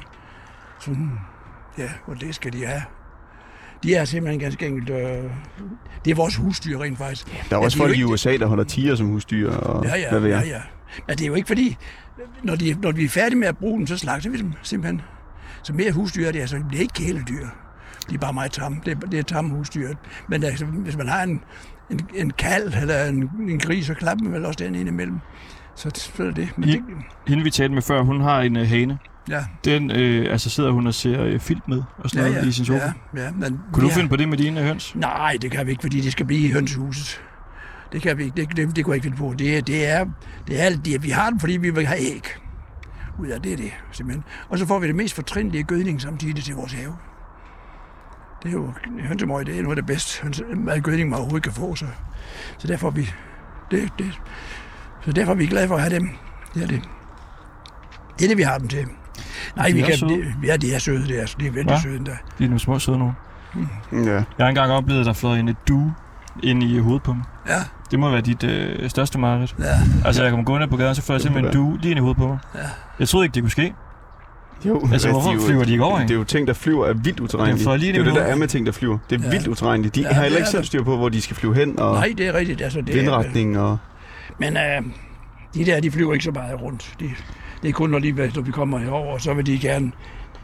sådan, 0.79 1.11
ja, 1.77 1.89
og 2.05 2.21
det 2.21 2.35
skal 2.35 2.53
de 2.53 2.65
have. 2.65 2.81
De 3.83 3.95
er 3.95 4.05
simpelthen 4.05 4.39
ganske 4.39 4.67
enkelt... 4.67 4.89
Øh, 4.89 5.23
det 6.05 6.11
er 6.11 6.15
vores 6.15 6.35
husdyr, 6.35 6.79
rent 6.79 6.97
faktisk. 6.97 7.25
Der 7.49 7.55
er 7.55 7.59
Ja, 7.59 7.65
også 7.65 7.77
de 7.77 7.83
er 7.83 7.87
folk 7.87 7.97
i 7.97 8.03
USA, 8.03 8.37
der 8.37 8.45
holder 8.45 8.63
tiger 8.63 8.95
som 8.95 9.07
husdyr. 9.07 9.51
Og 9.51 9.85
Ja, 9.85 9.95
ja, 9.95 10.09
hvad 10.09 10.19
ved 10.19 10.29
ja, 10.29 10.37
jeg. 10.37 10.47
ja. 10.47 10.61
Men 11.07 11.17
det 11.17 11.23
er 11.23 11.27
jo 11.27 11.35
ikke 11.35 11.47
fordi, 11.47 11.77
når, 12.43 12.55
de, 12.55 12.77
når 12.81 12.91
vi 12.91 13.05
er 13.05 13.09
færdige 13.09 13.39
med 13.39 13.47
at 13.47 13.57
bruge 13.57 13.77
dem, 13.77 13.87
så 13.87 13.97
slagter 13.97 14.29
vi 14.29 14.37
dem 14.37 14.53
simpelthen. 14.63 15.01
Så 15.63 15.73
mere 15.73 15.91
husdyr 15.91 16.27
er 16.27 16.31
det, 16.31 16.39
altså, 16.39 16.55
det 16.57 16.67
bliver 16.67 16.81
ikke 16.81 16.93
kæledyr. 16.93 17.47
De 18.09 18.15
er 18.15 18.19
bare 18.19 18.33
meget 18.33 18.51
tamme. 18.51 18.77
Det 18.85 18.91
er, 18.91 18.99
det 18.99 19.19
er 19.19 19.23
tamme 19.23 19.55
husdyr. 19.55 19.93
Men 20.27 20.43
altså, 20.43 20.65
hvis 20.65 20.97
man 20.97 21.07
har 21.07 21.23
en, 21.23 21.41
en, 21.89 21.99
en 22.15 22.31
kalv 22.31 22.73
eller 22.81 23.05
en, 23.05 23.29
en 23.49 23.59
gris, 23.59 23.85
så 23.85 23.93
klapper 23.93 24.23
man 24.25 24.33
vel 24.33 24.45
også 24.45 24.63
den 24.63 24.75
ind 24.75 24.89
imellem. 24.89 25.19
Så, 25.75 25.91
så 25.95 26.23
er 26.23 26.31
det. 26.31 26.49
Men 26.57 26.69
I- 26.69 26.71
det 26.71 26.81
Hende 27.27 27.43
vi 27.43 27.49
talte 27.51 27.73
med 27.73 27.81
før, 27.81 28.01
hun 28.01 28.21
har 28.21 28.41
en 28.41 28.55
uh, 28.57 28.63
hane. 28.67 28.97
ja, 29.29 29.45
Den 29.65 29.91
øh, 29.91 30.31
altså 30.31 30.49
sidder 30.49 30.71
hun 30.71 30.87
og 30.87 30.93
ser 30.93 31.23
øh, 31.23 31.39
film 31.39 31.61
med 31.67 31.83
og 31.97 32.09
sådan 32.09 32.25
ja, 32.25 32.31
noget 32.31 32.43
ja, 32.43 32.49
i 32.49 32.51
sin 32.51 32.65
sofa. 32.65 32.91
ja, 33.15 33.23
ja, 33.23 33.31
men 33.31 33.59
Kunne 33.73 33.81
du 33.83 33.87
har- 33.87 33.95
finde 33.95 34.09
på 34.09 34.15
det 34.15 34.29
med 34.29 34.37
dine 34.37 34.61
høns? 34.61 34.95
Nej, 34.95 35.37
det 35.41 35.51
kan 35.51 35.65
vi 35.65 35.71
ikke, 35.71 35.81
fordi 35.81 36.01
de 36.01 36.11
skal 36.11 36.25
blive 36.25 36.47
i 36.47 36.51
hønsehuset. 36.51 37.21
Det 37.91 38.01
kan 38.01 38.17
vi 38.17 38.23
ikke. 38.23 38.35
Det, 38.35 38.57
det, 38.57 38.75
det 38.75 38.85
kunne 38.85 38.91
jeg 38.93 38.95
ikke 38.95 39.15
finde 39.15 39.17
på. 39.17 39.35
Det, 39.39 39.57
er- 39.57 39.61
det 39.61 39.87
er, 39.89 40.05
det 40.47 40.63
er, 40.65 40.69
det 40.85 40.95
er, 40.95 40.99
vi 40.99 41.09
har 41.09 41.29
dem, 41.29 41.39
fordi 41.39 41.57
vi 41.57 41.69
vil 41.69 41.87
have 41.87 41.99
æg. 42.01 42.23
Ud 43.19 43.27
af 43.27 43.41
det 43.41 43.53
er 43.53 43.57
det, 43.57 43.71
simpelthen. 43.91 44.23
Og 44.49 44.57
så 44.59 44.65
får 44.65 44.79
vi 44.79 44.87
det 44.87 44.95
mest 44.95 45.15
fortrindelige 45.15 45.63
gødning 45.63 46.01
samtidig 46.01 46.43
til 46.43 46.55
vores 46.55 46.73
have. 46.73 46.93
Det 48.47 48.53
er 48.55 48.57
jo, 48.57 48.73
hønsemøg, 49.07 49.45
det 49.45 49.57
er 49.59 49.63
noget 49.63 49.77
af 49.77 49.83
det 49.83 49.85
bedste 49.85 50.23
hønse, 50.23 50.43
mad 50.55 50.81
gødning, 50.81 51.09
man 51.09 51.19
overhovedet 51.19 51.43
kan 51.43 51.53
få. 51.53 51.75
Så, 51.75 51.85
så 52.57 52.67
derfor 52.67 52.87
er 52.87 52.91
vi, 52.91 53.09
det, 53.71 53.89
det, 53.99 54.11
så 55.05 55.11
derfor 55.11 55.31
er 55.31 55.35
vi 55.35 55.45
glade 55.45 55.67
for 55.67 55.75
at 55.75 55.81
have 55.81 55.95
dem. 55.95 56.09
Det 56.53 56.63
er 56.63 56.67
det. 56.67 56.81
Det 58.19 58.25
er 58.25 58.29
det, 58.29 58.37
vi 58.37 58.43
har 58.43 58.57
dem 58.57 58.67
til. 58.67 58.85
Nej, 59.55 59.67
De 59.67 59.73
vi 59.73 59.81
kan, 59.81 59.97
søde. 59.97 60.11
det, 60.11 60.33
ja, 60.43 60.57
de 60.57 60.73
er 60.73 60.79
søde, 60.79 61.07
det 61.07 61.21
er, 61.21 61.25
det 61.39 61.47
er 61.47 61.51
vældig 61.51 61.71
Hva? 61.73 61.79
søde 61.81 61.95
endda. 61.97 62.17
De 62.39 62.43
er 62.43 62.47
nogle 62.47 62.59
små 62.59 62.79
søde 62.79 62.97
nu. 62.99 63.13
Ja. 63.91 63.97
Jeg 64.13 64.23
har 64.39 64.47
engang 64.47 64.71
oplevet, 64.71 64.99
at 64.99 65.05
der 65.05 65.13
fløj 65.13 65.37
en 65.37 65.55
due 65.67 65.93
ind 66.43 66.63
i 66.63 66.77
hovedet 66.79 67.03
på 67.03 67.13
mig. 67.13 67.23
Ja, 67.47 67.59
Det 67.91 67.99
må 67.99 68.09
være 68.09 68.21
dit 68.21 68.43
øh, 68.43 68.89
største 68.89 69.19
mareridt. 69.19 69.55
ja. 69.59 69.65
Altså, 70.05 70.23
jeg 70.23 70.31
kom 70.31 70.45
gående 70.45 70.67
på 70.67 70.77
gaden, 70.77 70.95
så 70.95 71.01
fløj 71.01 71.15
Det 71.15 71.21
simpelthen 71.23 71.61
en 71.61 71.65
due 71.67 71.77
lige 71.81 71.91
ind 71.91 71.97
i 71.97 72.01
hovedet 72.01 72.17
på 72.17 72.27
mig. 72.27 72.37
Ja. 72.55 72.59
Jeg 72.99 73.07
troede 73.09 73.25
ikke, 73.25 73.33
det 73.35 73.43
kunne 73.43 73.51
ske. 73.51 73.73
Jo, 74.65 74.87
Altså, 74.91 75.09
hvorfor 75.11 75.29
de 75.29 75.35
er 75.35 75.39
jo- 75.39 75.45
flyver 75.47 75.63
de 75.63 75.71
ikke 75.71 75.83
over, 75.83 75.95
Det 75.95 76.03
ikke? 76.03 76.13
er 76.13 76.17
jo 76.17 76.23
ting, 76.23 76.47
der 76.47 76.53
flyver, 76.53 76.85
er 76.85 76.93
vildt 76.93 77.19
utilregnelige. 77.19 77.57
Den 77.57 77.63
fløj 77.63 77.77
lige 77.77 77.93
Det 77.93 77.99
er 77.99 78.03
jo 78.03 78.09
det, 78.09 78.15
der 78.15 78.21
er 78.21 78.35
med 78.35 78.47
ting, 78.47 78.65
der 78.65 78.71
flyver. 78.71 78.97
Det 79.09 79.19
er 79.21 79.23
Ja. 79.25 79.29
vildt 79.31 79.47
utilregneligt. 79.47 79.95
De 79.95 80.01
Ja, 80.01 80.07
har 80.07 80.13
heller 80.13 80.29
det 80.29 80.35
ikke 80.37 80.45
er 80.45 80.51
selv 80.51 80.59
det. 80.61 80.67
styr 80.67 80.83
på, 80.83 80.97
hvor 80.97 81.09
de 81.09 81.21
skal 81.21 81.35
flyve 81.35 81.55
hen, 81.55 81.79
og 81.79 81.93
Nej, 81.93 82.13
det 82.17 82.27
er 82.27 82.33
rigtigt. 82.33 82.61
Altså, 82.61 82.81
det 82.81 82.89
er, 82.89 82.93
vindretning, 82.99 83.59
og... 83.59 83.77
Men 84.39 84.57
øh, 84.57 84.63
de 85.55 85.65
der, 85.65 85.79
de 85.79 85.91
flyver 85.91 86.13
ikke 86.13 86.25
så 86.25 86.31
meget 86.31 86.61
rundt. 86.61 86.93
De, 86.99 87.09
det 87.61 87.69
er 87.69 87.73
kun, 87.73 87.89
når, 87.89 87.99
de, 87.99 88.11
når 88.11 88.41
vi 88.41 88.51
kommer 88.51 88.77
herover, 88.79 89.13
og 89.13 89.21
så 89.21 89.33
vil 89.33 89.45
de 89.45 89.59
gerne... 89.59 89.91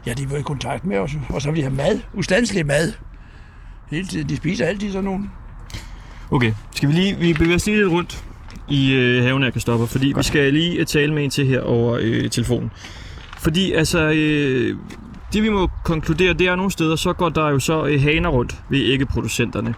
Ja, 0.06 0.12
de 0.12 0.28
vil 0.28 0.38
i 0.38 0.42
kontakt 0.42 0.84
med 0.86 0.98
os, 0.98 1.10
og 1.28 1.42
så 1.42 1.50
vil 1.50 1.56
de 1.56 1.62
have 1.62 1.74
mad. 1.74 2.00
Ustandselig 2.14 2.66
mad. 2.66 2.92
Hele 3.90 4.06
tiden. 4.06 4.28
De 4.28 4.36
spiser 4.36 4.66
altid 4.66 4.92
sådan 4.92 5.04
nogle. 5.04 5.24
Okay, 6.30 6.52
skal 6.74 6.88
vi 6.88 6.94
lige... 6.94 7.16
Vi 7.16 7.32
bevæger 7.32 7.54
os 7.54 7.66
lige 7.66 7.78
lidt 7.78 7.88
rundt 7.90 8.24
i 8.68 8.92
øh, 8.94 9.22
haven 9.24 9.42
her, 9.42 9.50
Kristoffer, 9.50 9.86
fordi 9.86 10.12
vi 10.16 10.22
skal 10.22 10.52
lige 10.52 10.78
øh, 10.78 10.86
tale 10.86 11.14
med 11.14 11.24
en 11.24 11.30
til 11.30 11.46
her 11.46 11.60
over 11.60 11.98
øh, 12.02 12.30
telefonen. 12.30 12.70
Fordi 13.44 13.72
altså, 13.72 13.98
øh, 13.98 14.76
det 15.32 15.42
vi 15.42 15.48
må 15.48 15.70
konkludere, 15.84 16.32
det 16.32 16.48
er 16.48 16.56
nogle 16.56 16.70
steder, 16.70 16.96
så 16.96 17.12
går 17.12 17.28
der 17.28 17.48
jo 17.48 17.58
så 17.58 17.86
øh, 17.86 18.02
haner 18.02 18.28
rundt 18.28 18.62
ved 18.70 18.92
æggeproducenterne. 18.92 19.74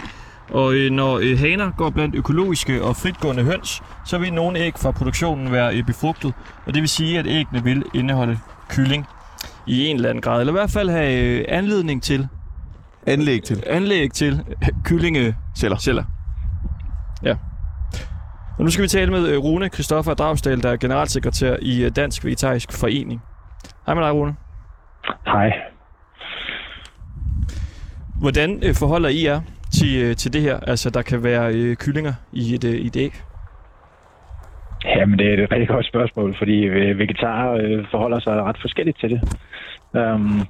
Og 0.51 0.75
øh, 0.75 0.91
når 0.91 1.19
øh, 1.23 1.39
haner 1.39 1.71
går 1.71 1.91
blandt 1.91 2.15
økologiske 2.15 2.85
og 2.85 2.97
fritgående 2.97 3.43
høns, 3.43 3.83
så 4.05 4.19
vil 4.19 4.33
nogle 4.33 4.59
æg 4.59 4.73
fra 4.79 4.91
produktionen 4.91 5.53
være 5.53 5.77
øh, 5.77 5.85
befrugtet. 5.85 6.33
Og 6.67 6.75
det 6.75 6.81
vil 6.81 6.89
sige, 6.89 7.19
at 7.19 7.27
æggene 7.27 7.65
vil 7.65 7.85
indeholde 7.95 8.39
kylling 8.69 9.07
i 9.67 9.87
en 9.87 9.97
eller 9.97 10.09
anden 10.09 10.23
grad. 10.23 10.41
Eller 10.41 10.53
i 10.53 10.59
hvert 10.59 10.71
fald 10.71 10.91
have 10.91 11.39
øh, 11.39 11.45
anledning 11.49 12.03
til, 12.03 12.29
Anlæg 13.07 13.43
til 13.43 13.63
anlæg 13.67 14.13
til 14.13 14.43
øh, 14.63 14.69
kyllinge 14.85 15.35
celler. 15.57 16.05
Ja. 17.23 17.37
Og 18.59 18.65
nu 18.65 18.71
skal 18.71 18.83
vi 18.83 18.89
tale 18.89 19.11
med 19.11 19.29
øh, 19.29 19.39
Rune 19.39 19.69
Christoffer 19.69 20.15
Dragsdal, 20.15 20.63
der 20.63 20.71
er 20.71 20.77
generalsekretær 20.77 21.57
i 21.63 21.85
øh, 21.85 21.91
Dansk 21.97 22.25
Vegetarisk 22.25 22.73
Forening. 22.73 23.23
Hej 23.87 23.95
med 23.95 24.03
dig, 24.03 24.13
Rune. 24.13 24.35
Hej. 25.27 25.53
Hvordan 28.21 28.51
øh, 28.67 28.75
forholder 28.75 29.09
I 29.09 29.25
jer 29.25 29.41
til, 29.73 30.03
øh, 30.05 30.17
til 30.17 30.33
det 30.33 30.43
her? 30.43 30.61
Altså, 30.61 30.91
der 30.91 31.03
kan 31.03 31.25
være 31.25 31.55
øh, 31.55 31.77
kyllinger 31.77 32.15
i 32.33 32.55
et, 32.55 32.65
øh, 32.65 32.75
i 32.75 32.87
et 32.87 32.97
æg. 32.97 33.13
Jamen, 34.85 35.19
det 35.19 35.27
er 35.27 35.45
et 35.45 35.51
rigtig 35.51 35.69
godt 35.69 35.87
spørgsmål, 35.87 36.35
fordi 36.39 36.65
øh, 36.65 36.99
vegetarer 36.99 37.53
øh, 37.53 37.85
forholder 37.91 38.21
sig 38.21 38.43
ret 38.43 38.59
forskelligt 38.61 38.99
til 39.01 39.11
det. 39.11 39.21
Um, 39.95 40.41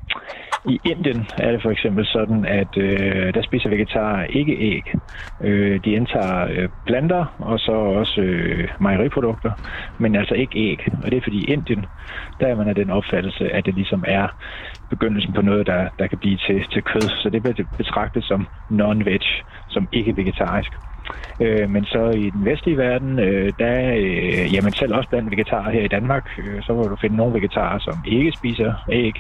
i 0.69 0.81
Indien 0.85 1.27
er 1.39 1.53
det 1.53 1.63
for 1.63 1.71
eksempel 1.71 2.07
sådan, 2.07 2.45
at 2.45 2.77
øh, 2.77 3.35
der 3.35 3.43
spiser 3.43 3.69
vegetarer 3.69 4.25
ikke 4.25 4.57
æg. 4.59 4.95
Øh, 5.41 5.81
de 5.85 5.91
indtager 5.93 6.47
øh, 6.51 6.69
planter 6.87 7.25
og 7.39 7.59
så 7.59 7.73
også 7.73 8.21
øh, 8.21 8.69
mejeriprodukter, 8.81 9.53
men 9.99 10.17
altså 10.17 10.35
ikke 10.35 10.59
æg. 10.59 10.89
Og 11.05 11.11
det 11.11 11.17
er 11.17 11.21
fordi 11.23 11.39
i 11.39 11.53
Indien, 11.53 11.87
der 12.41 12.47
er 12.47 12.55
man 12.55 12.69
af 12.69 12.75
den 12.75 12.91
opfattelse, 12.91 13.49
at 13.53 13.67
det 13.67 13.75
ligesom 13.75 14.05
er 14.09 14.29
begyndelsen 14.91 15.33
på 15.33 15.43
noget, 15.43 15.67
der, 15.67 15.89
der 15.99 16.07
kan 16.07 16.19
blive 16.19 16.37
til, 16.37 16.65
til 16.73 16.83
kød. 16.83 17.09
Så 17.23 17.31
det 17.31 17.43
bliver 17.43 17.67
betragtet 17.77 18.25
som 18.25 18.47
non-veg, 18.71 19.45
som 19.69 19.89
ikke 19.93 20.17
vegetarisk. 20.17 20.73
Øh, 21.41 21.71
men 21.71 21.85
så 21.85 22.11
i 22.11 22.31
den 22.31 22.45
vestlige 22.45 22.79
verden, 22.79 23.19
øh, 23.19 23.53
der, 23.59 23.95
øh, 23.97 24.55
jamen 24.55 24.73
selv 24.73 24.95
også 24.95 25.09
blandt 25.09 25.31
vegetarer 25.31 25.71
her 25.71 25.83
i 25.83 25.89
Danmark, 25.89 26.25
øh, 26.39 26.63
så 26.63 26.73
vil 26.75 26.91
du 26.91 26.97
finde 27.01 27.17
nogle 27.17 27.35
vegetarer, 27.35 27.79
som 27.79 28.05
ikke 28.07 28.33
spiser 28.33 28.73
æg. 28.93 29.15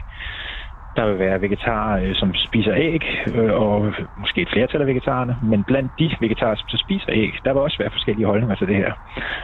Der 0.97 1.07
vil 1.07 1.19
være 1.19 1.43
vegetarer, 1.43 2.03
øh, 2.03 2.15
som 2.15 2.35
spiser 2.35 2.75
æg, 2.75 3.03
øh, 3.35 3.53
og 3.53 3.93
måske 4.17 4.43
et 4.43 4.49
flertal 4.53 4.81
af 4.81 4.87
vegetarerne, 4.87 5.37
men 5.43 5.65
blandt 5.65 5.93
de 5.99 6.11
vegetarer, 6.21 6.55
som 6.55 6.69
så 6.69 6.77
spiser 6.77 7.13
æg, 7.13 7.33
der 7.44 7.53
vil 7.53 7.63
også 7.63 7.79
være 7.79 7.90
forskellige 7.90 8.27
holdninger 8.27 8.57
til 8.57 8.69
det 8.69 8.77
her. 8.77 8.92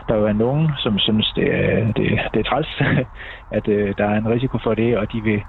Der 0.09 0.15
vil 0.15 0.25
være 0.25 0.35
nogen, 0.35 0.71
som 0.79 0.99
synes, 0.99 1.33
det 1.37 1.55
er, 1.55 1.93
det, 1.93 2.21
det 2.35 2.41
er 2.41 2.49
træls, 2.51 2.83
at 3.59 3.69
øh, 3.69 3.95
der 3.99 4.05
er 4.05 4.17
en 4.19 4.31
risiko 4.31 4.59
for 4.59 4.75
det, 4.75 4.97
og 4.97 5.13
de 5.13 5.21
vil 5.21 5.43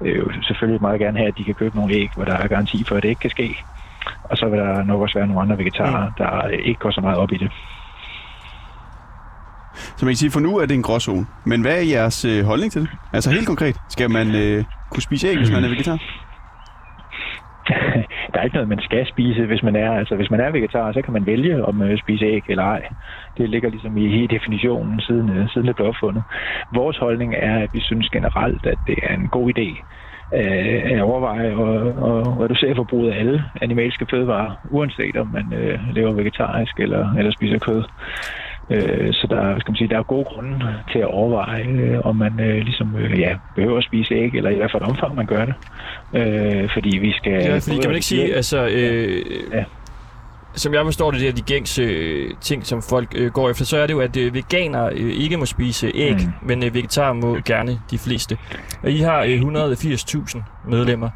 øh, 0.00 0.26
selvfølgelig 0.42 0.82
meget 0.82 1.00
gerne 1.00 1.18
have, 1.18 1.28
at 1.28 1.38
de 1.38 1.44
kan 1.44 1.54
købe 1.54 1.76
nogle 1.76 1.94
æg, 1.94 2.10
hvor 2.14 2.24
der 2.24 2.36
er 2.36 2.48
garanti 2.48 2.84
for, 2.88 2.96
at 2.96 3.02
det 3.02 3.08
ikke 3.08 3.20
kan 3.20 3.30
ske. 3.30 3.56
Og 4.24 4.36
så 4.36 4.48
vil 4.48 4.58
der 4.58 4.84
nok 4.84 5.00
også 5.00 5.18
være 5.18 5.26
nogle 5.26 5.42
andre 5.42 5.58
vegetarer, 5.58 6.10
der 6.18 6.48
ikke 6.48 6.78
går 6.78 6.90
så 6.90 7.00
meget 7.00 7.18
op 7.18 7.32
i 7.32 7.36
det. 7.36 7.52
Så 9.96 10.04
man 10.04 10.12
kan 10.12 10.16
sige, 10.16 10.30
for 10.30 10.40
nu 10.40 10.58
er 10.58 10.66
det 10.66 10.74
en 10.74 10.82
gråzone. 10.82 11.26
Men 11.44 11.60
hvad 11.60 11.76
er 11.76 11.84
jeres 11.96 12.24
øh, 12.24 12.44
holdning 12.44 12.72
til 12.72 12.82
det? 12.82 12.90
Altså 13.12 13.30
helt 13.30 13.46
konkret, 13.46 13.76
skal 13.88 14.10
man 14.10 14.34
øh, 14.34 14.64
kunne 14.90 15.02
spise 15.02 15.28
æg, 15.28 15.36
hvis 15.36 15.50
man 15.50 15.64
er 15.64 15.68
vegetar? 15.68 15.98
der 18.32 18.38
er 18.40 18.44
ikke 18.44 18.56
noget, 18.56 18.68
man 18.68 18.80
skal 18.80 19.06
spise, 19.06 19.46
hvis 19.46 19.62
man 19.62 19.76
er, 19.76 19.90
altså 19.92 20.14
hvis 20.16 20.30
man 20.30 20.40
er 20.40 20.50
vegetar, 20.50 20.92
så 20.92 21.02
kan 21.02 21.12
man 21.12 21.26
vælge, 21.26 21.64
om 21.64 21.74
man 21.74 21.88
vil 21.88 21.98
spise 21.98 22.24
æg 22.24 22.42
eller 22.48 22.64
ej. 22.64 22.82
Det 23.38 23.50
ligger 23.50 23.70
ligesom 23.70 23.96
i 23.96 24.26
definitionen, 24.26 25.00
siden, 25.00 25.30
øh, 25.30 25.48
siden 25.48 25.66
det 25.66 25.76
blev 25.76 25.88
opfundet. 25.88 26.22
Vores 26.74 26.96
holdning 26.96 27.34
er, 27.34 27.58
at 27.58 27.70
vi 27.72 27.80
synes 27.80 28.08
generelt, 28.08 28.66
at 28.66 28.78
det 28.86 28.98
er 29.02 29.14
en 29.14 29.28
god 29.28 29.52
idé 29.58 29.68
øh, 30.32 30.92
at 30.92 31.02
overveje 31.02 31.54
og, 31.54 31.74
og 32.08 32.40
reducere 32.40 32.74
forbruget 32.74 33.10
af 33.12 33.18
alle 33.18 33.44
animalske 33.62 34.06
fødevarer, 34.10 34.50
uanset 34.70 35.16
om 35.16 35.26
man 35.26 35.52
øh, 35.52 35.78
lever 35.94 36.12
vegetarisk 36.12 36.80
eller, 36.80 37.14
eller 37.18 37.32
spiser 37.32 37.58
kød. 37.58 37.82
Øh, 38.70 39.12
så 39.14 39.26
der, 39.30 39.58
skal 39.60 39.70
man 39.70 39.76
sige, 39.76 39.88
der 39.88 39.98
er 39.98 40.02
gode 40.02 40.24
grunde 40.24 40.74
til 40.92 40.98
at 40.98 41.06
overveje, 41.06 41.64
øh, 41.68 42.00
om 42.04 42.16
man 42.16 42.40
øh, 42.40 42.56
ligesom, 42.56 42.96
øh, 42.96 43.20
ja, 43.20 43.36
behøver 43.56 43.78
at 43.78 43.84
spise 43.84 44.14
æg, 44.14 44.34
eller 44.34 44.50
i 44.50 44.56
hvert 44.56 44.70
fald 44.72 44.82
omfang, 44.82 45.14
man 45.14 45.26
gør 45.26 45.44
det. 45.44 45.54
Øh, 46.14 46.68
fordi 46.72 46.98
vi 46.98 47.12
skal... 47.12 47.32
Ja, 47.32 47.54
fordi 47.58 47.76
kan 47.76 47.88
man 47.90 47.94
ikke 47.94 48.06
sige, 48.06 48.34
altså... 48.34 48.66
Øh, 48.72 49.22
Ja. 49.52 49.64
Som 50.56 50.74
jeg 50.74 50.84
forstår 50.84 51.10
det, 51.10 51.20
det 51.20 51.28
er 51.28 51.32
de 51.32 51.42
gængse 51.42 51.82
øh, 51.82 52.30
ting, 52.40 52.66
som 52.66 52.82
folk 52.90 53.08
øh, 53.16 53.30
går 53.32 53.50
efter, 53.50 53.64
så 53.64 53.76
er 53.76 53.86
det 53.86 53.94
jo, 53.94 54.00
at 54.00 54.16
øh, 54.16 54.34
veganere 54.34 54.92
øh, 54.92 55.10
ikke 55.12 55.36
må 55.36 55.44
spise 55.46 55.90
æg, 55.94 56.12
mm. 56.14 56.32
Men 56.48 56.64
øh, 56.64 56.74
vegetarer 56.74 57.12
må 57.12 57.36
gerne 57.44 57.78
de 57.90 57.98
fleste. 57.98 58.36
Og 58.82 58.90
I 58.90 58.98
har 58.98 59.20
øh, 59.22 59.28
180.000 59.40 60.42
medlemmer. 60.70 61.10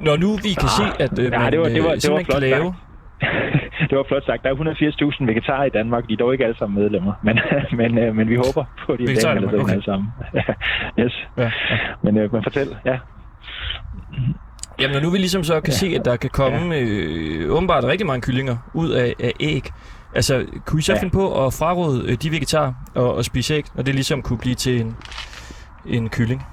Når 0.00 0.16
nu 0.16 0.36
vi 0.36 0.48
kan 0.48 0.62
Ah, 0.80 0.96
se, 0.96 1.02
at 1.02 1.18
øh, 1.18 1.30
man 1.30 1.52
det 1.52 1.60
var- 1.60 1.68
det 1.68 1.82
var- 1.84 1.94
det 1.94 2.10
var 2.10 2.16
flot 2.16 2.26
kan 2.26 2.40
lave... 2.40 2.74
det 3.88 3.98
var 3.98 4.04
flot 4.08 4.26
sagt. 4.26 4.42
Der 4.42 4.50
er 4.50 4.54
180.000 4.54 5.26
vegetarer 5.26 5.64
i 5.64 5.70
Danmark. 5.70 6.08
De 6.08 6.12
er 6.12 6.16
dog 6.16 6.32
ikke 6.32 6.44
alle 6.44 6.58
sammen 6.58 6.82
medlemmer. 6.82 7.12
Men, 7.22 7.38
men, 7.80 7.98
øh, 7.98 8.16
men 8.16 8.28
vi 8.28 8.34
håber 8.34 8.64
på, 8.86 8.92
at 8.92 8.98
de 8.98 9.04
er 9.04 9.60
okay. 9.60 9.72
alle 9.72 9.84
sammen. 9.84 10.08
yes. 11.00 11.28
Ja, 11.36 11.42
ja. 11.42 11.50
Men, 12.02 12.18
øh, 12.18 12.32
men 12.32 12.42
fortæl, 12.42 12.76
ja. 12.84 12.98
Jamen, 14.80 14.94
når 14.94 15.00
nu 15.00 15.10
vi 15.10 15.18
ligesom 15.18 15.44
så 15.44 15.60
kan 15.60 15.72
ja. 15.72 15.76
se, 15.76 15.86
at 15.86 16.04
der 16.04 16.16
kan 16.16 16.30
komme 16.30 16.76
øh, 16.76 17.50
åbenbart 17.50 17.84
rigtig 17.84 18.06
mange 18.06 18.20
kyllinger 18.20 18.56
ud 18.74 18.90
af, 18.90 19.14
af 19.20 19.32
æg, 19.40 19.70
altså, 20.14 20.46
kunne 20.66 20.78
I 20.78 20.82
så 20.82 20.92
ja. 20.92 20.96
Ja. 20.96 21.02
finde 21.02 21.12
på 21.12 21.46
at 21.46 21.52
fraråde 21.52 22.04
øh, 22.10 22.16
de 22.22 22.30
vegetarer 22.30 22.72
og, 22.94 23.14
og 23.14 23.24
spise 23.24 23.54
æg, 23.54 23.64
når 23.74 23.82
det 23.82 23.94
ligesom 23.94 24.22
kunne 24.22 24.38
blive 24.38 24.54
til 24.54 24.80
en, 24.80 24.96
en 25.86 26.08
kylling? 26.08 26.46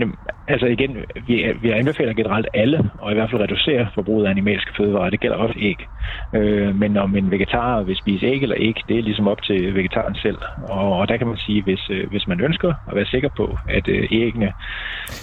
Jamen, 0.00 0.14
altså 0.48 0.66
igen, 0.66 0.96
vi, 1.26 1.52
vi 1.60 1.70
anbefaler 1.70 2.12
generelt 2.12 2.48
alle, 2.54 2.90
og 2.98 3.10
i 3.10 3.14
hvert 3.14 3.30
fald 3.30 3.42
reducere 3.42 3.88
forbruget 3.94 4.26
af 4.26 4.30
animalske 4.30 4.70
fødevarer. 4.76 5.10
Det 5.10 5.20
gælder 5.20 5.36
også 5.36 5.54
æg. 5.58 5.88
Øh, 6.34 6.74
men 6.74 6.96
om 6.96 7.16
en 7.16 7.30
vegetar 7.30 7.82
vil 7.82 7.96
spise 7.96 8.26
æg 8.26 8.42
eller 8.42 8.56
ikke, 8.56 8.82
det 8.88 8.98
er 8.98 9.02
ligesom 9.02 9.28
op 9.28 9.42
til 9.42 9.74
vegetaren 9.74 10.14
selv. 10.14 10.38
Og, 10.68 10.92
og 10.98 11.08
der 11.08 11.16
kan 11.16 11.26
man 11.26 11.36
sige, 11.36 11.62
hvis, 11.62 11.90
øh, 11.90 12.10
hvis 12.10 12.26
man 12.26 12.40
ønsker 12.40 12.74
at 12.88 12.96
være 12.96 13.06
sikker 13.06 13.28
på, 13.36 13.58
at 13.68 13.88
øh, 13.88 14.08
æggene... 14.10 14.52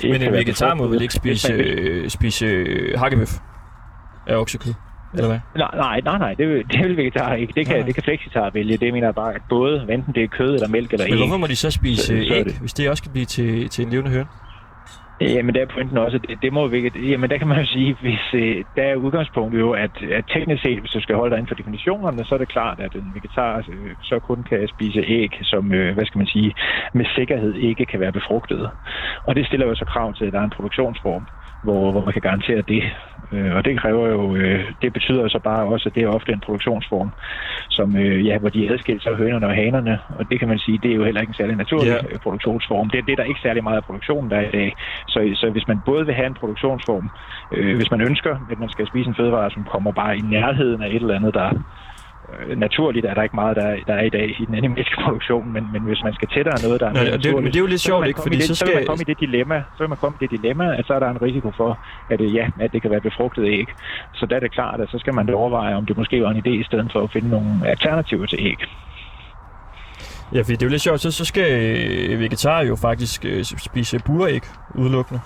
ikke 0.03 0.19
Men 0.19 0.21
en 0.21 0.33
vegetar 0.33 0.73
må 0.75 0.87
vel 0.87 1.01
ikke 1.01 1.13
spise, 1.13 1.53
øh, 1.53 2.09
spise 2.09 2.45
øh, 2.45 2.99
hakkebøf 2.99 3.29
af 4.27 4.35
oksekød, 4.35 4.73
eller 5.13 5.27
hvad? 5.27 5.39
Nej, 5.55 5.69
nej, 5.75 6.01
nej, 6.01 6.17
nej, 6.17 6.33
det 6.33 6.47
vil, 6.49 6.63
det 6.71 6.79
vil 6.79 6.97
vegetar 6.97 7.33
ikke. 7.33 7.53
Det 7.55 7.65
kan, 7.67 7.75
Nej. 7.77 7.85
det 7.85 7.93
kan 7.95 8.03
flexitar 8.03 8.49
vælge. 8.49 8.77
Det 8.77 8.93
mener 8.93 9.07
jeg 9.07 9.15
bare, 9.15 9.33
at 9.35 9.41
både, 9.49 9.85
enten 9.89 10.15
det 10.15 10.23
er 10.23 10.27
kød 10.27 10.53
eller 10.53 10.67
mælk 10.67 10.93
eller 10.93 11.05
Men 11.05 11.13
æg, 11.13 11.19
hvorfor 11.19 11.37
må 11.37 11.47
de 11.47 11.55
så 11.55 11.71
spise 11.71 12.01
Så- 12.01 12.27
så 12.27 12.33
æg, 12.33 12.45
det- 12.45 12.59
hvis 12.59 12.73
det 12.73 12.89
også 12.89 13.03
kan 13.03 13.11
blive 13.11 13.25
til, 13.25 13.69
til 13.69 13.85
en 13.85 13.89
levende 13.91 14.11
høne? 14.11 14.25
Jamen, 15.21 15.55
der 15.55 15.61
er 15.61 15.65
pointen 15.73 15.97
også, 15.97 16.17
det, 16.17 16.41
det 16.41 16.53
må 16.53 16.67
vi, 16.67 16.91
jamen, 17.11 17.29
der 17.29 17.37
kan 17.37 17.47
man 17.47 17.59
jo 17.59 17.65
sige, 17.65 17.97
hvis 18.01 18.19
øh, 18.33 18.63
der 18.75 18.83
er 18.83 18.95
udgangspunktet 18.95 19.59
jo, 19.59 19.71
at, 19.71 19.91
at 20.17 20.25
teknisk 20.33 20.61
set, 20.63 20.79
hvis 20.79 20.91
du 20.91 21.01
skal 21.01 21.15
holde 21.15 21.29
dig 21.31 21.37
inden 21.37 21.47
for 21.47 21.55
definitionerne, 21.55 22.25
så 22.25 22.35
er 22.35 22.39
det 22.39 22.47
klart, 22.49 22.79
at 22.79 22.95
en 22.95 23.11
vegetar 23.15 23.57
øh, 23.57 23.91
så 24.01 24.19
kun 24.19 24.43
kan 24.49 24.67
spise 24.67 24.99
æg, 25.07 25.39
som, 25.41 25.71
øh, 25.73 25.93
hvad 25.93 26.05
skal 26.05 26.17
man 26.17 26.27
sige, 26.27 26.53
med 26.93 27.05
sikkerhed 27.15 27.53
ikke 27.53 27.85
kan 27.85 27.99
være 27.99 28.11
befrugtet. 28.11 28.69
Og 29.27 29.35
det 29.35 29.47
stiller 29.47 29.67
jo 29.67 29.75
så 29.75 29.85
krav 29.85 30.13
til, 30.13 30.25
at 30.25 30.33
der 30.33 30.39
er 30.39 30.43
en 30.43 30.49
produktionsform, 30.57 31.27
hvor, 31.63 31.91
hvor 31.91 32.03
man 32.05 32.13
kan 32.13 32.21
garantere 32.21 32.61
det. 32.61 32.83
Øh, 33.33 33.55
og 33.55 33.65
det 33.65 33.79
kræver 33.81 34.07
jo, 34.07 34.35
øh, 34.35 34.71
det 34.81 34.93
betyder 34.93 35.27
så 35.27 35.39
bare 35.43 35.63
også, 35.65 35.89
at 35.89 35.95
det 35.95 36.03
er 36.03 36.07
ofte 36.07 36.31
en 36.31 36.39
produktionsform, 36.39 37.11
som, 37.69 37.95
øh, 37.95 38.25
ja, 38.25 38.37
hvor 38.37 38.49
de 38.49 38.71
adskiller 38.73 39.01
sig 39.01 39.15
hønerne 39.15 39.47
og 39.47 39.55
hanerne, 39.55 39.99
og 40.09 40.31
det 40.31 40.39
kan 40.39 40.47
man 40.47 40.59
sige, 40.59 40.77
det 40.77 40.91
er 40.91 40.95
jo 40.95 41.05
heller 41.05 41.21
ikke 41.21 41.31
en 41.31 41.41
særlig 41.41 41.55
naturlig 41.55 41.87
Ja. 41.87 41.93
yeah. 41.93 42.19
produktionsform. 42.19 42.89
Det, 42.89 43.05
det 43.05 43.11
er 43.11 43.15
der 43.15 43.23
ikke 43.23 43.41
særlig 43.41 43.63
meget 43.63 43.77
af 43.77 43.83
produktionen, 43.83 44.31
der 44.31 44.37
er 44.37 44.47
i 44.47 44.51
dag. 44.51 44.75
Så, 45.07 45.19
så 45.35 45.49
hvis 45.49 45.67
man 45.67 45.81
både 45.81 46.05
vil 46.05 46.15
have 46.15 46.27
en 46.27 46.33
produktionsform, 46.33 47.09
øh, 47.51 47.75
hvis 47.75 47.91
man 47.91 48.01
ønsker, 48.01 48.33
at 48.51 48.59
man 48.59 48.69
skal 48.69 48.87
spise 48.87 49.07
en 49.09 49.15
fødevare, 49.15 49.51
som 49.51 49.63
kommer 49.63 49.91
bare 49.91 50.17
i 50.17 50.21
nærheden 50.21 50.81
af 50.81 50.87
et 50.87 50.95
eller 50.95 51.15
andet, 51.15 51.33
der 51.33 51.47
øh, 51.47 51.59
naturligt 52.57 53.05
er 53.05 53.13
der 53.13 53.23
ikke 53.23 53.35
meget, 53.35 53.55
der, 53.55 53.65
er- 53.67 53.83
der 53.87 53.93
er 53.93 54.01
i 54.03 54.09
dag 54.09 54.25
i 54.41 54.45
den 54.45 54.55
animalske 54.55 54.95
produktion, 55.03 55.53
men, 55.53 55.63
men 55.73 55.81
hvis 55.81 56.03
man 56.03 56.13
skal 56.13 56.27
tættere 56.35 56.55
noget, 56.63 56.79
der 56.81 56.87
er 56.87 56.93
Nå, 56.93 56.99
mere 56.99 57.13
og 57.13 57.23
det 57.23 57.31
er 57.31 57.35
men 57.35 57.45
det 57.45 57.55
er 57.55 57.59
jo 57.59 57.65
lidt 57.65 57.81
sjovt, 57.81 58.07
ikke? 58.07 58.19
Fordi 58.21 58.35
det, 58.35 58.43
så 58.43 58.55
så 58.55 58.65
vil 58.65 58.73
man 58.73 58.83
skal- 58.83 58.87
komme 58.87 59.01
i 59.07 59.09
det 59.11 59.19
dilemma, 59.19 59.57
så 59.75 59.79
vil 59.83 59.89
man 59.89 59.97
komme 59.97 60.15
i 60.21 60.23
det 60.25 60.31
dilemma, 60.31 60.75
at 60.79 60.85
så 60.87 60.93
er 60.93 60.99
der 60.99 61.09
en 61.09 61.21
risiko 61.21 61.51
for, 61.57 61.79
at, 62.09 62.21
øh, 62.21 62.35
ja, 62.35 62.45
at 62.59 62.71
det 62.73 62.81
kan 62.81 62.91
være 62.91 63.01
befrugtet 63.01 63.43
æg. 63.47 63.67
Så 64.13 64.25
der 64.25 64.35
er 64.35 64.39
det 64.39 64.51
klart, 64.51 64.81
at 64.81 64.89
så 64.89 64.97
skal 64.99 65.13
man 65.13 65.29
overveje, 65.29 65.75
om 65.75 65.85
det 65.85 65.97
måske 65.97 66.21
var 66.23 66.29
en 66.31 66.37
idé 66.45 66.49
i 66.49 66.63
stedet 66.63 66.89
for 66.91 67.01
at 67.03 67.11
finde 67.11 67.29
nogle 67.29 67.49
alternativer 67.65 68.25
til 68.25 68.39
æg. 68.41 68.57
Ja, 70.33 70.39
fordi 70.39 70.51
det 70.53 70.61
er 70.61 70.65
jo 70.65 70.69
lidt 70.69 70.81
sjovt, 70.81 70.99
så, 71.01 71.11
så 71.11 71.25
skal 71.25 71.47
øh, 72.11 72.19
vegetarer 72.19 72.63
jo 72.65 72.75
faktisk 72.75 73.25
øh, 73.25 73.43
spise 73.43 73.99
buræg 74.05 74.41
udelukkende. 74.75 75.21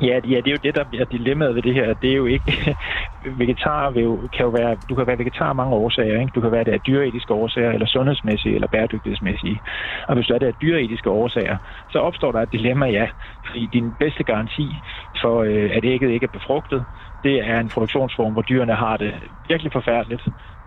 Ja, 0.00 0.20
ja, 0.24 0.36
det 0.36 0.46
er 0.46 0.52
jo 0.52 0.58
det, 0.62 0.74
der 0.74 0.84
bliver 0.84 1.04
dilemmaet 1.04 1.54
ved 1.54 1.62
det 1.62 1.74
her. 1.74 1.94
Det 1.94 2.10
er 2.10 2.16
jo 2.16 2.26
ikke... 2.26 2.76
Vegetar 3.38 3.90
vil 3.90 4.02
jo, 4.02 4.28
kan 4.32 4.44
jo 4.44 4.48
være... 4.48 4.76
Du 4.88 4.94
kan 4.94 5.06
være 5.06 5.18
vegetar 5.18 5.48
af 5.48 5.54
mange 5.54 5.74
årsager, 5.74 6.20
ikke? 6.20 6.32
Du 6.34 6.40
kan 6.40 6.52
være 6.52 6.64
det 6.64 6.72
af 6.72 6.80
dyreetiske 6.80 7.34
årsager, 7.34 7.70
eller 7.72 7.86
sundhedsmæssige, 7.86 8.54
eller 8.54 8.68
bæredygtighedsmæssige. 8.68 9.60
Og 10.08 10.14
hvis 10.14 10.26
du 10.26 10.34
er 10.34 10.38
det 10.38 10.46
af 10.46 10.54
dyreetiske 10.54 11.10
årsager, 11.10 11.56
så 11.90 11.98
opstår 11.98 12.32
der 12.32 12.40
et 12.40 12.52
dilemma, 12.52 12.86
ja. 12.86 13.06
Fordi 13.46 13.66
din 13.66 13.94
bedste 13.98 14.24
garanti 14.24 14.66
for, 15.20 15.42
øh, 15.42 15.70
at 15.72 15.84
ægget 15.84 16.10
ikke 16.10 16.24
er 16.24 16.38
befrugtet, 16.38 16.84
det 17.24 17.48
er 17.48 17.60
en 17.60 17.68
produktionsform, 17.68 18.32
hvor 18.32 18.42
dyrene 18.42 18.74
har 18.74 18.96
det 18.96 19.14
virkelig 19.48 19.72
forfærdeligt. 19.72 20.22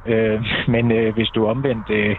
Øh, 0.05 0.45
men 0.73 0.91
øh, 0.91 1.13
hvis 1.13 1.29
du 1.29 1.47
omvendt, 1.47 1.89
øh, 1.89 2.15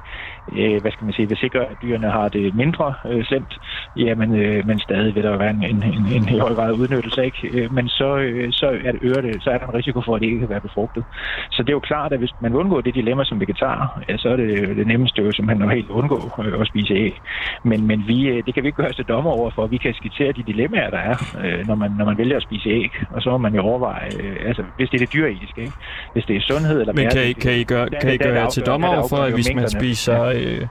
øh, 0.52 0.80
hvad 0.80 0.90
skal 0.90 1.04
man 1.04 1.14
sige, 1.14 1.28
vil 1.28 1.36
sikre, 1.36 1.60
at 1.60 1.76
dyrene 1.82 2.10
har 2.10 2.28
det 2.28 2.54
mindre 2.54 2.94
øh, 3.10 3.24
slemt, 3.24 3.58
jamen, 3.96 4.36
øh, 4.36 4.66
men 4.66 4.78
stadig 4.78 5.14
vil 5.14 5.22
der 5.22 5.36
være 5.36 5.50
en, 5.50 5.64
en, 5.64 5.82
en, 5.82 6.04
en 6.16 6.40
høj 6.40 6.54
grad 6.54 6.72
udnyttelse, 6.72 7.24
ikke? 7.24 7.48
Øh, 7.52 7.74
men 7.74 7.88
så, 7.88 8.16
øh, 8.16 8.52
så, 8.52 8.66
er 8.84 8.92
det, 8.92 9.00
øger 9.02 9.20
det, 9.20 9.42
så 9.42 9.50
er 9.50 9.58
der 9.58 9.66
en 9.66 9.74
risiko 9.74 10.00
for, 10.00 10.14
at 10.14 10.20
det 10.20 10.26
ikke 10.26 10.38
kan 10.38 10.48
være 10.48 10.60
befrugtet. 10.60 11.04
Så 11.50 11.62
det 11.62 11.68
er 11.68 11.72
jo 11.72 11.80
klart, 11.80 12.12
at 12.12 12.18
hvis 12.18 12.32
man 12.40 12.52
vil 12.52 12.60
undgå 12.60 12.80
det 12.80 12.94
dilemma 12.94 13.24
som 13.24 13.40
vegetar, 13.40 14.02
ja, 14.08 14.16
så 14.16 14.28
er 14.28 14.36
det 14.36 14.76
det 14.76 14.86
nemmeste 14.86 15.22
jo 15.22 15.32
simpelthen 15.32 15.68
at 15.70 15.74
helt 15.76 15.90
undgå 15.90 16.20
øh, 16.44 16.60
at 16.60 16.66
spise 16.66 16.94
æg. 16.94 17.20
Men, 17.64 17.86
men 17.86 18.04
vi, 18.06 18.28
øh, 18.28 18.42
det 18.46 18.54
kan 18.54 18.62
vi 18.62 18.68
ikke 18.68 18.76
gøre 18.76 18.88
os 18.88 18.96
til 18.96 19.04
dommer 19.04 19.30
over 19.30 19.50
for. 19.50 19.66
Vi 19.66 19.76
kan 19.76 19.94
skitsere 19.94 20.32
de 20.32 20.42
dilemmaer, 20.42 20.90
der 20.90 20.98
er, 20.98 21.16
øh, 21.44 21.66
når, 21.68 21.74
man, 21.74 21.90
når 21.98 22.04
man 22.04 22.18
vælger 22.18 22.36
at 22.36 22.42
spise 22.42 22.68
æg. 22.68 22.90
Og 23.10 23.22
så 23.22 23.30
må 23.30 23.38
man 23.38 23.54
jo 23.54 23.62
overveje, 23.62 24.10
øh, 24.20 24.36
altså 24.48 24.62
hvis 24.76 24.90
det 24.90 24.96
er 25.00 25.04
det 25.06 25.12
dyreetiske, 25.12 25.60
ikke? 25.60 25.72
hvis 26.12 26.24
det 26.24 26.36
er 26.36 26.40
sundhed 26.40 26.80
eller 26.80 26.92
Men 26.92 27.10
kan 27.10 27.24
I, 27.30 27.32
kan 27.32 27.52
I 27.52 27.64
gøre, 27.64 27.88
kan 28.00 28.14
I 28.14 28.16
gøre 28.16 28.34
jer 28.34 28.48
til 28.48 28.62
dommer 28.66 28.88
er 28.88 28.96
over 28.96 29.08
for, 29.08 29.16
at 29.16 29.32
hvis 29.32 29.54
man 29.54 29.68
spiser, 29.68 30.16
øh, 30.40 30.68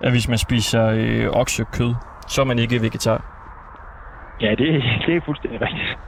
at 0.00 0.10
hvis 0.12 0.28
man 0.28 0.38
spiser 0.38 0.86
øh, 0.86 1.26
oksekød, 1.40 1.94
så 2.28 2.40
er 2.40 2.44
man 2.44 2.58
ikke 2.58 2.82
vegetar? 2.82 3.24
Ja, 4.40 4.50
det, 4.50 4.82
det 5.06 5.16
er 5.16 5.20
fuldstændig 5.24 5.60
rigtigt. 5.60 5.98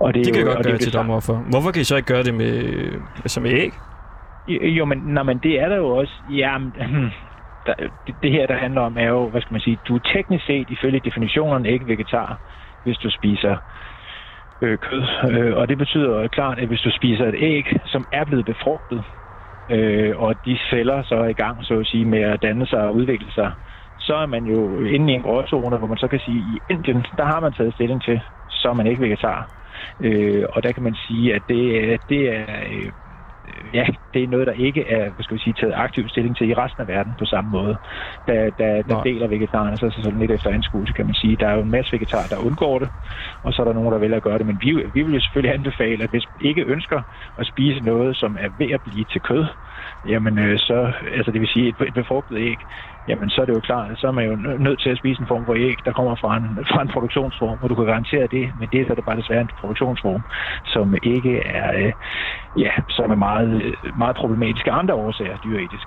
Og 0.00 0.14
Det 0.14 0.26
kan 0.26 0.34
jeg 0.34 0.42
jo- 0.46 0.52
godt 0.52 0.64
gøre 0.66 0.72
det 0.72 0.80
til 0.80 0.88
er 0.88 0.90
det 0.90 0.98
dommer 0.98 1.20
for. 1.20 1.34
Hvorfor 1.50 1.70
kan 1.70 1.80
I 1.80 1.84
så 1.84 1.96
ikke 1.96 2.12
gøre 2.14 2.22
det 2.22 2.34
med, 2.34 2.52
altså 3.16 3.40
med 3.40 3.50
æg? 3.52 3.72
Jo, 4.48 4.66
jo, 4.66 4.84
men, 4.84 4.98
nej, 4.98 5.22
men 5.22 5.38
det 5.38 5.60
er 5.60 5.68
der 5.68 5.76
jo 5.76 5.88
også. 5.88 6.12
Jamen, 6.28 6.72
der, 7.66 7.74
det, 8.06 8.14
det 8.22 8.30
her, 8.32 8.46
der 8.46 8.56
handler 8.56 8.80
om, 8.80 8.96
er 8.98 9.08
jo, 9.08 9.30
hvad 9.30 9.40
skal 9.40 9.54
man 9.54 9.60
sige, 9.60 9.80
du 9.88 9.94
er 9.96 10.00
teknisk 10.14 10.46
set 10.46 10.70
ifølge 10.70 11.00
definitionerne 11.00 11.70
ikke 11.70 11.86
vegetar, 11.86 12.40
hvis 12.82 12.98
du 12.98 13.10
spiser 13.10 13.56
øh, 14.60 14.78
kød. 14.78 15.02
Øh, 15.30 15.56
og 15.56 15.68
det 15.68 15.78
betyder 15.78 16.20
jo 16.22 16.28
klart, 16.28 16.58
at 16.58 16.68
hvis 16.68 16.80
du 16.80 16.90
spiser 16.90 17.24
et 17.28 17.34
æg, 17.38 17.66
som 17.84 18.06
er 18.12 18.24
blevet 18.24 18.44
befrugtet, 18.46 19.04
øh, 19.70 20.16
og 20.18 20.44
de 20.44 20.58
celler 20.70 21.02
så 21.02 21.14
er 21.14 21.26
i 21.28 21.32
gang, 21.32 21.64
så 21.64 21.78
at 21.80 21.86
sige, 21.86 22.04
med 22.04 22.20
at 22.22 22.42
danne 22.42 22.66
sig 22.66 22.78
og 22.80 22.94
udvikle 22.94 23.32
sig, 23.32 23.52
så 23.98 24.14
er 24.14 24.26
man 24.26 24.44
jo 24.44 24.80
inde 24.80 25.12
i 25.12 25.16
en 25.16 25.22
gråzone, 25.22 25.76
hvor 25.78 25.86
man 25.86 25.98
så 25.98 26.08
kan 26.08 26.20
sige, 26.20 26.38
at 26.38 26.44
i 26.44 26.60
Indien, 26.74 27.04
der 27.18 27.24
har 27.24 27.40
man 27.40 27.52
taget 27.52 27.74
stilling 27.74 28.02
til, 28.02 28.20
så 28.48 28.68
er 28.68 28.72
man 28.74 28.86
ikke 28.86 29.02
vegetar. 29.02 29.50
Øh, 30.00 30.44
og 30.52 30.62
der 30.62 30.72
kan 30.72 30.82
man 30.82 30.94
sige, 30.94 31.34
at 31.34 31.42
det, 31.48 31.92
er- 31.92 31.98
det 32.08 32.28
er 32.28 32.46
øh, 32.72 32.92
ja, 33.78 33.86
det 34.14 34.22
er 34.24 34.28
noget, 34.28 34.46
der 34.46 34.52
ikke 34.52 34.82
er 34.86 35.04
hvad 35.14 35.24
skal 35.24 35.36
vi 35.36 35.42
sige, 35.42 35.54
taget 35.54 35.74
aktiv 35.76 36.08
stilling 36.08 36.36
til 36.36 36.48
i 36.48 36.54
resten 36.54 36.80
af 36.82 36.88
verden 36.88 37.14
på 37.18 37.24
samme 37.24 37.50
måde. 37.50 37.76
Der, 38.26 38.50
der, 38.60 38.82
der 38.82 39.02
deler 39.02 39.26
vegetarerne 39.26 39.78
så 39.78 39.90
sådan 40.02 40.18
lidt 40.18 40.30
efter 40.30 40.50
anskuelse, 40.50 40.92
kan 40.92 41.06
man 41.06 41.14
sige. 41.14 41.36
Der 41.36 41.48
er 41.48 41.54
jo 41.54 41.62
en 41.62 41.70
masse 41.70 41.92
vegetarer, 41.92 42.28
der 42.28 42.36
undgår 42.36 42.78
det, 42.78 42.88
og 43.42 43.52
så 43.52 43.62
er 43.62 43.66
der 43.66 43.72
nogen, 43.72 43.92
der 43.92 43.98
vælger 43.98 44.16
at 44.16 44.22
gøre 44.22 44.38
det. 44.38 44.46
Men 44.46 44.60
vi, 44.62 44.70
vi 44.94 45.02
vil 45.02 45.14
jo 45.14 45.20
selvfølgelig 45.20 45.54
anbefale, 45.54 46.04
at 46.04 46.10
hvis 46.10 46.26
man 46.34 46.48
ikke 46.48 46.62
ønsker 46.64 47.02
at 47.38 47.46
spise 47.46 47.80
noget, 47.80 48.16
som 48.16 48.36
er 48.40 48.48
ved 48.58 48.70
at 48.70 48.82
blive 48.82 49.04
til 49.04 49.20
kød, 49.20 49.44
jamen 50.08 50.38
øh, 50.38 50.58
så, 50.58 50.92
altså 51.16 51.30
det 51.32 51.40
vil 51.40 51.48
sige 51.48 51.68
et, 51.68 51.74
et 51.88 51.94
befrugtet 51.94 52.36
æg, 52.38 52.56
jamen 53.08 53.30
så 53.30 53.40
er 53.40 53.44
det 53.46 53.54
jo 53.54 53.60
klart, 53.60 53.88
så 53.98 54.06
er 54.06 54.12
man 54.12 54.24
jo 54.24 54.34
nø- 54.34 54.62
nødt 54.62 54.80
til 54.80 54.90
at 54.90 54.98
spise 54.98 55.20
en 55.20 55.26
form 55.26 55.46
for 55.46 55.54
æg, 55.54 55.76
der 55.84 55.92
kommer 55.92 56.14
fra 56.16 56.36
en, 56.36 56.58
fra 56.72 56.82
en 56.82 56.88
produktionsform, 56.88 57.58
hvor 57.58 57.68
du 57.68 57.74
kan 57.74 57.84
garantere 57.86 58.26
det, 58.26 58.44
men 58.60 58.68
det 58.72 58.80
er 58.80 58.84
så 58.88 58.94
det 58.94 59.04
bare 59.04 59.16
desværre 59.16 59.40
en 59.40 59.50
produktionsform, 59.60 60.22
som 60.64 60.94
ikke 61.02 61.40
er, 61.46 61.68
øh, 61.86 61.92
ja, 62.64 62.70
som 62.88 63.10
er 63.10 63.14
meget, 63.14 63.74
meget 63.98 64.16
problematisk 64.16 64.66
af 64.66 64.72
andre 64.78 64.94
årsager 64.94 65.36
dyreetisk. 65.44 65.86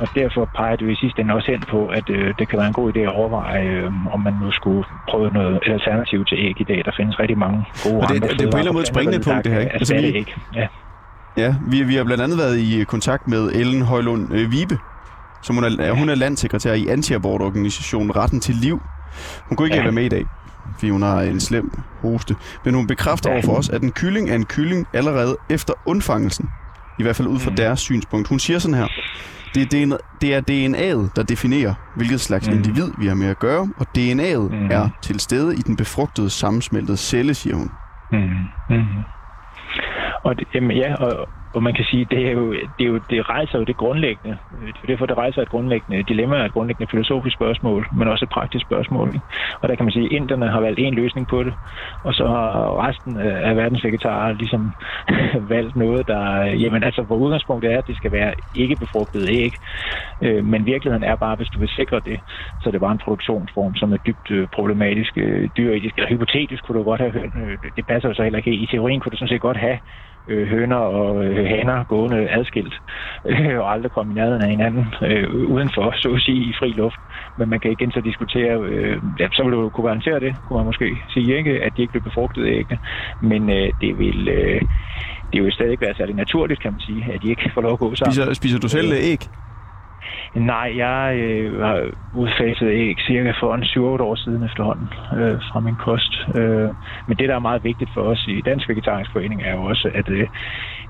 Og 0.00 0.08
derfor 0.14 0.44
peger 0.56 0.76
det 0.76 0.84
jo 0.86 0.90
i 0.90 0.94
sidste 0.94 1.20
ende 1.22 1.34
også 1.34 1.50
hen 1.50 1.60
på, 1.60 1.86
at 1.86 2.10
øh, 2.10 2.34
det 2.38 2.48
kan 2.48 2.58
være 2.58 2.66
en 2.66 2.72
god 2.72 2.92
idé 2.96 2.98
at 3.00 3.08
overveje, 3.20 3.64
øh, 3.68 4.14
om 4.14 4.20
man 4.20 4.34
nu 4.42 4.50
skulle 4.50 4.84
prøve 5.10 5.30
noget 5.32 5.56
et 5.66 5.72
alternativ 5.72 6.24
til 6.24 6.38
æg 6.38 6.60
i 6.60 6.64
dag. 6.64 6.82
Der 6.84 6.92
findes 6.96 7.20
rigtig 7.20 7.38
mange 7.38 7.64
gode 7.84 7.96
Og 8.02 8.08
det- 8.08 8.14
andre 8.14 8.28
det 8.28 8.32
er 8.32 8.36
på 8.36 8.42
en 8.42 8.46
eller 8.46 8.58
anden 8.58 8.72
måde 8.74 8.82
et 8.82 8.92
springende 8.94 9.20
punkt, 9.28 9.44
det 9.44 9.52
her, 9.52 9.60
ikke? 9.60 9.72
Altså, 9.72 9.94
Altså, 9.94 10.12
vi-. 10.12 10.60
Ja. 10.60 10.66
Ja, 11.40 11.54
vi, 11.66 11.82
vi 11.82 11.94
har 11.94 12.04
blandt 12.04 12.22
andet 12.22 12.38
været 12.38 12.58
i 12.58 12.84
kontakt 12.84 13.28
med 13.28 13.52
Ellen 13.54 13.82
Højlund 13.82 14.32
øh, 14.34 14.50
Vibe, 14.52 14.78
som 15.42 15.54
hun 15.56 15.64
er, 15.64 15.92
hun 15.92 16.08
er 16.08 16.14
landsekretær 16.14 16.72
i 16.72 16.86
antiabortorganisationen 16.86 18.16
Retten 18.16 18.40
til 18.40 18.54
Liv. 18.54 18.80
Hun 19.48 19.56
kunne 19.56 19.66
ikke 19.66 19.76
Ja. 19.76 19.82
være 19.82 19.92
med 19.92 20.04
i 20.04 20.08
dag, 20.08 20.24
fordi 20.74 20.90
hun 20.90 21.02
har 21.02 21.20
en 21.20 21.40
slem 21.40 21.70
hoste. 22.02 22.36
Men 22.64 22.74
hun 22.74 22.86
bekræfter 22.86 23.30
Ja. 23.30 23.34
over 23.36 23.44
for 23.44 23.52
os, 23.52 23.68
at 23.68 23.82
en 23.82 23.92
kylling 23.92 24.30
er 24.30 24.34
en 24.34 24.44
kylling 24.44 24.86
allerede 24.92 25.36
efter 25.50 25.72
undfangelsen. 25.86 26.48
I 26.98 27.02
hvert 27.02 27.16
fald 27.16 27.28
ud 27.28 27.38
fra 27.38 27.50
Mm. 27.50 27.56
deres 27.56 27.80
synspunkt. 27.80 28.28
Hun 28.28 28.38
siger 28.38 28.58
sådan 28.58 28.74
her. 28.74 28.86
Det 29.54 29.62
er, 29.62 29.66
DNA, 29.86 29.96
det 30.20 30.34
er 30.34 30.40
DNA'et, 30.40 31.12
der 31.16 31.22
definerer, 31.22 31.74
hvilket 31.96 32.20
slags 32.20 32.48
Mm. 32.48 32.54
individ 32.54 32.90
vi 32.98 33.06
har 33.06 33.14
med 33.14 33.26
at 33.26 33.38
gøre, 33.38 33.68
og 33.76 33.86
DNA'et 33.98 34.54
Mm. 34.54 34.68
er 34.70 34.88
til 35.02 35.20
stede 35.20 35.54
i 35.56 35.58
den 35.60 35.76
befrugtede 35.76 36.30
sammensmeltede 36.30 36.96
celle, 36.96 37.34
siger 37.34 37.56
hun. 37.56 37.70
Mm. 38.12 38.18
Mm. 38.70 38.84
Og 40.24 40.38
det, 40.38 40.48
jamen, 40.54 40.76
ja, 40.76 40.94
og, 40.94 41.28
og 41.52 41.62
man 41.62 41.74
kan 41.74 41.84
sige, 41.84 42.04
det 42.04 42.26
er 42.26 42.30
jo, 42.30 42.52
det, 42.52 42.84
er 42.84 42.84
jo, 42.84 42.98
det 42.98 43.28
rejser 43.28 43.58
jo 43.58 43.64
det 43.64 43.76
grundlæggende. 43.76 44.38
Øh, 44.58 44.66
det 44.66 44.76
er 44.82 44.86
derfor, 44.86 45.06
det 45.06 45.16
rejser 45.16 45.42
et 45.42 45.48
grundlæggende 45.48 46.02
dilemma, 46.02 46.44
et 46.44 46.52
grundlæggende 46.52 46.90
filosofisk 46.90 47.34
spørgsmål, 47.34 47.88
men 47.92 48.08
også 48.08 48.24
et 48.24 48.28
praktisk 48.28 48.64
spørgsmål. 48.66 49.08
ikke? 49.14 49.26
Og 49.60 49.68
der 49.68 49.74
kan 49.74 49.84
man 49.84 49.92
sige, 49.92 50.06
at 50.06 50.12
inderne 50.12 50.48
har 50.48 50.60
valgt 50.60 50.80
en 50.80 50.94
løsning 50.94 51.28
på 51.28 51.42
det, 51.44 51.54
og 52.02 52.14
så 52.14 52.26
har 52.26 52.88
resten 52.88 53.16
af 53.16 53.56
verdens 53.56 53.84
vegetarer 53.84 54.32
ligesom 54.32 54.72
valgt 55.54 55.76
noget, 55.76 56.08
der, 56.08 56.44
jamen 56.44 56.82
altså, 56.82 57.02
hvor 57.02 57.16
udgangspunktet 57.16 57.72
er, 57.72 57.78
at 57.78 57.86
det 57.86 57.96
skal 57.96 58.12
være 58.12 58.34
ikke 58.54 58.76
befrugtede 58.76 59.32
æg, 59.32 59.54
øh, 60.22 60.44
men 60.44 60.66
virkeligheden 60.66 61.04
er 61.04 61.16
bare, 61.16 61.36
hvis 61.36 61.48
du 61.48 61.58
vil 61.58 61.68
sikre 61.68 62.00
det, 62.00 62.20
så 62.60 62.68
er 62.68 62.70
det 62.70 62.80
bare 62.80 62.92
en 62.92 63.04
produktionsform, 63.04 63.74
som 63.74 63.92
er 63.92 63.96
dybt 63.96 64.30
øh, 64.30 64.48
problematisk, 64.52 65.16
dyretisk, 65.56 65.94
eller 65.98 66.08
hypotetisk 66.08 66.64
kunne 66.64 66.78
du 66.78 66.84
godt 66.84 67.00
have 67.00 67.12
hørt. 67.12 67.30
Det 67.76 67.86
passer 67.86 68.08
jo 68.08 68.14
så 68.14 68.22
heller 68.22 68.38
ikke. 68.38 68.52
I 68.52 68.66
teorien 68.66 69.00
kunne 69.00 69.10
du 69.10 69.16
sådan 69.16 69.28
set 69.28 69.40
godt 69.40 69.56
have 69.56 69.78
øh, 70.28 70.48
høner 70.48 70.76
og 70.76 71.24
øh, 71.24 71.46
haner 71.46 71.84
gående 71.84 72.30
adskilt, 72.30 72.74
øh, 73.26 73.58
og 73.58 73.72
aldrig 73.72 73.90
komme 73.92 74.12
i 74.12 74.14
nærheden 74.14 74.42
af 74.42 74.50
hinanden 74.50 74.86
øh, 75.02 75.34
udenfor, 75.34 75.94
så 75.96 76.08
at 76.14 76.20
sige, 76.20 76.40
i 76.50 76.52
fri 76.58 76.68
luft. 76.68 77.00
Men 77.38 77.48
man 77.48 77.60
kan 77.60 77.70
igen 77.70 77.92
så 77.92 78.00
diskutere, 78.00 78.60
øh, 78.60 78.96
ja, 79.20 79.28
så 79.32 79.42
vil 79.42 79.52
du 79.52 79.68
kunne 79.68 79.86
garantere 79.86 80.20
det, 80.20 80.34
kunne 80.48 80.56
man 80.56 80.66
måske 80.66 80.96
sige, 81.08 81.36
ikke, 81.38 81.62
at 81.62 81.72
de 81.76 81.82
ikke 81.82 81.92
bliver 81.92 82.04
befrugtet 82.04 82.46
æggene. 82.46 82.78
Men 83.22 83.50
øh, 83.50 83.68
det 83.80 83.98
vil... 83.98 84.28
Øh, 84.28 84.60
det 85.32 85.42
vil 85.44 85.52
stadig 85.52 85.80
være 85.80 85.94
særlig 85.94 86.14
naturligt, 86.14 86.62
kan 86.62 86.72
man 86.72 86.80
sige, 86.80 87.06
at 87.14 87.22
de 87.22 87.28
ikke 87.28 87.50
får 87.54 87.60
lov 87.60 87.72
at 87.72 87.78
gå 87.78 87.94
sammen. 87.94 88.14
Spiser, 88.14 88.32
spiser 88.32 88.58
du 88.58 88.68
selv 88.68 88.92
æg? 88.92 89.20
Nej, 90.34 90.72
jeg 90.76 91.16
øh, 91.16 91.60
har 91.60 91.90
udfaset 92.12 92.70
æg 92.70 92.96
cirka 93.06 93.32
for 93.40 93.54
en 93.54 93.62
7-8 93.62 93.78
år 93.80 94.14
siden 94.14 94.42
efterhånden 94.42 94.88
øh, 95.12 95.40
fra 95.52 95.60
min 95.60 95.76
kost. 95.76 96.14
Øh, 96.36 96.68
men 97.06 97.16
det, 97.18 97.28
der 97.28 97.34
er 97.34 97.48
meget 97.48 97.64
vigtigt 97.64 97.90
for 97.94 98.00
os 98.00 98.24
i 98.28 98.40
Dansk 98.40 98.68
Vegetarisk 98.68 99.12
Forening, 99.12 99.42
er 99.42 99.52
jo 99.52 99.62
også, 99.62 99.90
at 99.94 100.08
øh, 100.08 100.28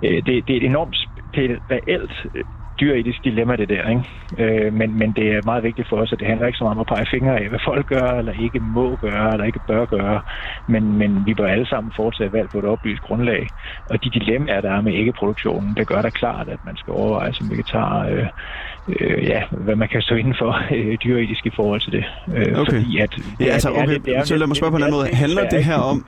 øh 0.02 0.22
det, 0.26 0.26
det 0.26 0.50
er 0.50 0.56
et 0.56 0.64
enormt 0.64 0.96
reelt 1.36 1.50
øh, 1.50 1.76
er 1.76 1.76
i 1.76 1.80
reelt 1.88 2.46
dyretisk 2.80 3.24
dilemma, 3.24 3.56
det 3.56 3.68
der. 3.68 3.88
Ikke? 3.88 4.04
Øh, 4.38 4.72
men, 4.72 4.98
men 4.98 5.12
det 5.12 5.26
er 5.32 5.42
meget 5.44 5.62
vigtigt 5.62 5.88
for 5.88 5.96
os, 5.96 6.12
at 6.12 6.20
det 6.20 6.28
handler 6.28 6.46
ikke 6.46 6.58
så 6.58 6.64
meget 6.64 6.76
om 6.76 6.80
at 6.80 6.86
pege 6.86 7.06
fingre 7.10 7.38
af, 7.40 7.48
hvad 7.48 7.58
folk 7.64 7.86
gør, 7.86 8.08
eller 8.18 8.32
ikke 8.32 8.60
må 8.60 8.96
gøre, 8.96 9.32
eller 9.32 9.44
ikke 9.44 9.60
bør 9.66 9.86
gøre. 9.86 10.22
Men, 10.66 10.98
men 10.98 11.26
vi 11.26 11.34
bør 11.34 11.46
alle 11.46 11.66
sammen 11.66 11.92
foretage 11.96 12.32
valg 12.32 12.50
på 12.50 12.58
et 12.58 12.64
oplyst 12.64 13.02
grundlag. 13.02 13.50
Og 13.90 14.04
de 14.04 14.10
dilemmaer, 14.10 14.60
der 14.60 14.70
er 14.70 14.80
med 14.80 14.94
æggeproduktionen, 14.94 15.76
det 15.76 15.86
gør 15.86 16.02
da 16.02 16.10
klart, 16.10 16.48
at 16.48 16.60
man 16.64 16.76
skal 16.76 16.92
overveje 16.92 17.32
som 17.32 17.50
vegetar, 17.50 18.08
øh, 18.08 18.26
øh, 18.88 19.24
ja, 19.24 19.42
hvad 19.50 19.76
man 19.76 19.88
kan 19.88 20.02
stå 20.02 20.14
inden 20.14 20.34
for 20.38 20.58
øh, 20.76 20.98
dyretisk 21.04 21.46
i 21.46 21.50
forhold 21.56 21.80
til 21.80 21.92
det. 21.92 22.04
Øh, 22.34 22.58
Okay. 22.60 22.72
Fordi 22.82 22.98
at, 22.98 23.16
Ja, 23.40 23.44
altså, 23.44 23.68
det 23.68 23.78
er- 23.78 23.82
okay, 23.82 23.94
det- 23.94 24.04
det 24.04 24.16
er 24.16 24.24
så 24.24 24.36
lad 24.36 24.46
mig 24.46 24.56
spørge 24.56 24.70
på 24.70 24.76
en 24.76 24.82
anden 24.82 24.98
måde. 24.98 25.10
er- 25.10 25.16
Handler 25.16 25.48
det 25.48 25.64
her 25.64 25.76
om, 25.78 26.04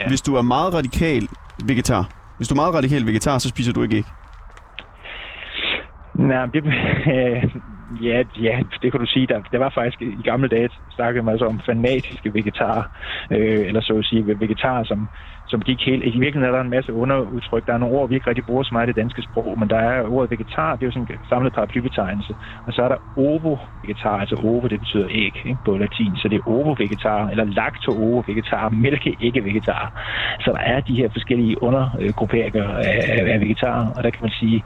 Ja. 0.00 0.08
hvis 0.08 0.22
du 0.22 0.34
er 0.34 0.42
meget 0.42 0.74
radikal 0.74 1.28
vegetar, 1.64 2.08
hvis 2.36 2.48
du 2.48 2.54
er 2.54 2.56
meget 2.56 2.74
radikal 2.74 3.06
vegetar, 3.06 3.38
så 3.38 3.48
spiser 3.48 3.72
du 3.72 3.82
ikke 3.82 3.96
æg? 3.96 4.04
Nej, 6.14 6.46
det, 6.46 6.64
øh, 7.14 7.44
ja, 8.00 8.22
ja, 8.36 8.60
det 8.82 8.92
kan 8.92 9.00
du 9.00 9.06
sige. 9.06 9.26
Der, 9.26 9.40
der 9.52 9.58
var 9.58 9.70
faktisk 9.74 10.02
i 10.02 10.22
gamle 10.22 10.48
dage, 10.48 10.70
snakket 10.90 11.24
man 11.24 11.32
altså 11.32 11.46
om 11.46 11.60
fanatiske 11.66 12.34
vegetarer, 12.34 12.84
øh, 13.30 13.66
eller 13.66 13.80
så 13.80 13.98
at 13.98 14.04
sige 14.04 14.40
vegetarer, 14.40 14.84
som, 14.84 15.08
som 15.46 15.60
gik 15.60 15.80
helt... 15.86 16.04
I 16.04 16.18
virkeligheden 16.18 16.44
er 16.44 16.52
der 16.52 16.60
en 16.60 16.70
masse 16.70 16.92
underudtryk. 16.92 17.66
Der 17.66 17.74
er 17.74 17.78
nogle 17.78 17.96
ord, 17.96 18.08
vi 18.08 18.14
ikke 18.14 18.30
rigtig 18.30 18.46
bruger 18.46 18.62
så 18.62 18.70
meget 18.72 18.86
i 18.86 18.90
det 18.92 18.96
danske 18.96 19.22
sprog, 19.22 19.58
men 19.58 19.70
der 19.70 19.76
er 19.76 20.02
ordet 20.02 20.30
vegetar, 20.30 20.76
det 20.76 20.82
er 20.82 20.86
jo 20.86 20.92
sådan 20.92 21.08
en 21.10 21.18
samlet 21.28 21.52
paraplybetegnelse. 21.52 22.36
Og 22.66 22.72
så 22.72 22.82
er 22.82 22.88
der 22.88 22.96
ovo-vegetar, 23.16 24.16
altså 24.20 24.36
ovo, 24.36 24.68
det 24.68 24.80
betyder 24.80 25.06
æg 25.10 25.36
ikke, 25.44 25.58
på 25.64 25.76
latin, 25.76 26.16
så 26.16 26.28
det 26.28 26.36
er 26.36 26.48
ovo-vegetar, 26.48 27.28
eller 27.28 27.44
lacto-ovo-vegetar, 27.44 28.68
mælke-ikke-vegetar. 28.68 29.84
Så 30.40 30.50
der 30.52 30.62
er 30.74 30.80
de 30.80 30.96
her 30.96 31.08
forskellige 31.12 31.62
undergrupperinger 31.62 32.68
af, 32.68 33.00
af, 33.08 33.32
af 33.34 33.40
vegetarer, 33.40 33.86
og 33.96 34.04
der 34.04 34.10
kan 34.10 34.22
man 34.22 34.30
sige, 34.30 34.64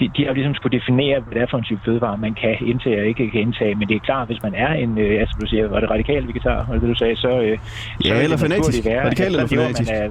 de, 0.00 0.10
de 0.16 0.22
har 0.22 0.28
jo 0.28 0.34
ligesom 0.34 0.54
skulle 0.54 0.78
definere, 0.80 1.20
hvad 1.20 1.34
det 1.34 1.42
er 1.42 1.46
for 1.50 1.58
en 1.58 1.64
type 1.64 1.80
fødevare, 1.84 2.16
man 2.18 2.34
kan 2.34 2.56
indtage 2.66 3.00
og 3.00 3.06
ikke 3.06 3.30
kan 3.30 3.40
indtage. 3.40 3.74
Men 3.74 3.88
det 3.88 3.94
er 3.96 4.00
klart, 4.00 4.26
hvis 4.26 4.42
man 4.42 4.54
er 4.54 4.72
en, 4.72 4.98
øh, 4.98 5.20
altså 5.20 5.36
du 5.40 5.46
siger, 5.46 5.68
var 5.68 5.80
det 5.80 5.90
radikal 5.90 6.26
vegetar, 6.26 6.66
var 6.68 6.74
det 6.78 6.88
du 6.88 6.94
sagde, 6.94 7.16
så, 7.16 7.28
øh, 7.40 7.58
så 7.58 8.08
Ja, 8.08 8.14
vil 8.14 8.22
eller 8.24 8.36
det 8.36 8.40
fanatisk. 8.46 8.84
Være, 8.86 9.04
Radikal 9.06 9.26
eller 9.26 9.46
så 9.46 9.54
fanatisk? 9.54 9.90
Man 9.92 10.02
af, 10.02 10.10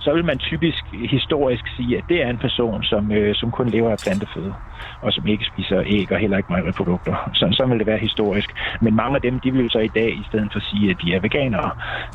så 0.00 0.12
vil 0.14 0.24
man 0.24 0.38
typisk 0.38 0.84
historisk 1.10 1.64
sige, 1.76 1.98
at 1.98 2.04
det 2.08 2.22
er 2.22 2.30
en 2.30 2.38
person, 2.38 2.82
som, 2.82 3.12
øh, 3.12 3.34
som 3.34 3.50
kun 3.50 3.68
lever 3.68 3.90
af 3.90 3.98
planteføde, 4.04 4.54
og 5.00 5.12
som 5.12 5.26
ikke 5.26 5.44
spiser 5.52 5.82
æg 5.86 6.12
og 6.12 6.18
heller 6.18 6.36
ikke 6.36 6.52
mejeriprodukter. 6.52 7.30
Så, 7.34 7.48
så 7.52 7.66
vil 7.66 7.78
det 7.78 7.86
være 7.86 7.98
historisk. 7.98 8.50
Men 8.80 8.96
mange 8.96 9.14
af 9.16 9.22
dem, 9.22 9.40
de 9.40 9.50
vil 9.52 9.62
jo 9.62 9.68
så 9.68 9.78
i 9.78 9.88
dag, 9.94 10.10
i 10.10 10.22
stedet 10.28 10.48
for 10.52 10.58
at 10.58 10.66
sige, 10.70 10.90
at 10.90 10.96
de 11.04 11.14
er 11.14 11.20
veganere, 11.20 11.70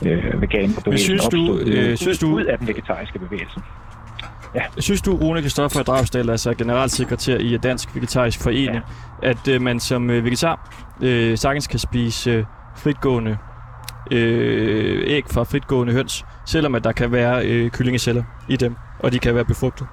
øh, 0.08 0.42
veganer 0.42 0.74
Men 0.90 0.98
synes 0.98 1.26
du, 1.26 1.60
øh, 1.68 1.96
synes 1.98 2.20
du- 2.20 2.28
ud 2.36 2.44
af 2.44 2.58
den 2.58 2.68
vegetariske 2.68 3.20
bevægelse. 3.20 3.60
Synes 4.80 5.02
du, 5.02 5.16
Rune 5.16 5.42
Kristoffer 5.42 5.84
Dragstad, 5.84 6.30
altså 6.30 6.54
generalsekretær 6.54 7.38
i 7.38 7.58
Dansk 7.58 7.96
Vegetarisk 7.96 8.44
Forening, 8.44 8.84
ja. 9.24 9.30
at 9.30 9.48
øh, 9.48 9.62
man 9.62 9.80
som 9.80 10.10
øh, 10.10 10.24
vegetar 10.24 10.70
øh, 11.04 11.38
sagtens 11.38 11.68
kan 11.68 11.80
spise 11.80 12.32
øh, 12.32 12.46
fritgående 12.76 13.38
øh, 14.12 15.04
æg 15.08 15.24
fra 15.34 15.44
fritgående 15.44 15.94
høns, 15.94 16.26
selvom 16.46 16.76
at 16.76 16.84
der 16.84 16.92
kan 16.92 17.12
være 17.12 17.46
øh, 17.46 17.72
kyllingeceller 17.72 18.24
i 18.50 18.56
dem, 18.56 18.76
og 19.00 19.12
de 19.12 19.20
kan 19.20 19.36
være 19.36 19.46
befrugtet? 19.46 19.88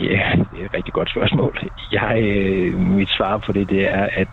Ja, 0.00 0.32
det 0.52 0.60
er 0.60 0.64
et 0.64 0.74
rigtig 0.74 0.92
godt 0.92 1.10
spørgsmål. 1.10 1.58
Jeg, 1.92 2.22
øh, 2.22 2.78
mit 2.80 3.08
svar 3.08 3.42
på 3.46 3.52
det, 3.52 3.68
det 3.68 3.88
er, 3.94 4.08
at 4.16 4.28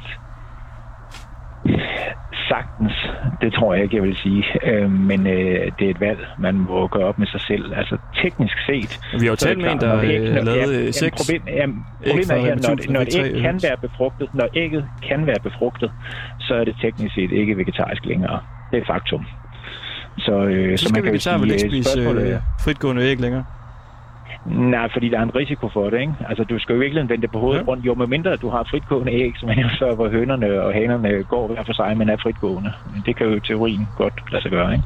sagtens, 2.48 2.94
det 3.42 3.54
tror 3.54 3.74
jeg 3.74 3.84
ikke, 3.84 3.96
jeg 3.96 4.04
vil 4.04 4.16
sige. 4.16 4.44
Øh, 4.64 4.92
men 4.92 5.28
øh, 5.28 5.72
det 5.80 5.86
er 5.86 5.90
et 5.90 6.00
valg, 6.00 6.20
man 6.40 6.56
må 6.56 6.88
gøre 6.88 7.04
op 7.04 7.20
med 7.20 7.28
sig 7.28 7.42
selv. 7.42 7.74
Altså 7.76 7.98
teknisk 8.22 8.58
set... 8.66 9.00
Vi 9.20 9.26
har 9.26 9.32
jo 9.32 9.36
så 9.36 9.46
talt 9.46 9.58
med 9.58 9.72
en, 9.72 9.80
der 9.80 10.02
æg- 10.02 10.06
øh, 10.06 10.36
ja, 10.36 10.42
øh, 10.42 10.58
jamen, 10.58 10.94
seks 10.94 11.16
problem, 11.22 11.42
jamen, 11.48 11.86
æg 12.04 12.10
problemet 12.12 12.32
er 12.32 12.36
her, 12.36 12.56
når, 12.56 12.70
Rema 12.70 12.74
1000 12.74 12.94
når 12.94 13.02
et 13.02 13.16
æg 13.36 13.42
kan 13.42 13.60
være 13.64 13.78
befrugtet, 13.78 14.30
når 14.34 14.48
ægget 14.56 14.86
kan 15.10 15.28
være 15.28 15.40
befrugtet, 15.44 15.92
så 16.40 16.56
er 16.56 16.64
det 16.64 16.76
teknisk 16.82 17.16
set 17.16 17.32
ikke 17.32 17.58
vegetarisk 17.58 18.06
længere. 18.06 18.40
Det 18.72 18.78
er 18.82 18.86
faktum. 18.88 19.26
Så, 20.18 20.32
øh, 20.44 20.78
Så 20.78 20.82
så 20.84 20.90
skal 20.90 20.94
man 20.96 21.04
kan 21.04 21.10
jo 21.10 21.12
vegetar 21.12 21.38
vel 21.38 21.52
ikke 21.52 21.60
sige, 21.60 21.66
øh, 21.68 21.72
spise 21.72 21.90
spørgsmålet 21.92 22.28
øh, 22.34 22.40
fritgående 22.66 23.02
æg 23.04 23.20
længere? 23.22 23.44
Nej, 24.46 24.90
fordi 24.94 25.10
der 25.10 25.20
er 25.20 25.24
en 25.24 25.36
risiko 25.36 25.70
for 25.74 25.90
det, 25.90 26.00
ikke? 26.02 26.14
Altså, 26.30 26.44
du 26.44 26.60
skal 26.60 26.74
jo 26.74 26.80
virkelig 26.80 27.10
vende 27.10 27.22
det 27.22 27.32
på 27.32 27.40
hovedet 27.40 27.60
Ja. 27.62 27.66
rundt. 27.68 27.86
Jo, 27.86 27.94
med 27.96 28.08
mindre 28.08 28.36
du 28.36 28.50
har 28.50 28.64
fritgående 28.72 29.12
æg, 29.14 29.34
som 29.38 29.50
nævnte 29.50 29.76
før, 29.80 29.96
hvor 29.96 30.10
hønerne 30.10 30.62
og 30.62 30.74
hanerne 30.74 31.24
går 31.24 31.48
hver 31.48 31.64
for 31.66 31.74
sig, 31.74 31.98
men 31.98 32.10
er 32.10 32.18
fritgående. 32.24 32.74
Det 33.06 33.16
kan 33.16 33.26
jo 33.28 33.36
i 33.36 33.40
teorien 33.40 33.88
godt 33.98 34.14
lade 34.32 34.42
sig 34.42 34.52
gøre, 34.52 34.74
ikke? 34.74 34.86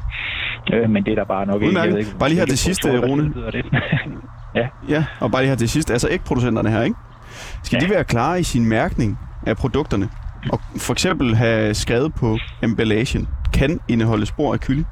Øh, 0.76 0.90
men 0.90 1.04
det 1.04 1.10
er 1.12 1.14
der 1.14 1.24
bare 1.24 1.46
nok 1.46 1.62
Udmærket. 1.62 1.92
ved 1.92 1.98
ikke, 1.98 2.10
Bare 2.18 2.28
lige 2.28 2.38
her 2.38 2.46
til 2.46 2.58
sidst, 2.58 2.86
Rune. 2.86 3.24
Det. 3.52 3.64
ja. 4.60 4.68
Ja, 4.88 5.04
og 5.20 5.30
bare 5.30 5.42
lige 5.42 5.48
her 5.50 5.56
til 5.56 5.68
sidst, 5.68 5.90
altså 5.90 6.08
ægproducenterne 6.10 6.70
her, 6.70 6.82
ikke? 6.82 6.96
Skal 7.62 7.78
Ja. 7.82 7.86
de 7.86 7.94
være 7.94 8.04
klare 8.04 8.40
i 8.40 8.42
sin 8.42 8.68
mærkning 8.68 9.18
af 9.46 9.56
produkterne? 9.56 10.08
Og 10.52 10.60
for 10.78 10.92
eksempel 10.92 11.34
have 11.34 11.74
skrevet 11.74 12.14
på 12.14 12.38
emballagen, 12.62 13.28
kan 13.54 13.80
indeholde 13.88 14.26
spor 14.26 14.52
af 14.52 14.60
kylling? 14.60 14.86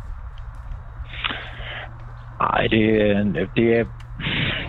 Ej, 2.41 2.66
det, 2.71 3.11
er- 3.11 3.47
det 3.57 3.79
er 3.79 3.85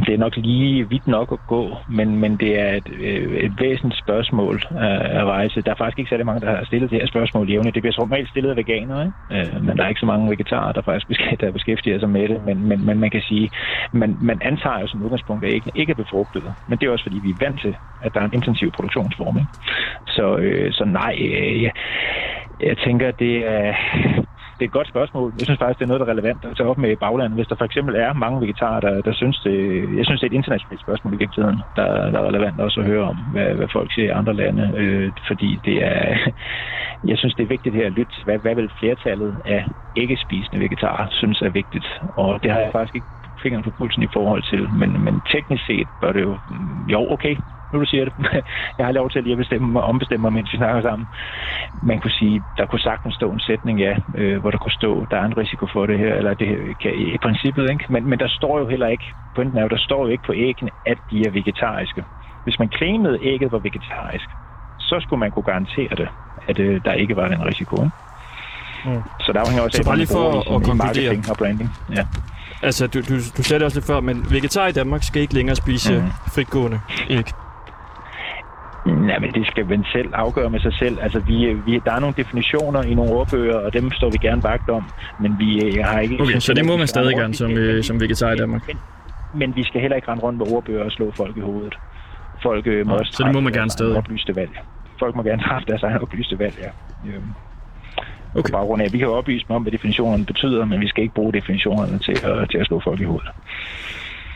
det 0.09 0.15
er 0.15 0.25
nok 0.27 0.35
lige 0.37 0.89
vidt 0.89 1.07
nok 1.07 1.29
at 1.31 1.39
gå, 1.47 1.77
men, 1.87 2.17
men 2.21 2.37
det 2.37 2.59
er 2.59 2.71
et, 2.73 2.89
øh, 2.93 3.37
et 3.37 3.53
væsentligt 3.61 3.99
spørgsmål 3.99 4.55
øh, 4.71 5.19
at 5.19 5.25
rejse. 5.25 5.61
Der 5.61 5.71
er 5.71 5.75
faktisk 5.75 5.99
ikke 5.99 6.09
særlig 6.09 6.25
mange, 6.25 6.41
der 6.41 6.55
har 6.55 6.65
stillet 6.65 6.91
det 6.91 6.99
her 6.99 7.07
spørgsmål 7.07 7.49
jævnligt. 7.49 7.75
Det 7.75 7.83
bliver 7.83 7.99
normalt 7.99 8.29
stillet 8.29 8.49
af 8.49 8.57
veganere, 8.57 9.01
ikke? 9.05 9.55
Øh, 9.55 9.63
men 9.65 9.77
der 9.77 9.83
er 9.83 9.89
ikke 9.89 9.99
så 9.99 10.05
mange 10.05 10.29
vegetarer, 10.29 10.71
der 10.71 10.81
faktisk 10.81 11.07
der 11.41 11.51
beskæftiger 11.51 11.99
sig 11.99 12.09
med 12.09 12.27
det. 12.27 12.43
Men, 12.45 12.67
men, 12.69 12.85
men 12.85 12.99
man 12.99 13.11
kan 13.11 13.21
sige, 13.21 13.49
man, 13.91 14.17
man 14.21 14.41
antager 14.41 14.79
jo 14.79 14.87
som 14.87 15.03
udgangspunkt, 15.03 15.45
at 15.45 15.51
ikke, 15.51 15.71
ikke 15.75 15.91
er 15.91 16.03
befrugtet. 16.03 16.43
Men 16.67 16.77
det 16.77 16.87
er 16.87 16.91
også 16.91 17.05
fordi, 17.05 17.19
vi 17.19 17.29
er 17.29 17.45
vant 17.45 17.61
til, 17.61 17.75
at 18.01 18.13
der 18.13 18.21
er 18.21 18.25
en 18.25 18.33
intensiv 18.33 18.71
produktionsform. 18.71 19.37
Ikke? 19.37 19.51
Så, 20.07 20.37
øh, 20.37 20.73
så 20.73 20.85
nej, 20.85 21.15
øh, 21.19 21.63
jeg, 21.63 21.71
jeg 22.59 22.77
tænker, 22.77 23.11
det 23.11 23.35
er, 23.47 23.73
det 24.59 24.65
er 24.65 24.71
et 24.71 24.79
godt 24.79 24.87
spørgsmål. 24.87 25.33
Jeg 25.37 25.45
synes 25.45 25.59
faktisk, 25.59 25.79
det 25.79 25.85
er 25.85 25.91
noget, 25.91 25.99
der 26.01 26.07
er 26.07 26.11
relevant 26.15 26.45
at 26.45 26.57
tage 26.57 26.69
op 26.69 26.77
med 26.77 26.91
i 26.91 26.95
baglandet. 26.95 27.37
Hvis 27.37 27.47
der 27.47 27.55
for 27.55 27.65
eksempel 27.65 27.95
er 27.95 28.13
mange 28.13 28.41
vegetarer, 28.41 28.79
der, 28.79 29.01
der 29.01 29.13
synes 29.13 29.37
det... 29.39 29.55
Jeg 29.97 30.05
synes, 30.05 30.19
det 30.19 30.27
er 30.27 30.31
et 30.31 30.39
internationalt 30.41 30.81
spørgsmål 30.81 31.13
i 31.13 31.17
virkeligheden, 31.17 31.59
der, 31.75 32.11
der 32.11 32.19
er 32.19 32.27
relevant 32.27 32.61
også 32.61 32.79
at 32.79 32.85
høre 32.85 33.03
om, 33.11 33.17
hvad, 33.17 33.49
hvad 33.55 33.67
folk 33.71 33.93
siger 33.93 34.07
i 34.07 34.17
andre 34.19 34.33
lande. 34.33 34.73
Øh, 34.77 35.11
fordi 35.27 35.61
det 35.65 35.77
er... 35.83 36.17
Jeg 37.11 37.17
synes, 37.17 37.35
det 37.35 37.43
er 37.43 37.47
vigtigt 37.55 37.75
her 37.75 37.85
at 37.85 37.91
lytte 37.91 38.15
hvad, 38.23 38.39
hvad 38.39 38.55
vil 38.55 38.71
flertallet 38.79 39.41
af 39.45 39.65
ikke-spisende 39.95 40.59
vegetarer 40.63 41.07
synes 41.11 41.41
er 41.41 41.49
vigtigt. 41.49 41.87
Og 42.01 42.43
det 42.43 42.51
har 42.51 42.59
jeg 42.59 42.71
faktisk 42.71 42.95
ikke 42.95 43.07
fingeren 43.43 43.63
på 43.63 43.71
pulsen 43.71 44.03
i 44.03 44.13
forhold 44.13 44.43
til. 44.43 44.73
Men, 44.73 45.03
men 45.03 45.21
teknisk 45.21 45.65
set 45.65 45.87
bør 46.01 46.11
det 46.11 46.21
jo... 46.21 46.37
Jo, 46.87 47.11
okay, 47.11 47.35
nu 47.73 47.79
du 47.79 47.85
siger 47.85 48.05
det. 48.05 48.13
Jeg 48.77 48.85
har 48.85 48.91
lov 48.91 49.09
til 49.09 49.23
lige 49.23 49.31
at 49.31 49.37
bestemme 49.37 49.81
ombestemme 49.81 50.21
mig, 50.21 50.33
mens 50.33 50.53
vi 50.53 50.57
snakker 50.57 50.81
sammen. 50.81 51.07
Man 51.83 51.99
kunne 51.99 52.11
sige, 52.11 52.41
der 52.57 52.65
kunne 52.65 52.79
sagtens 52.79 53.15
stå 53.15 53.31
en 53.31 53.39
sætning, 53.39 53.79
ja, 53.79 53.95
øh, 54.15 54.39
hvor 54.41 54.51
der 54.51 54.57
kunne 54.57 54.71
stå, 54.81 55.05
der 55.11 55.17
er 55.17 55.25
en 55.25 55.37
risiko 55.37 55.65
for 55.73 55.85
det 55.85 55.99
her, 55.99 56.13
eller 56.13 56.33
det 56.33 56.49
kan, 56.81 56.91
i 57.15 57.17
princippet, 57.17 57.69
ikke? 57.71 57.85
Men, 57.89 58.09
men 58.09 58.19
der 58.19 58.27
står 58.27 58.59
jo 58.59 58.67
heller 58.67 58.87
ikke, 58.87 59.03
pointen 59.35 59.57
er 59.57 59.61
jo, 59.61 59.67
der 59.67 59.77
står 59.77 60.05
jo 60.05 60.11
ikke 60.11 60.23
på 60.23 60.33
æggene, 60.35 60.71
at 60.85 60.97
de 61.11 61.27
er 61.27 61.31
vegetariske. 61.31 62.03
Hvis 62.43 62.59
man 62.59 62.69
claimede, 62.77 63.13
at 63.13 63.19
ægget 63.23 63.51
var 63.51 63.59
vegetarisk, 63.59 64.29
så 64.79 64.99
skulle 64.99 65.19
man 65.19 65.31
kunne 65.31 65.43
garantere 65.43 65.95
det, 65.95 66.09
at 66.47 66.59
øh, 66.59 66.81
der 66.85 66.93
ikke 66.93 67.15
var 67.15 67.27
den 67.27 67.45
risiko. 67.45 67.75
Ikke? 67.83 67.95
Mm. 68.85 69.03
Så 69.19 69.31
der 69.33 69.39
afhænger 69.39 69.63
også 69.63 69.75
Så 69.75 69.81
af, 69.81 69.85
bare 69.85 69.97
lige 69.97 70.07
for 70.07 70.55
at 70.55 70.61
i 70.61 70.65
konkludere. 70.65 71.21
og 71.31 71.37
branding. 71.37 71.69
Ja. 71.95 72.05
Altså, 72.61 72.87
du, 72.87 72.99
du, 72.99 73.15
du 73.37 73.43
sagde 73.43 73.59
det 73.59 73.65
også 73.65 73.77
lidt 73.77 73.87
før, 73.87 73.99
men 73.99 74.25
vegetar 74.31 74.67
i 74.67 74.71
Danmark 74.71 75.03
skal 75.03 75.21
ikke 75.21 75.33
længere 75.33 75.55
spise 75.55 75.93
mm. 75.93 76.31
fritgående 76.33 76.79
æg. 77.09 77.31
Ja, 78.85 79.19
men 79.19 79.33
det 79.33 79.47
skal 79.47 79.65
man 79.67 79.85
selv 79.91 80.09
afgøre 80.13 80.49
med 80.49 80.59
sig 80.59 80.73
selv. 80.73 80.97
Altså, 81.01 81.19
vi, 81.19 81.53
vi, 81.65 81.81
der 81.85 81.91
er 81.91 81.99
nogle 81.99 82.15
definitioner 82.17 82.81
i 82.83 82.93
nogle 82.93 83.11
ordbøger, 83.11 83.57
og 83.57 83.73
dem 83.73 83.91
står 83.91 84.09
vi 84.09 84.17
gerne 84.17 84.41
bagt 84.41 84.69
om, 84.69 84.83
men 85.19 85.35
vi 85.39 85.65
øh, 85.65 85.83
har 85.85 85.99
ikke... 85.99 86.21
Okay, 86.21 86.39
så 86.39 86.53
det 86.53 86.65
må 86.65 86.77
man 86.77 86.87
stadig 86.87 87.15
gerne 87.15 87.33
som, 87.33 87.51
øh, 87.51 87.83
som 87.83 87.99
vegetar 88.01 88.31
i 88.31 88.35
Danmark. 88.35 88.67
Men, 88.67 88.77
men 89.33 89.55
vi 89.55 89.63
skal 89.63 89.81
heller 89.81 89.95
ikke 89.95 90.07
rende 90.11 90.23
rundt 90.23 90.37
med 90.37 90.51
ordbøger 90.51 90.83
og 90.83 90.91
slå 90.91 91.11
folk 91.11 91.37
i 91.37 91.39
hovedet. 91.39 91.77
Folk 92.43 92.67
øh, 92.67 92.87
må 92.87 92.93
Nå, 92.93 92.99
også 92.99 93.11
så 93.11 93.23
det 93.23 93.33
må 93.33 93.39
man 93.39 93.53
gerne 93.53 93.69
stadig. 93.69 93.97
oplyste 93.97 94.35
valg. 94.35 94.51
Folk 94.99 95.15
må 95.15 95.23
gerne 95.23 95.41
træffe 95.47 95.67
deres 95.67 95.83
egne 95.83 96.01
oplyste 96.01 96.39
valg, 96.39 96.55
ja. 96.59 96.69
Øhm, 97.11 97.23
Okay. 98.35 98.51
På 98.51 98.57
baggrund 98.57 98.81
af, 98.81 98.85
at 98.85 98.93
vi 98.93 98.97
kan 98.97 99.07
oplyse 99.07 99.45
dem 99.47 99.55
om, 99.55 99.61
hvad 99.61 99.71
definitionerne 99.71 100.25
betyder, 100.25 100.65
men 100.65 100.81
vi 100.81 100.87
skal 100.87 101.03
ikke 101.03 101.15
bruge 101.15 101.33
definitionerne 101.33 101.99
til 101.99 102.11
at, 102.11 102.49
til 102.49 102.57
at 102.57 102.65
slå 102.65 102.79
folk 102.79 102.99
i 103.01 103.03
hovedet. 103.03 103.29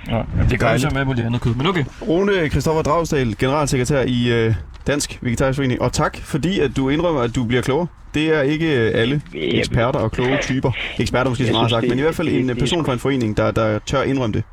Ja, 0.09 0.21
det 0.49 0.59
gør 0.59 0.67
Dejligt. 0.67 0.81
så 0.81 0.89
med 0.91 0.99
alt 0.99 1.07
muligt 1.07 1.25
andet 1.25 1.41
kød, 1.41 1.55
men 1.55 1.67
okay. 1.67 1.83
Rune 2.07 2.49
Christoffer 2.49 2.81
Dragsdal, 2.81 3.35
generalsekretær 3.39 4.01
i 4.07 4.45
øh, 4.45 4.55
Dansk 4.87 5.19
Vegetarisk 5.21 5.57
Forening. 5.57 5.81
Og 5.81 5.91
tak, 5.91 6.17
fordi 6.17 6.59
at 6.59 6.71
du 6.77 6.89
indrømmer, 6.89 7.21
at 7.21 7.35
du 7.35 7.43
bliver 7.43 7.61
klogere. 7.61 7.87
Det 8.13 8.37
er 8.37 8.41
ikke 8.41 8.79
øh, 8.79 8.91
alle 9.01 9.21
eksperter 9.33 9.99
og 9.99 10.11
kloge 10.11 10.37
typer. 10.41 10.71
Eksperter 10.99 11.29
måske 11.29 11.43
så 11.43 11.49
Jeg 11.49 11.53
meget 11.53 11.71
sagt, 11.71 11.89
men 11.89 11.99
i 11.99 12.01
hvert 12.01 12.15
fald 12.15 12.27
en 12.27 12.49
er 12.49 12.53
person 12.53 12.85
fra 12.85 12.93
en 12.93 12.99
forening, 12.99 13.37
der, 13.37 13.51
der 13.51 13.79
tør 13.79 14.01
indrømme 14.01 14.33
det. 14.33 14.43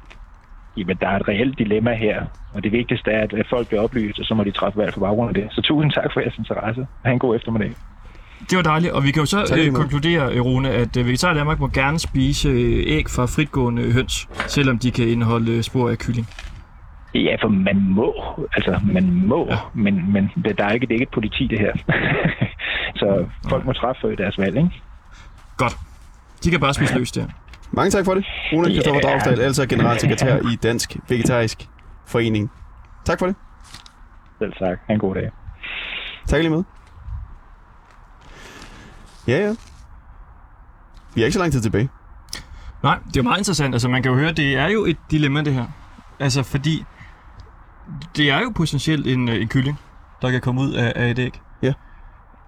Jamen, 0.76 0.96
der 1.00 1.08
er 1.08 1.16
et 1.16 1.28
reelt 1.28 1.58
dilemma 1.58 1.94
her, 1.94 2.22
og 2.54 2.64
det 2.64 2.72
vigtigste 2.72 3.10
er, 3.10 3.22
at 3.22 3.46
folk 3.50 3.68
bliver 3.68 3.82
oplyst, 3.82 4.18
og 4.18 4.24
så 4.24 4.34
må 4.34 4.44
de 4.44 4.50
træffe 4.50 4.78
valg 4.78 4.94
på 4.94 5.00
baggrund 5.00 5.28
af 5.28 5.34
det. 5.34 5.44
Så 5.50 5.62
tusind 5.62 5.92
tak 5.92 6.12
for 6.12 6.20
jeres 6.20 6.38
interesse. 6.38 6.86
Ha' 7.04 7.12
en 7.12 7.18
god 7.18 7.36
eftermiddag. 7.36 7.72
Det 8.50 8.56
var 8.56 8.62
dejligt, 8.62 8.92
og 8.92 9.04
vi 9.04 9.10
kan 9.10 9.20
jo 9.20 9.26
så 9.26 9.46
Tak 9.48 9.58
øh, 9.58 9.72
konkludere, 9.72 10.32
øh, 10.34 10.40
Rune, 10.40 10.70
at 10.70 10.96
øh, 10.96 11.06
Vegetar 11.06 11.34
Danmark 11.34 11.58
må 11.60 11.68
gerne 11.68 11.98
spise 11.98 12.48
øh, 12.48 12.82
æg 12.86 13.04
fra 13.10 13.26
fritgående 13.26 13.92
høns, 13.92 14.28
selvom 14.46 14.78
de 14.78 14.90
kan 14.90 15.08
indeholde 15.08 15.52
øh, 15.56 15.62
spor 15.62 15.90
af 15.90 15.98
kylling. 15.98 16.28
Ja, 17.14 17.36
for 17.42 17.48
man 17.48 17.86
må, 17.88 18.14
altså 18.52 18.80
man 18.92 19.10
må, 19.26 19.46
Ja. 19.50 19.56
men, 19.74 20.12
men 20.12 20.30
det, 20.44 20.58
der 20.58 20.64
er 20.64 20.70
ikke, 20.72 20.86
det 20.86 20.92
er 20.92 20.94
ikke 20.96 21.02
et 21.02 21.14
politi, 21.14 21.46
det 21.46 21.58
her. 21.58 21.72
så 23.00 23.26
folk 23.48 23.64
må 23.64 23.72
træffe 23.72 24.16
deres 24.16 24.38
valg, 24.38 24.56
ikke? 24.56 24.70
Godt. 25.56 25.76
De 26.44 26.50
kan 26.50 26.60
bare 26.60 26.74
spise 26.74 26.98
løs 26.98 27.12
der. 27.12 27.26
Mange 27.72 27.90
tak 27.90 28.04
for 28.04 28.14
det. 28.14 28.24
Rune 28.52 28.68
Ja. 28.68 28.72
Christoffer 28.74 29.00
Dragsdal, 29.00 29.40
altså 29.40 29.66
generalsekretær 29.66 30.36
i 30.36 30.56
Dansk 30.62 30.96
Vegetarisk 31.08 31.68
Forening. 32.06 32.50
Tak 33.04 33.18
for 33.18 33.26
det. 33.26 33.34
Selv 34.38 34.52
tak. 34.52 34.78
Ha' 34.86 34.94
en 34.94 35.00
god 35.00 35.14
dag. 35.14 35.30
Tak 36.26 36.40
lige 36.40 36.50
med. 36.50 36.62
Ja, 39.30 39.46
ja. 39.46 39.54
Vi 41.14 41.20
er 41.20 41.24
ikke 41.26 41.32
så 41.32 41.38
lang 41.40 41.52
tid 41.52 41.60
tilbage. 41.60 41.88
Nej, 42.82 42.98
det 43.06 43.16
er 43.16 43.22
meget 43.22 43.38
interessant. 43.38 43.74
Altså, 43.74 43.88
man 43.88 44.02
kan 44.02 44.12
jo 44.12 44.18
høre, 44.18 44.32
det 44.32 44.54
er 44.56 44.68
jo 44.68 44.84
et 44.84 44.96
dilemma, 45.10 45.42
det 45.42 45.54
her. 45.54 45.66
Altså, 46.20 46.42
fordi 46.42 46.84
det 48.16 48.30
er 48.30 48.40
jo 48.40 48.52
potentielt 48.54 49.06
en, 49.06 49.28
øh, 49.28 49.42
en 49.42 49.48
kylling, 49.48 49.78
der 50.22 50.30
kan 50.30 50.40
komme 50.40 50.60
ud 50.60 50.72
af, 50.72 50.92
af 50.96 51.10
et 51.10 51.18
æg. 51.18 51.40
Ja. 51.62 51.72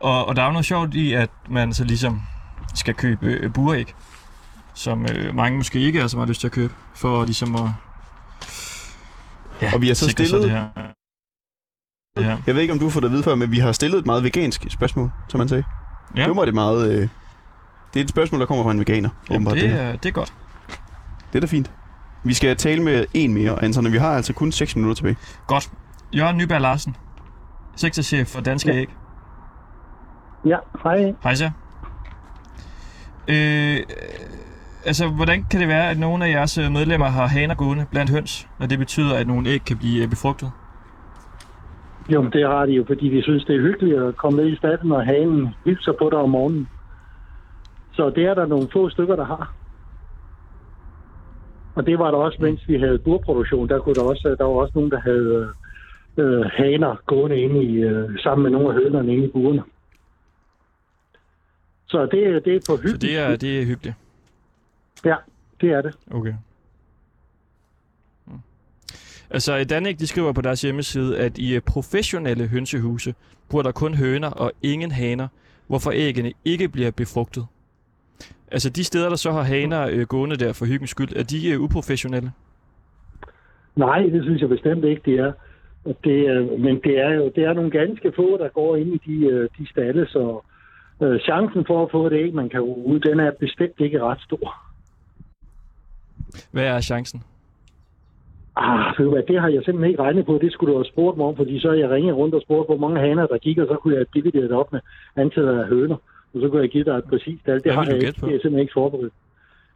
Og, 0.01 0.26
og 0.28 0.37
der 0.37 0.43
er 0.43 0.47
jo 0.47 0.53
noget 0.53 0.66
sjovt 0.66 0.95
i, 0.95 1.12
at 1.12 1.30
man 1.51 1.72
så 1.72 1.85
ligesom 1.85 2.22
skal 2.74 2.95
købe 2.95 3.26
øh, 3.26 3.53
buræg, 3.53 3.95
som 4.74 5.07
øh, 5.07 5.35
mange 5.35 5.57
måske 5.57 5.78
ikke 5.80 6.01
er 6.01 6.07
så 6.07 6.16
meget 6.16 6.28
lyst 6.28 6.41
til 6.41 6.49
at 6.49 6.53
købe, 6.53 6.74
for 6.95 7.24
ligesom 7.24 7.55
at 7.55 7.68
ja, 9.62 9.74
Og 9.74 9.80
vi 9.80 9.87
har 9.87 9.95
så 9.95 10.11
stillet- 10.11 10.43
det 10.43 10.51
her. 10.51 10.68
Det 12.16 12.24
her. 12.24 12.39
Jeg 12.47 12.55
ved 12.55 12.62
ikke, 12.62 12.72
om 12.72 12.78
du 12.78 12.91
fået 12.91 13.03
det 13.03 13.09
at 13.09 13.12
vide 13.12 13.22
før, 13.22 13.35
men 13.35 13.51
vi 13.51 13.59
har 13.59 13.72
stillet 13.72 13.99
et 13.99 14.07
meget 14.07 14.24
vegansk 14.24 14.66
spørgsmål, 14.70 15.11
som 15.28 15.39
man 15.39 15.49
sagde. 15.49 15.64
Ja. 16.17 16.27
Det 16.27 16.37
var 16.37 16.45
det 16.45 16.55
meget... 16.55 16.93
Øh, 16.93 17.09
det 17.95 18.01
er 18.01 18.05
et 18.05 18.11
spørgsmål, 18.11 18.41
der 18.41 18.47
kommer 18.47 18.65
fra 18.65 18.71
en 18.71 18.79
veganer. 18.79 19.09
Jamen, 19.31 19.47
det, 19.47 19.61
det, 19.63 19.71
her. 19.71 19.79
er, 19.79 19.97
det 19.97 20.09
er 20.09 20.13
godt. 20.13 20.33
det 21.33 21.39
er 21.39 21.41
da 21.41 21.47
fint. 21.47 21.71
Vi 22.25 22.35
skal 22.35 22.57
tale 22.57 22.83
med 22.83 23.05
en 23.15 23.35
mere, 23.35 23.65
Anton, 23.65 23.87
og 23.87 23.93
vi 23.93 23.99
har 23.99 24.17
altså 24.17 24.33
kun 24.33 24.53
6 24.53 24.77
minutter 24.77 24.95
tilbage. 24.95 25.17
Godt. 25.47 25.71
Jørgen 26.15 26.37
Nyberg 26.37 26.61
Larsen, 26.61 26.97
sektorchef 27.77 28.29
for 28.29 28.41
Danske 28.41 28.73
Æg. 28.73 28.89
Ja, 30.45 30.57
hej. 30.83 31.15
Hej 31.23 31.35
så. 31.35 31.51
Øh, 33.29 33.81
altså, 34.87 35.09
hvordan 35.09 35.45
kan 35.51 35.61
det 35.61 35.69
være, 35.69 35.91
at 35.91 35.99
nogle 35.99 36.27
af 36.27 36.31
jeres 36.31 36.57
medlemmer 36.57 37.09
har 37.09 37.27
haner 37.27 37.55
gående 37.55 37.87
blandt 37.91 38.11
høns, 38.11 38.49
når 38.59 38.67
det 38.67 38.79
betyder, 38.79 39.17
at 39.17 39.27
nogle 39.27 39.51
æg 39.51 39.65
kan 39.65 39.79
blive 39.79 40.03
øh, 40.03 40.11
befrugtet? 40.11 40.53
Jo, 42.09 42.22
men 42.22 42.32
det 42.32 42.46
har 42.46 42.66
de 42.66 42.72
jo, 42.72 42.84
fordi 42.86 43.16
de 43.16 43.22
synes, 43.22 43.44
det 43.44 43.57
er 43.57 43.61
hyggeligt 43.61 43.98
at 44.03 44.16
komme 44.16 44.42
ned 44.42 44.53
i 44.53 44.57
staden 44.57 44.92
og 44.92 45.05
hanen 45.07 45.48
hilser 45.64 45.92
på 45.92 46.11
dig 46.11 46.18
om 46.18 46.30
morgenen. 46.30 46.68
Så 47.92 48.11
det 48.11 48.24
er 48.24 48.34
der 48.34 48.46
nogle 48.46 48.68
få 48.72 48.88
stykker, 48.88 49.16
der 49.16 49.24
har. 49.24 49.55
Og 51.74 51.86
det 51.86 51.98
var 51.98 52.11
der 52.11 52.18
også, 52.18 52.38
mens 52.40 52.68
vi 52.68 52.78
havde 52.78 52.98
burproduktion. 52.98 53.68
Der, 53.68 53.78
kunne 53.78 53.94
der, 53.94 54.03
også, 54.03 54.36
der 54.38 54.44
var 54.44 54.53
også 54.53 54.72
nogen, 54.74 54.90
der 54.90 55.00
havde 55.00 55.48
øh, 56.16 56.40
haner 56.44 56.96
gående 57.07 57.36
inde 57.36 57.62
i, 57.64 57.76
øh, 57.76 58.18
sammen 58.18 58.42
med 58.42 58.50
nogle 58.50 58.68
af 58.68 58.74
hønerne 58.74 59.12
inde 59.12 59.24
i 59.24 59.30
burene. 59.30 59.62
Så 61.86 62.07
det, 62.07 62.26
er- 62.28 62.40
det 62.40 62.55
er 62.57 62.61
på 62.61 62.76
Så 62.76 62.82
hyggeligt. 62.82 63.03
det 63.03 63.18
er, 63.18 63.36
det 63.36 63.61
er 63.62 63.64
hyggeligt. 63.66 63.96
Ja, 65.05 65.16
det 65.61 65.70
er 65.72 65.82
det. 65.82 65.96
Okay. 66.11 66.34
Altså, 69.33 69.64
Danik, 69.64 69.99
de 69.99 70.07
skriver 70.07 70.33
på 70.33 70.41
deres 70.41 70.62
hjemmeside, 70.62 71.18
at 71.18 71.39
i 71.39 71.55
øh, 71.55 71.61
professionelle 71.61 72.47
hønsehuse 72.47 73.14
bruger 73.49 73.62
der 73.62 73.72
kun 73.72 73.95
høner 73.95 74.28
og 74.30 74.53
ingen 74.62 74.91
haner, 74.91 75.28
hvorfor 75.66 75.91
æggene 75.95 76.33
ikke 76.45 76.68
bliver 76.68 76.91
befrugtet. 76.91 77.47
Altså, 78.51 78.70
de 78.70 78.85
steder, 78.85 79.09
der 79.09 79.16
så 79.16 79.33
har 79.33 79.43
haner 79.43 79.89
øh, 79.91 80.03
gående 80.07 80.37
der 80.37 80.53
for 80.53 80.66
hyggens 80.66 80.91
skyld, 80.91 81.16
er 81.16 81.22
de 81.22 81.49
øh, 81.51 81.61
uprofessionelle? 81.61 82.33
Nej, 83.76 83.99
det 84.03 84.22
synes 84.24 84.41
jeg 84.41 84.49
bestemt 84.49 84.85
ikke, 84.85 85.03
det 85.05 85.18
er. 85.18 85.33
Det, 86.05 86.20
er- 86.28 86.59
men 86.59 86.80
det 86.85 86.99
er 86.99 87.11
jo 87.14 87.33
det 87.35 87.45
er 87.45 87.53
nogle 87.53 87.70
ganske 87.70 88.12
få, 88.16 88.37
der 88.39 88.49
går 88.49 88.76
ind 88.76 88.95
i 88.95 89.01
de, 89.07 89.26
øh, 89.26 89.49
de 89.59 89.70
stalle, 89.70 90.07
så 90.07 90.41
øh, 91.03 91.20
chancen 91.20 91.64
for 91.66 91.83
at 91.85 91.91
få 91.91 92.09
det 92.09 92.16
æg, 92.16 92.35
man 92.35 92.49
kan 92.49 92.61
ud, 92.61 93.01
den 93.01 93.20
er 93.20 93.30
bestemt 93.41 93.74
ikke 93.80 94.03
ret 94.03 94.20
stor. 94.20 94.55
Hvad 96.51 96.64
er 96.64 96.80
chancen? 96.80 97.22
Ah, 98.57 99.09
hvad, 99.11 99.22
det 99.22 99.40
har 99.40 99.48
jeg 99.48 99.62
simpelthen 99.64 99.90
ikke 99.90 100.03
regnet 100.03 100.26
på. 100.26 100.38
Det 100.42 100.53
skulle 100.53 100.72
du 100.72 100.78
have 100.78 100.92
spurgt 100.92 101.16
mig 101.16 101.26
om, 101.26 101.36
fordi 101.36 101.61
så 101.61 101.72
jeg 101.72 101.90
ringet 101.90 102.16
rundt 102.16 102.34
og 102.34 102.42
spurgt, 102.42 102.68
hvor 102.68 102.76
mange 102.76 103.00
haner 103.00 103.26
der 103.26 103.38
gik, 103.38 103.59
og 103.59 103.66
så 103.66 103.76
kunne 103.76 103.96
jeg 103.96 104.07
dividere 104.14 104.42
det 104.42 104.53
op 104.53 104.72
med 104.72 104.80
antallet 105.16 105.59
af 105.59 105.66
høner. 105.66 105.96
Og 106.34 106.40
så 106.40 106.48
kunne 106.48 106.61
jeg 106.62 106.70
give 106.70 106.84
dig 106.84 106.92
et 106.92 107.05
præcist 107.05 107.44
tal. 107.44 107.55
Det 107.55 107.62
Hvad 107.62 107.72
har 107.74 107.84
jeg 107.84 107.96
ikke. 107.96 108.07
Det 108.07 108.22
er 108.22 108.28
simpelthen 108.28 108.59
ikke 108.59 108.72
forberedt. 108.72 109.12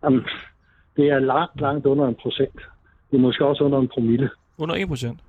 Jamen, 0.04 0.24
det 0.96 1.06
er 1.10 1.18
langt, 1.18 1.60
langt 1.60 1.86
under 1.86 2.08
en 2.08 2.14
procent. 2.14 2.60
Det 3.10 3.16
er 3.16 3.20
måske 3.20 3.44
også 3.46 3.64
under 3.64 3.78
en 3.78 3.88
promille. 3.88 4.30
Under 4.58 4.74
1 4.74 4.88
procent? 4.88 5.20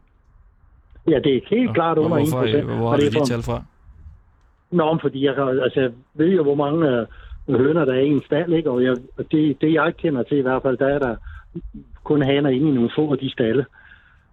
Ja, 1.08 1.20
det 1.24 1.36
er 1.36 1.42
helt 1.50 1.74
klart 1.74 1.98
under 1.98 2.18
1 2.18 2.24
hvorfor, 2.24 2.44
procent. 2.46 2.70
øh, 2.70 2.78
Hvor 2.78 2.90
har 2.90 2.98
det 2.98 3.14
du 3.14 3.20
de 3.20 3.26
tal 3.26 3.44
fra? 3.44 3.64
Nå, 4.72 4.98
fordi 5.02 5.26
jeg, 5.26 5.38
altså, 5.38 5.80
jeg 5.80 5.92
ved 6.14 6.28
jo, 6.28 6.44
hvor 6.44 6.56
mange 6.56 6.90
øh, 6.90 7.06
høner 7.60 7.86
der 7.86 7.94
er 7.94 8.00
i 8.00 8.10
en 8.10 8.24
stald, 8.26 8.54
ikke? 8.54 8.72
og 8.72 8.84
jeg, 8.84 8.96
det, 9.32 9.62
det 9.62 9.74
jeg 9.74 9.94
kender 9.98 10.24
til 10.24 10.38
i 10.38 10.42
hvert 10.42 10.62
fald, 10.62 10.78
der 10.78 10.88
er 10.88 11.00
der 11.00 11.16
kun 12.08 12.22
haner 12.22 12.50
inde 12.50 12.70
i 12.70 12.76
nogle 12.78 12.92
få 12.96 13.12
af 13.12 13.18
de 13.18 13.30
stalle. 13.32 13.66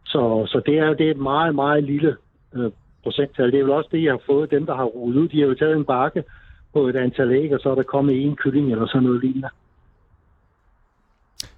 Så, 0.05 0.47
så 0.53 0.61
det, 0.67 0.79
er, 0.79 0.95
det 0.95 1.07
er 1.07 1.11
et 1.11 1.27
meget, 1.33 1.55
meget 1.55 1.85
lille 1.85 2.17
øh, 2.55 2.71
procenttal. 3.03 3.53
Det 3.53 3.59
er 3.61 3.65
vel 3.65 3.73
også 3.73 3.89
det, 3.93 4.03
jeg 4.05 4.13
har 4.13 4.23
fået. 4.27 4.51
Dem, 4.51 4.67
der 4.67 4.75
har 4.77 4.85
rudet 4.85 5.17
ud, 5.17 5.29
de 5.29 5.41
har 5.41 5.47
jo 5.47 5.55
taget 5.55 5.77
en 5.77 5.85
bakke 5.85 6.25
på 6.73 6.89
et 6.89 6.97
antal 6.97 7.33
æg, 7.33 7.55
og 7.55 7.61
så 7.61 7.71
er 7.71 7.75
der 7.75 7.83
kommet 7.83 8.25
en 8.25 8.37
kylling 8.37 8.73
eller 8.73 8.87
sådan 8.87 9.03
noget 9.03 9.21
lignende. 9.21 9.49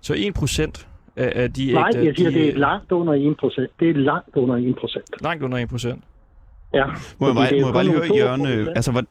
Så 0.00 0.14
1 0.16 0.34
procent 0.34 0.88
af, 1.16 1.32
af 1.42 1.52
de 1.52 1.68
æg, 1.68 1.74
Nej, 1.74 1.90
jeg 1.94 2.14
siger, 2.16 2.30
de, 2.30 2.34
det 2.34 2.48
er 2.48 2.58
langt 2.58 2.92
under 2.92 3.14
1 3.14 3.36
procent. 3.36 3.70
Det 3.80 3.90
er 3.90 3.94
langt 3.94 4.36
under 4.36 4.56
1 4.56 4.76
procent. 4.76 5.22
Langt 5.22 5.42
under 5.42 5.58
1 5.58 5.68
procent. 5.68 6.04
Ja. 6.74 6.84
Må 7.18 7.26
jeg 7.26 7.34
bare, 7.34 7.56
er 7.56 7.60
må 7.60 7.66
jeg 7.66 7.74
bare 7.74 7.84
lige 7.84 7.94
høre, 7.94 8.16
Jørgen, 8.16 8.46
øh, 8.46 8.66
altså, 8.76 8.92
hvor, 8.92 9.02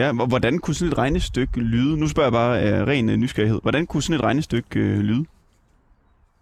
ja, 0.00 0.12
hvor- 0.12 0.26
hvordan 0.26 0.58
kunne 0.58 0.74
sådan 0.74 0.92
et 0.92 0.98
regnestykke 0.98 1.60
lyde? 1.60 2.00
Nu 2.00 2.06
spørger 2.08 2.26
jeg 2.26 2.32
bare 2.32 2.58
af 2.60 2.84
ren 2.86 3.08
øh, 3.10 3.16
nysgerrighed. 3.16 3.58
Hvordan 3.62 3.86
kunne 3.86 4.02
sådan 4.02 4.18
et 4.20 4.24
regnestykke 4.24 4.80
øh, 4.80 4.98
lyde? 4.98 5.24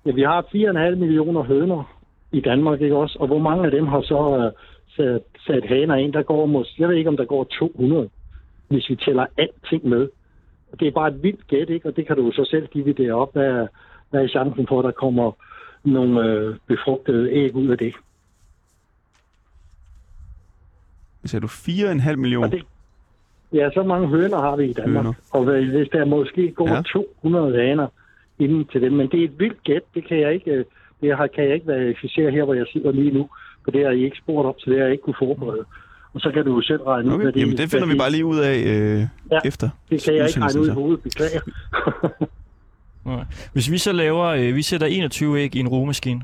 Ja, 0.07 0.11
vi 0.12 0.22
har 0.22 0.42
4,5 0.42 0.94
millioner 1.04 1.42
høner 1.42 1.96
i 2.32 2.40
Danmark, 2.40 2.80
ikke 2.80 2.96
også? 2.96 3.16
Og 3.20 3.26
hvor 3.26 3.38
mange 3.38 3.64
af 3.64 3.70
dem 3.70 3.86
har 3.86 4.00
så 4.00 4.18
uh, 4.46 4.52
sat, 4.96 5.22
sat 5.46 5.64
haner 5.68 5.94
ind? 5.94 6.12
Der 6.12 6.22
går 6.22 6.46
måske, 6.46 6.74
jeg 6.82 6.88
ved 6.88 6.96
ikke, 6.96 7.11
om 7.11 7.16
der 7.16 7.24
går 7.24 7.44
200, 7.44 8.09
hvis 8.68 8.90
vi 8.90 8.96
tæller 8.96 9.26
alting 9.38 9.86
med. 9.88 10.09
Og 10.72 10.80
det 10.80 10.88
er 10.88 10.92
bare 10.92 11.09
et 11.09 11.22
vildt 11.22 11.46
gæt, 11.48 11.70
ikke? 11.70 11.88
Og 11.88 11.96
det 11.96 12.07
kan 12.07 12.16
du 12.16 12.32
så 12.32 12.44
selv 12.50 12.66
give 12.66 12.92
det 12.92 13.12
op. 13.12 13.32
Hvad 13.32 13.44
er, 13.46 13.66
hvad 14.11 14.22
er 14.24 14.28
chancen 14.28 14.66
for, 14.68 14.78
at 14.78 14.84
der 14.84 14.90
kommer 14.90 15.32
nogle 15.84 16.20
øh, 16.24 16.57
befrugtede 16.66 17.30
æg 17.32 17.54
ud 17.54 17.68
af 17.68 17.78
det? 17.78 17.94
Hvad 21.20 21.28
sagde 21.28 21.42
du? 21.42 21.46
4,5 21.46 22.16
millioner? 22.16 22.46
Og 22.46 22.52
det 22.52 22.62
ja, 23.53 23.70
så 23.74 23.82
mange 23.82 24.09
høner 24.09 24.38
har 24.40 24.57
vi 24.57 24.64
i 24.64 24.72
Danmark. 24.72 25.05
Høner. 25.05 25.14
Og 25.30 25.44
hvis 25.44 25.88
der 25.92 26.05
måske 26.05 26.51
går 26.53 26.68
Ja. 26.68 26.74
ja. 26.74 26.82
200 26.82 27.57
haner 27.62 27.86
inden 28.38 28.64
til 28.72 28.80
dem, 28.82 28.92
men 28.92 29.09
det 29.11 29.20
er 29.20 29.24
et 29.24 29.38
vildt 29.38 29.62
gæt, 29.64 29.82
det 29.94 30.09
kan 30.09 30.20
jeg 30.20 30.34
ikke, 30.34 30.51
øh, 30.51 30.64
det 31.01 31.16
har, 31.16 31.26
kan 31.26 31.44
jeg 31.44 31.55
ikke 31.55 31.66
verificere 31.66 32.30
her, 32.30 32.44
hvor 32.44 32.55
jeg 32.55 32.66
sidder 32.72 32.92
lige 32.92 33.11
nu, 33.11 33.28
for 33.64 33.70
det 33.70 33.84
har 33.84 33.90
I 33.92 34.05
ikke 34.05 34.16
spurgt 34.22 34.47
om, 34.47 34.55
så 34.59 34.70
det 34.70 34.78
har 34.78 34.84
jeg 34.84 34.92
ikke 34.92 35.05
kunne 35.05 35.16
forberede. 35.18 35.64
Og 36.14 36.20
så 36.20 36.30
kan 36.30 36.44
du 36.44 36.55
jo 36.55 36.62
selv 36.62 36.82
regne 36.82 37.09
ud, 37.09 37.14
Okay, 37.14 37.22
hvad 37.22 37.32
det 37.32 37.40
jamen 37.40 37.57
det 37.57 37.70
finder 37.70 37.86
vi 37.86 37.94
bare 37.99 38.11
lige 38.11 38.24
ud 38.24 38.38
af 38.38 38.57
øh, 38.59 39.01
Ja, 39.30 39.38
efter 39.44 39.68
Det 39.90 40.03
kan 40.05 40.14
jeg 40.16 40.26
ikke 40.28 40.40
regne 40.40 40.61
ud 40.61 40.66
i 40.68 40.70
hovedet, 40.70 41.03
beklager. 41.03 41.40
Nej. 43.11 43.24
Hvis 43.53 43.70
vi 43.70 43.78
så 43.78 43.92
laver, 43.92 44.24
øh, 44.24 44.55
vi 44.57 44.62
sætter 44.62 44.86
21 44.86 45.38
æg 45.40 45.57
i 45.57 45.59
en 45.61 45.68
rugemaskine, 45.68 46.20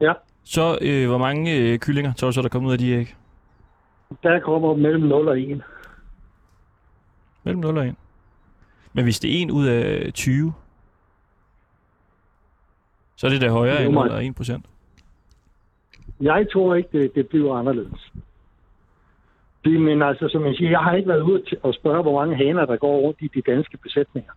ja, 0.00 0.12
Så 0.44 0.78
øh, 0.82 1.08
hvor 1.08 1.18
mange 1.18 1.56
øh, 1.56 1.78
kyllinger 1.78 2.12
tror 2.12 2.28
du 2.28 2.32
så, 2.32 2.42
der 2.42 2.48
kommer 2.48 2.68
ud 2.68 2.72
af 2.72 2.78
de 2.78 2.90
æg? 2.90 3.14
Der 4.22 4.40
kommer 4.40 4.74
mellem 4.76 5.02
0 5.04 5.28
og 5.28 5.40
1. 5.40 5.62
Mellem 7.44 7.60
0 7.60 7.78
og 7.78 7.86
1. 7.86 7.94
Men 8.92 9.04
hvis 9.04 9.20
det 9.20 9.38
er 9.40 9.44
1 9.44 9.50
ud 9.50 9.66
af 9.66 10.12
20, 10.14 10.52
så 13.16 13.26
er 13.26 13.30
det 13.30 13.40
da 13.40 13.48
højere 13.50 13.78
Det 13.78 13.86
end 13.86 13.96
under 13.98 14.18
1 14.18 14.34
procent. 14.34 14.66
Jeg 16.20 16.46
tror 16.52 16.74
ikke, 16.74 16.88
det, 16.92 17.14
det 17.14 17.28
bliver 17.28 17.54
anderledes. 17.56 18.12
Det- 19.64 19.80
Men 19.80 20.02
altså, 20.02 20.28
som 20.28 20.46
jeg 20.46 20.54
siger, 20.54 20.70
jeg 20.70 20.80
har 20.80 20.94
ikke 20.94 21.08
været 21.08 21.20
ude 21.22 21.42
at 21.64 21.74
spørge, 21.74 22.02
hvor 22.02 22.20
mange 22.20 22.36
haner, 22.36 22.66
der 22.66 22.76
går 22.76 23.00
rundt 23.00 23.18
i 23.20 23.30
de 23.34 23.42
danske 23.52 23.76
besætninger. 23.76 24.32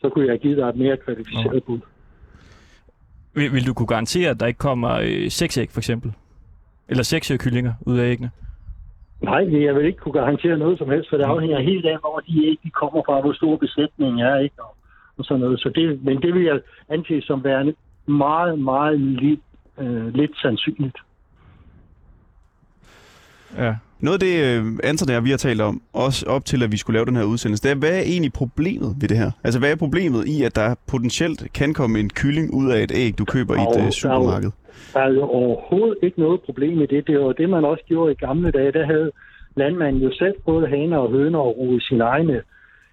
Så 0.00 0.08
kunne 0.08 0.26
jeg 0.26 0.38
give 0.40 0.56
dig 0.56 0.68
et 0.68 0.76
mere 0.76 0.96
kvalificeret 0.96 1.64
bud. 1.64 1.80
Vil, 3.34 3.52
vil 3.52 3.66
du 3.66 3.74
kunne 3.74 3.86
garantere, 3.86 4.30
at 4.30 4.40
der 4.40 4.46
ikke 4.46 4.58
kommer 4.58 4.90
øh, 5.02 5.30
6 5.30 5.58
æg, 5.58 5.70
for 5.70 5.80
eksempel? 5.80 6.12
Eller 6.88 7.02
6 7.02 7.32
kyllinger 7.38 7.72
ud 7.86 7.98
af 7.98 8.10
æggene? 8.10 8.30
Nej, 9.20 9.64
jeg 9.64 9.74
vil 9.74 9.86
ikke 9.86 9.98
kunne 9.98 10.12
garantere 10.12 10.58
noget 10.58 10.78
som 10.78 10.90
helst, 10.90 11.10
for 11.10 11.16
det 11.16 11.24
afhænger 11.24 11.60
helt 11.60 11.86
af, 11.86 11.98
hvor 12.00 12.20
de 12.20 12.46
æg 12.46 12.58
de 12.64 12.70
kommer 12.70 13.02
fra, 13.06 13.20
hvor 13.20 13.32
stor 13.32 13.56
besætningen 13.56 14.18
er, 14.18 14.38
ikke? 14.38 14.62
Og, 14.62 14.76
og 15.18 15.24
sådan 15.24 15.40
noget. 15.40 15.60
Så 15.60 15.68
det, 15.68 16.04
men 16.04 16.22
det 16.22 16.34
vil 16.34 16.42
jeg 16.44 16.60
anse 16.88 17.22
som 17.22 17.44
værende 17.44 17.74
meget, 18.06 18.58
meget 18.58 19.00
lidt, 19.00 19.40
øh, 19.78 20.14
lidt 20.14 20.36
sandsynligt. 20.36 20.96
Ja. 23.56 23.76
Noget 24.00 24.22
af 24.22 24.26
det, 24.28 24.34
øh, 24.44 24.64
Anton 24.84 25.08
og 25.08 25.14
jeg, 25.14 25.24
vi 25.24 25.30
har 25.30 25.36
talt 25.36 25.60
om, 25.60 25.82
også 25.92 26.26
op 26.26 26.44
til, 26.44 26.62
at 26.62 26.72
vi 26.72 26.76
skulle 26.76 26.94
lave 26.98 27.06
den 27.06 27.16
her 27.16 27.24
udsendelse, 27.24 27.62
det 27.62 27.70
er, 27.70 27.74
hvad 27.74 27.90
er 27.90 28.00
egentlig 28.02 28.32
problemet 28.32 28.96
ved 29.00 29.08
det 29.08 29.18
her? 29.18 29.30
Altså, 29.44 29.58
hvad 29.60 29.70
er 29.72 29.76
problemet 29.76 30.26
i, 30.28 30.42
at 30.42 30.56
der 30.56 30.74
potentielt 30.86 31.52
kan 31.54 31.74
komme 31.74 31.98
en 32.00 32.10
kylling 32.10 32.54
ud 32.54 32.70
af 32.70 32.82
et 32.82 32.92
æg, 32.94 33.18
du 33.18 33.24
køber 33.24 33.54
i 33.54 33.62
et 33.62 33.68
der 33.74 33.84
jo- 33.84 33.90
supermarked? 33.90 34.50
Der 34.94 35.00
er 35.00 35.12
jo 35.12 35.22
overhovedet 35.22 35.98
ikke 36.02 36.20
noget 36.20 36.40
problem 36.40 36.80
i 36.80 36.86
det. 36.86 37.06
Det 37.06 37.20
var 37.20 37.32
det, 37.32 37.50
man 37.50 37.64
også 37.64 37.84
gjorde 37.86 38.12
i 38.12 38.14
gamle 38.14 38.50
dage. 38.50 38.72
Der 38.72 38.86
havde 38.86 39.10
landmanden 39.56 40.02
jo 40.02 40.10
selv 40.12 40.34
både 40.44 40.66
haner 40.68 40.98
og 40.98 41.10
høner 41.10 41.38
og 41.38 41.56
ruge 41.58 41.80
sine 41.80 42.04
egne 42.04 42.42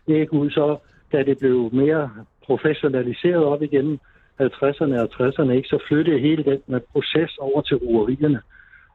æg 0.08 0.34
ud. 0.34 0.50
Så 0.50 0.78
da 1.12 1.24
det 1.24 1.38
blev 1.38 1.70
mere 1.74 2.10
professionaliseret 2.46 3.44
op 3.44 3.62
igen 3.62 4.00
50'erne 4.42 4.96
og 5.04 5.10
60'erne, 5.14 5.52
ikke, 5.52 5.68
så 5.68 5.80
flyttede 5.88 6.20
hele 6.20 6.44
den 6.44 6.60
med 6.68 6.80
proces 6.92 7.38
over 7.38 7.62
til 7.62 7.78
ruerierne. 7.78 8.40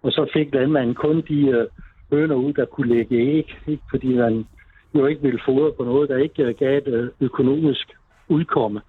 Og 0.02 0.12
så 0.12 0.30
fik 0.32 0.54
landmanden 0.54 0.94
kun 0.94 1.16
de 1.28 1.40
øh, 1.48 1.66
høner 2.12 2.34
ud, 2.34 2.52
der 2.52 2.64
kunne 2.64 2.94
lægge 2.94 3.16
æg, 3.16 3.58
ikke? 3.66 3.82
fordi 3.90 4.14
man 4.14 4.46
jo 4.94 5.06
ikke 5.06 5.22
ville 5.22 5.40
fodre 5.44 5.72
på 5.72 5.84
noget, 5.84 6.08
der 6.08 6.16
ikke 6.16 6.52
gav 6.54 6.78
et 6.78 6.86
øh, 6.88 7.08
økonomisk 7.20 7.92
udkomme. 8.28 8.80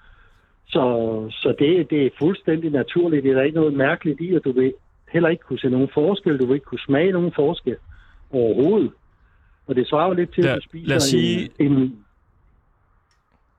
Så, 0.67 0.83
så 1.31 1.55
det, 1.59 1.89
det 1.89 2.05
er 2.05 2.09
fuldstændig 2.19 2.71
naturligt. 2.71 3.23
Det 3.23 3.31
er 3.31 3.35
der 3.35 3.43
ikke 3.43 3.59
noget 3.59 3.73
mærkeligt 3.73 4.21
i, 4.21 4.35
at 4.35 4.43
du 4.43 4.51
vil 4.51 4.73
heller 5.11 5.29
ikke 5.29 5.43
kunne 5.43 5.59
se 5.59 5.69
nogen 5.69 5.89
forskel. 5.93 6.39
Du 6.39 6.45
vil 6.45 6.53
ikke 6.53 6.65
kunne 6.65 6.79
smage 6.79 7.11
nogen 7.11 7.31
forskel 7.35 7.75
overhovedet. 8.31 8.91
Og 9.67 9.75
det 9.75 9.87
svarer 9.87 10.07
jo 10.07 10.13
lidt 10.13 10.33
til, 10.33 10.47
at 10.47 10.55
du 10.55 10.61
spiser 10.61 10.87
lad 10.87 10.97
os 10.97 11.03
sige- 11.03 11.49
en, 11.59 11.71
en, 11.71 12.05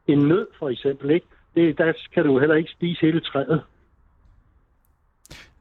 en 0.09 0.19
nød, 0.19 0.47
for 0.59 0.69
eksempel. 0.69 1.11
Ikke? 1.11 1.27
Det, 1.55 1.79
der 1.79 1.93
kan 2.15 2.25
du 2.25 2.39
heller 2.39 2.55
ikke 2.57 2.71
spise 2.71 3.01
hele 3.01 3.21
træet. 3.21 3.63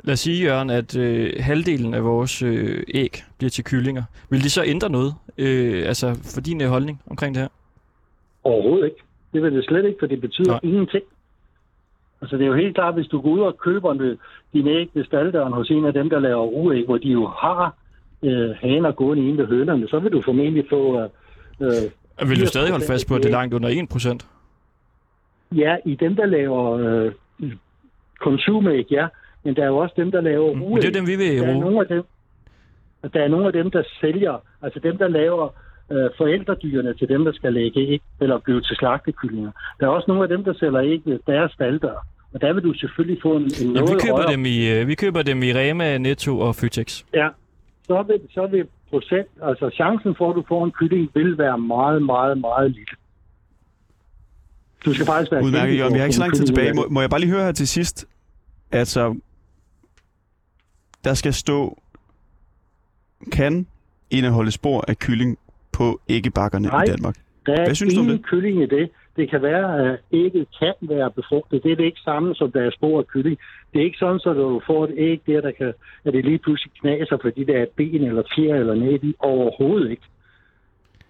Lad 0.04 0.14
os 0.14 0.20
sige, 0.20 0.43
Jørgen, 0.43 0.70
at 0.70 0.97
øh, 0.97 1.34
halvdelen 1.39 1.93
af 1.93 2.04
vores 2.04 2.41
øh, 2.41 2.84
æg 2.93 3.24
bliver 3.38 3.49
til 3.49 3.64
kyllinger. 3.64 4.04
Vil 4.30 4.43
det 4.43 4.52
så 4.52 4.64
ændre 4.64 4.89
noget? 4.89 5.14
Øh, 5.38 5.88
altså 5.88 6.20
for 6.36 6.41
din 6.41 6.62
øh, 6.62 6.70
holdning 6.70 7.02
omkring 7.10 7.36
det 7.36 7.41
her? 7.41 7.49
Overhovedet 8.43 8.86
ikke. 8.86 9.04
Det 9.34 9.43
vil 9.43 9.56
det 9.56 9.66
slet 9.66 9.86
ikke, 9.86 9.97
for 9.99 10.08
det 10.08 10.22
betyder 10.22 10.52
Nej. 10.52 10.60
Ingenting. 10.64 11.04
Altså 12.22 12.38
det 12.38 12.43
er 12.43 12.47
jo 12.47 12.56
helt 12.56 12.76
klart, 12.76 12.93
hvis 12.93 13.08
du 13.08 13.22
går 13.22 13.30
ud 13.30 13.39
og 13.39 13.58
køber 13.58 13.91
en, 13.91 14.18
din 14.54 14.68
æg 14.68 14.89
ved 14.93 15.06
stalderen 15.06 15.54
hos 15.54 15.70
en 15.70 15.86
af 15.86 15.93
dem, 15.93 16.10
der 16.10 16.20
laver 16.20 16.43
ruæg, 16.45 16.86
hvor 16.86 16.97
de 16.97 17.08
jo 17.08 17.28
har 17.28 17.76
øh, 18.24 18.49
haner 18.62 18.91
gående 18.91 19.28
inde 19.28 19.38
ved 19.38 19.47
hønerne, 19.47 19.88
så 19.88 19.99
vil 19.99 20.12
du 20.12 20.22
formentlig 20.22 20.66
få... 20.70 20.99
Øh, 20.99 21.10
øh, 22.22 22.30
Vil 22.30 22.41
du 22.41 22.45
stadig 22.45 22.72
holde 22.72 22.86
80% 22.86 22.91
fast 22.91 23.08
på, 23.08 23.16
at 23.16 23.24
det 23.24 23.28
er 23.28 23.32
langt 23.32 23.54
under 23.54 23.70
1 23.70 23.89
procent? 23.89 24.28
Ja, 25.52 25.76
i 25.86 25.95
dem, 25.95 26.16
der 26.16 26.26
laver 26.26 26.72
øh, 26.72 27.12
konsumæg, 28.20 28.91
ja. 28.91 29.08
Men 29.44 29.56
der 29.56 29.64
er 29.64 29.68
jo 29.68 29.78
også 29.78 29.94
dem, 29.98 30.12
der 30.12 30.22
laver 30.22 30.50
ruæg. 30.50 30.74
Men 30.74 30.82
det 30.82 30.88
er 30.88 31.00
dem, 31.00 31.08
vi 31.08 31.16
vil 31.16 31.38
der 31.38 31.44
er 31.48 31.52
ruge. 31.54 31.62
nogle 31.62 31.80
af 31.80 31.88
dem, 31.88 32.04
der 33.14 33.20
er 33.24 33.28
nogle 33.28 33.48
af 33.48 33.54
dem, 33.54 33.72
der 33.72 33.84
sælger, 34.02 34.44
altså 34.62 34.80
dem, 34.84 34.98
der 34.98 35.08
laver 35.08 35.50
øh, 35.92 36.10
forældredyrene 36.18 36.94
til 36.94 37.10
dem, 37.10 37.26
der 37.26 37.32
skal 37.32 37.54
lægge 37.54 37.80
æg, 37.80 38.02
eller 38.22 38.38
blive 38.39 38.62
til 38.62 38.76
slagtekyllinger. 38.76 39.52
Der 39.80 39.86
er 39.86 39.89
også 39.89 40.06
nogle 40.08 40.24
af 40.24 40.30
dem, 40.30 40.44
der 40.44 40.54
sælger 40.54 40.82
æg 40.82 41.02
ved 41.06 41.20
deres 41.28 41.52
staldør. 41.52 42.08
Og 42.34 42.42
der 42.42 42.54
vil 42.54 42.64
du 42.64 42.74
selvfølgelig 42.74 43.22
få 43.22 43.36
en, 43.36 43.44
en 43.44 43.50
Jamen, 43.60 43.74
noget 43.74 43.89
vi, 43.89 44.00
køber 44.02 44.16
højere... 44.16 44.32
dem 44.32 44.46
i, 44.46 44.72
øh, 44.72 44.88
vi 44.88 44.96
køber 44.96 45.22
dem 45.22 45.44
i 45.44 45.54
Rema, 45.54 45.98
Netto 45.98 46.39
og 46.39 46.56
Føtex. 46.56 47.04
Ja, 47.14 47.28
så 47.88 48.04
vil, 48.08 48.20
så 48.34 48.48
vil 48.48 48.66
procent, 48.89 49.28
altså 49.42 49.70
chancen 49.70 50.16
for, 50.18 50.30
at 50.30 50.36
du 50.36 50.44
får 50.48 50.66
en 50.66 50.72
kylling, 50.72 51.10
vil 51.14 51.38
være 51.38 51.58
meget, 51.58 52.02
meget, 52.02 52.38
meget 52.38 52.72
lille. 52.72 52.96
Du 54.86 54.94
skal 54.94 55.06
faktisk 55.06 55.32
være 55.32 55.44
Udmærket, 55.44 55.78
Jørgen. 55.78 55.94
Vi 55.94 56.00
har 56.00 56.06
ikke 56.06 56.16
så 56.16 56.22
lang 56.22 56.36
tid 56.36 56.46
tilbage. 56.46 56.74
Må, 56.74 56.88
må 56.89 57.02
jeg 57.02 57.10
bare 57.10 57.20
lige 57.20 57.32
høre 57.32 57.44
her 57.44 57.52
til 57.52 57.68
sidst? 57.68 58.06
Altså, 58.72 59.16
der 61.04 61.14
skal 61.14 61.34
stå, 61.34 61.82
kan 63.32 63.68
indeholde 64.10 64.52
spor 64.52 64.86
af 64.88 64.97
kylling 64.97 65.38
på 65.72 66.02
æggebakkerne 66.10 66.68
Nej. 66.68 66.84
i 66.84 66.88
Danmark. 66.88 67.16
Der 67.45 67.54
er 67.54 67.66
Hvad 67.66 67.76
synes 67.76 67.93
du 67.93 67.99
om 67.99 68.06
ingen 68.06 68.18
det? 68.18 68.26
kylling 68.26 68.64
i 68.64 68.66
det. 68.66 68.89
Det 69.16 69.30
kan 69.30 69.41
være, 69.41 69.91
at 69.91 69.99
ægget 70.12 70.47
kan 70.60 70.74
være 70.82 71.12
befrugtet. 71.12 71.64
Det 71.64 71.72
er 71.72 71.76
det 71.76 71.84
ikke 71.84 71.99
samme, 71.99 72.36
som 72.36 72.52
der 72.52 72.62
er 72.62 72.72
spor 72.72 72.99
af 72.99 73.08
kylling. 73.08 73.38
Det 73.74 73.82
er 73.82 73.86
ikke 73.86 73.97
sådan, 73.97 74.20
så 74.20 74.34
du 74.34 74.62
får 74.68 74.86
et 74.86 74.93
æg 74.97 75.22
der, 75.28 75.41
der 75.41 75.52
kan, 75.52 75.74
at 76.06 76.14
det 76.14 76.26
lige 76.26 76.38
pludselig 76.38 76.72
knaser, 76.82 77.18
fordi 77.22 77.43
der 77.43 77.58
er 77.58 77.66
ben 77.76 78.04
eller 78.04 78.24
fjer 78.36 78.56
eller 78.56 78.99
i. 79.04 79.16
Overhovedet 79.20 79.91
ikke. 79.91 80.04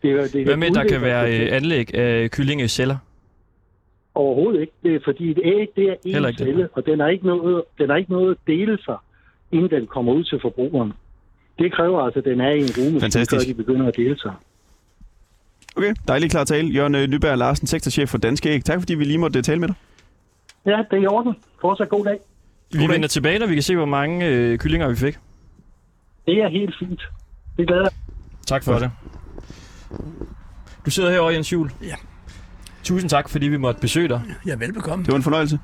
Det 0.01 0.11
er, 0.11 0.21
det 0.21 0.35
er 0.35 0.45
Hvad 0.45 0.57
med, 0.57 0.67
at 0.67 0.73
der 0.73 0.87
kan 0.87 1.01
være 1.01 1.41
øh, 1.41 1.55
anlæg 1.55 1.95
af 1.95 2.31
kyllingeceller? 2.31 2.97
Overhovedet 4.15 4.61
ikke. 4.61 4.73
Det 4.83 4.95
er, 4.95 4.99
fordi 5.03 5.31
et 5.31 5.39
æg, 5.43 5.67
det 5.75 5.89
er 5.89 5.95
en 6.05 6.33
celle, 6.33 6.69
og 6.73 6.85
den 6.85 6.99
har 6.99 7.07
ikke 7.07 7.25
noget, 7.25 7.63
den 7.79 7.89
har 7.89 7.97
ikke 7.97 8.11
noget 8.11 8.31
at 8.31 8.37
dele 8.47 8.77
sig, 8.85 8.97
inden 9.51 9.69
den 9.69 9.87
kommer 9.87 10.13
ud 10.13 10.23
til 10.23 10.39
forbrugeren. 10.41 10.93
Det 11.59 11.73
kræver 11.73 12.01
altså, 12.01 12.19
at 12.19 12.25
den 12.25 12.41
er 12.41 12.49
i 12.51 12.59
en 12.59 12.69
rume, 12.77 12.99
før 13.01 13.39
de 13.47 13.53
begynder 13.53 13.87
at 13.87 13.95
dele 13.97 14.19
sig. 14.19 14.31
Okay, 15.75 15.93
dejligt 16.07 16.31
klar 16.31 16.43
tale. 16.43 16.67
Jørgen 16.67 16.95
øh, 16.95 17.07
Nyberg 17.07 17.37
Larsen, 17.37 17.67
sektorchef 17.67 18.09
for 18.09 18.17
Danske 18.17 18.49
Æg. 18.49 18.65
Tak 18.65 18.79
fordi 18.79 18.95
vi 18.95 19.03
lige 19.03 19.17
måtte 19.17 19.39
øh, 19.39 19.43
tale 19.43 19.59
med 19.59 19.67
dig. 19.67 19.75
Ja, 20.65 20.77
det 20.91 20.97
er 20.97 21.01
i 21.03 21.07
orden. 21.07 21.35
Fortsat 21.61 21.89
god 21.89 22.05
dag. 22.05 22.19
Vi 22.73 22.87
vender 22.87 23.07
tilbage, 23.07 23.39
når 23.39 23.47
vi 23.47 23.53
kan 23.53 23.63
se, 23.63 23.75
hvor 23.75 23.85
mange 23.85 24.27
øh, 24.27 24.57
kyllinger 24.59 24.89
vi 24.89 24.95
fik. 24.95 25.17
Det 26.25 26.33
er 26.43 26.49
helt 26.49 26.75
fint. 26.79 27.01
Det 27.57 27.67
glæder 27.67 27.81
jeg. 27.81 27.91
Tak 28.47 28.63
for 28.63 28.73
det. 28.79 28.91
Du 30.85 30.91
sidder 30.91 31.11
herovre, 31.11 31.33
Jens 31.33 31.53
Juhl. 31.53 31.71
Ja. 31.83 31.95
Tusind 32.83 33.09
tak, 33.09 33.29
fordi 33.29 33.47
vi 33.47 33.57
måtte 33.57 33.81
besøge 33.81 34.07
dig. 34.07 34.21
Ja, 34.47 34.55
velbekomme. 34.55 35.05
Det 35.05 35.11
var 35.11 35.17
en 35.17 35.23
fornøjelse. 35.23 35.59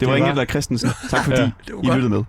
Det 0.00 0.08
var 0.08 0.14
Det 0.14 0.22
var- 0.22 0.28
Ingrid 0.30 0.46
Christensen. 0.46 0.90
Tak 1.10 1.24
fordi 1.24 1.40
Ja. 1.40 1.50
Det 1.66 1.74
var 1.74 1.82
I 1.82 1.86
godt. 1.86 1.94
lyttede 1.96 2.10
med. 2.14 2.24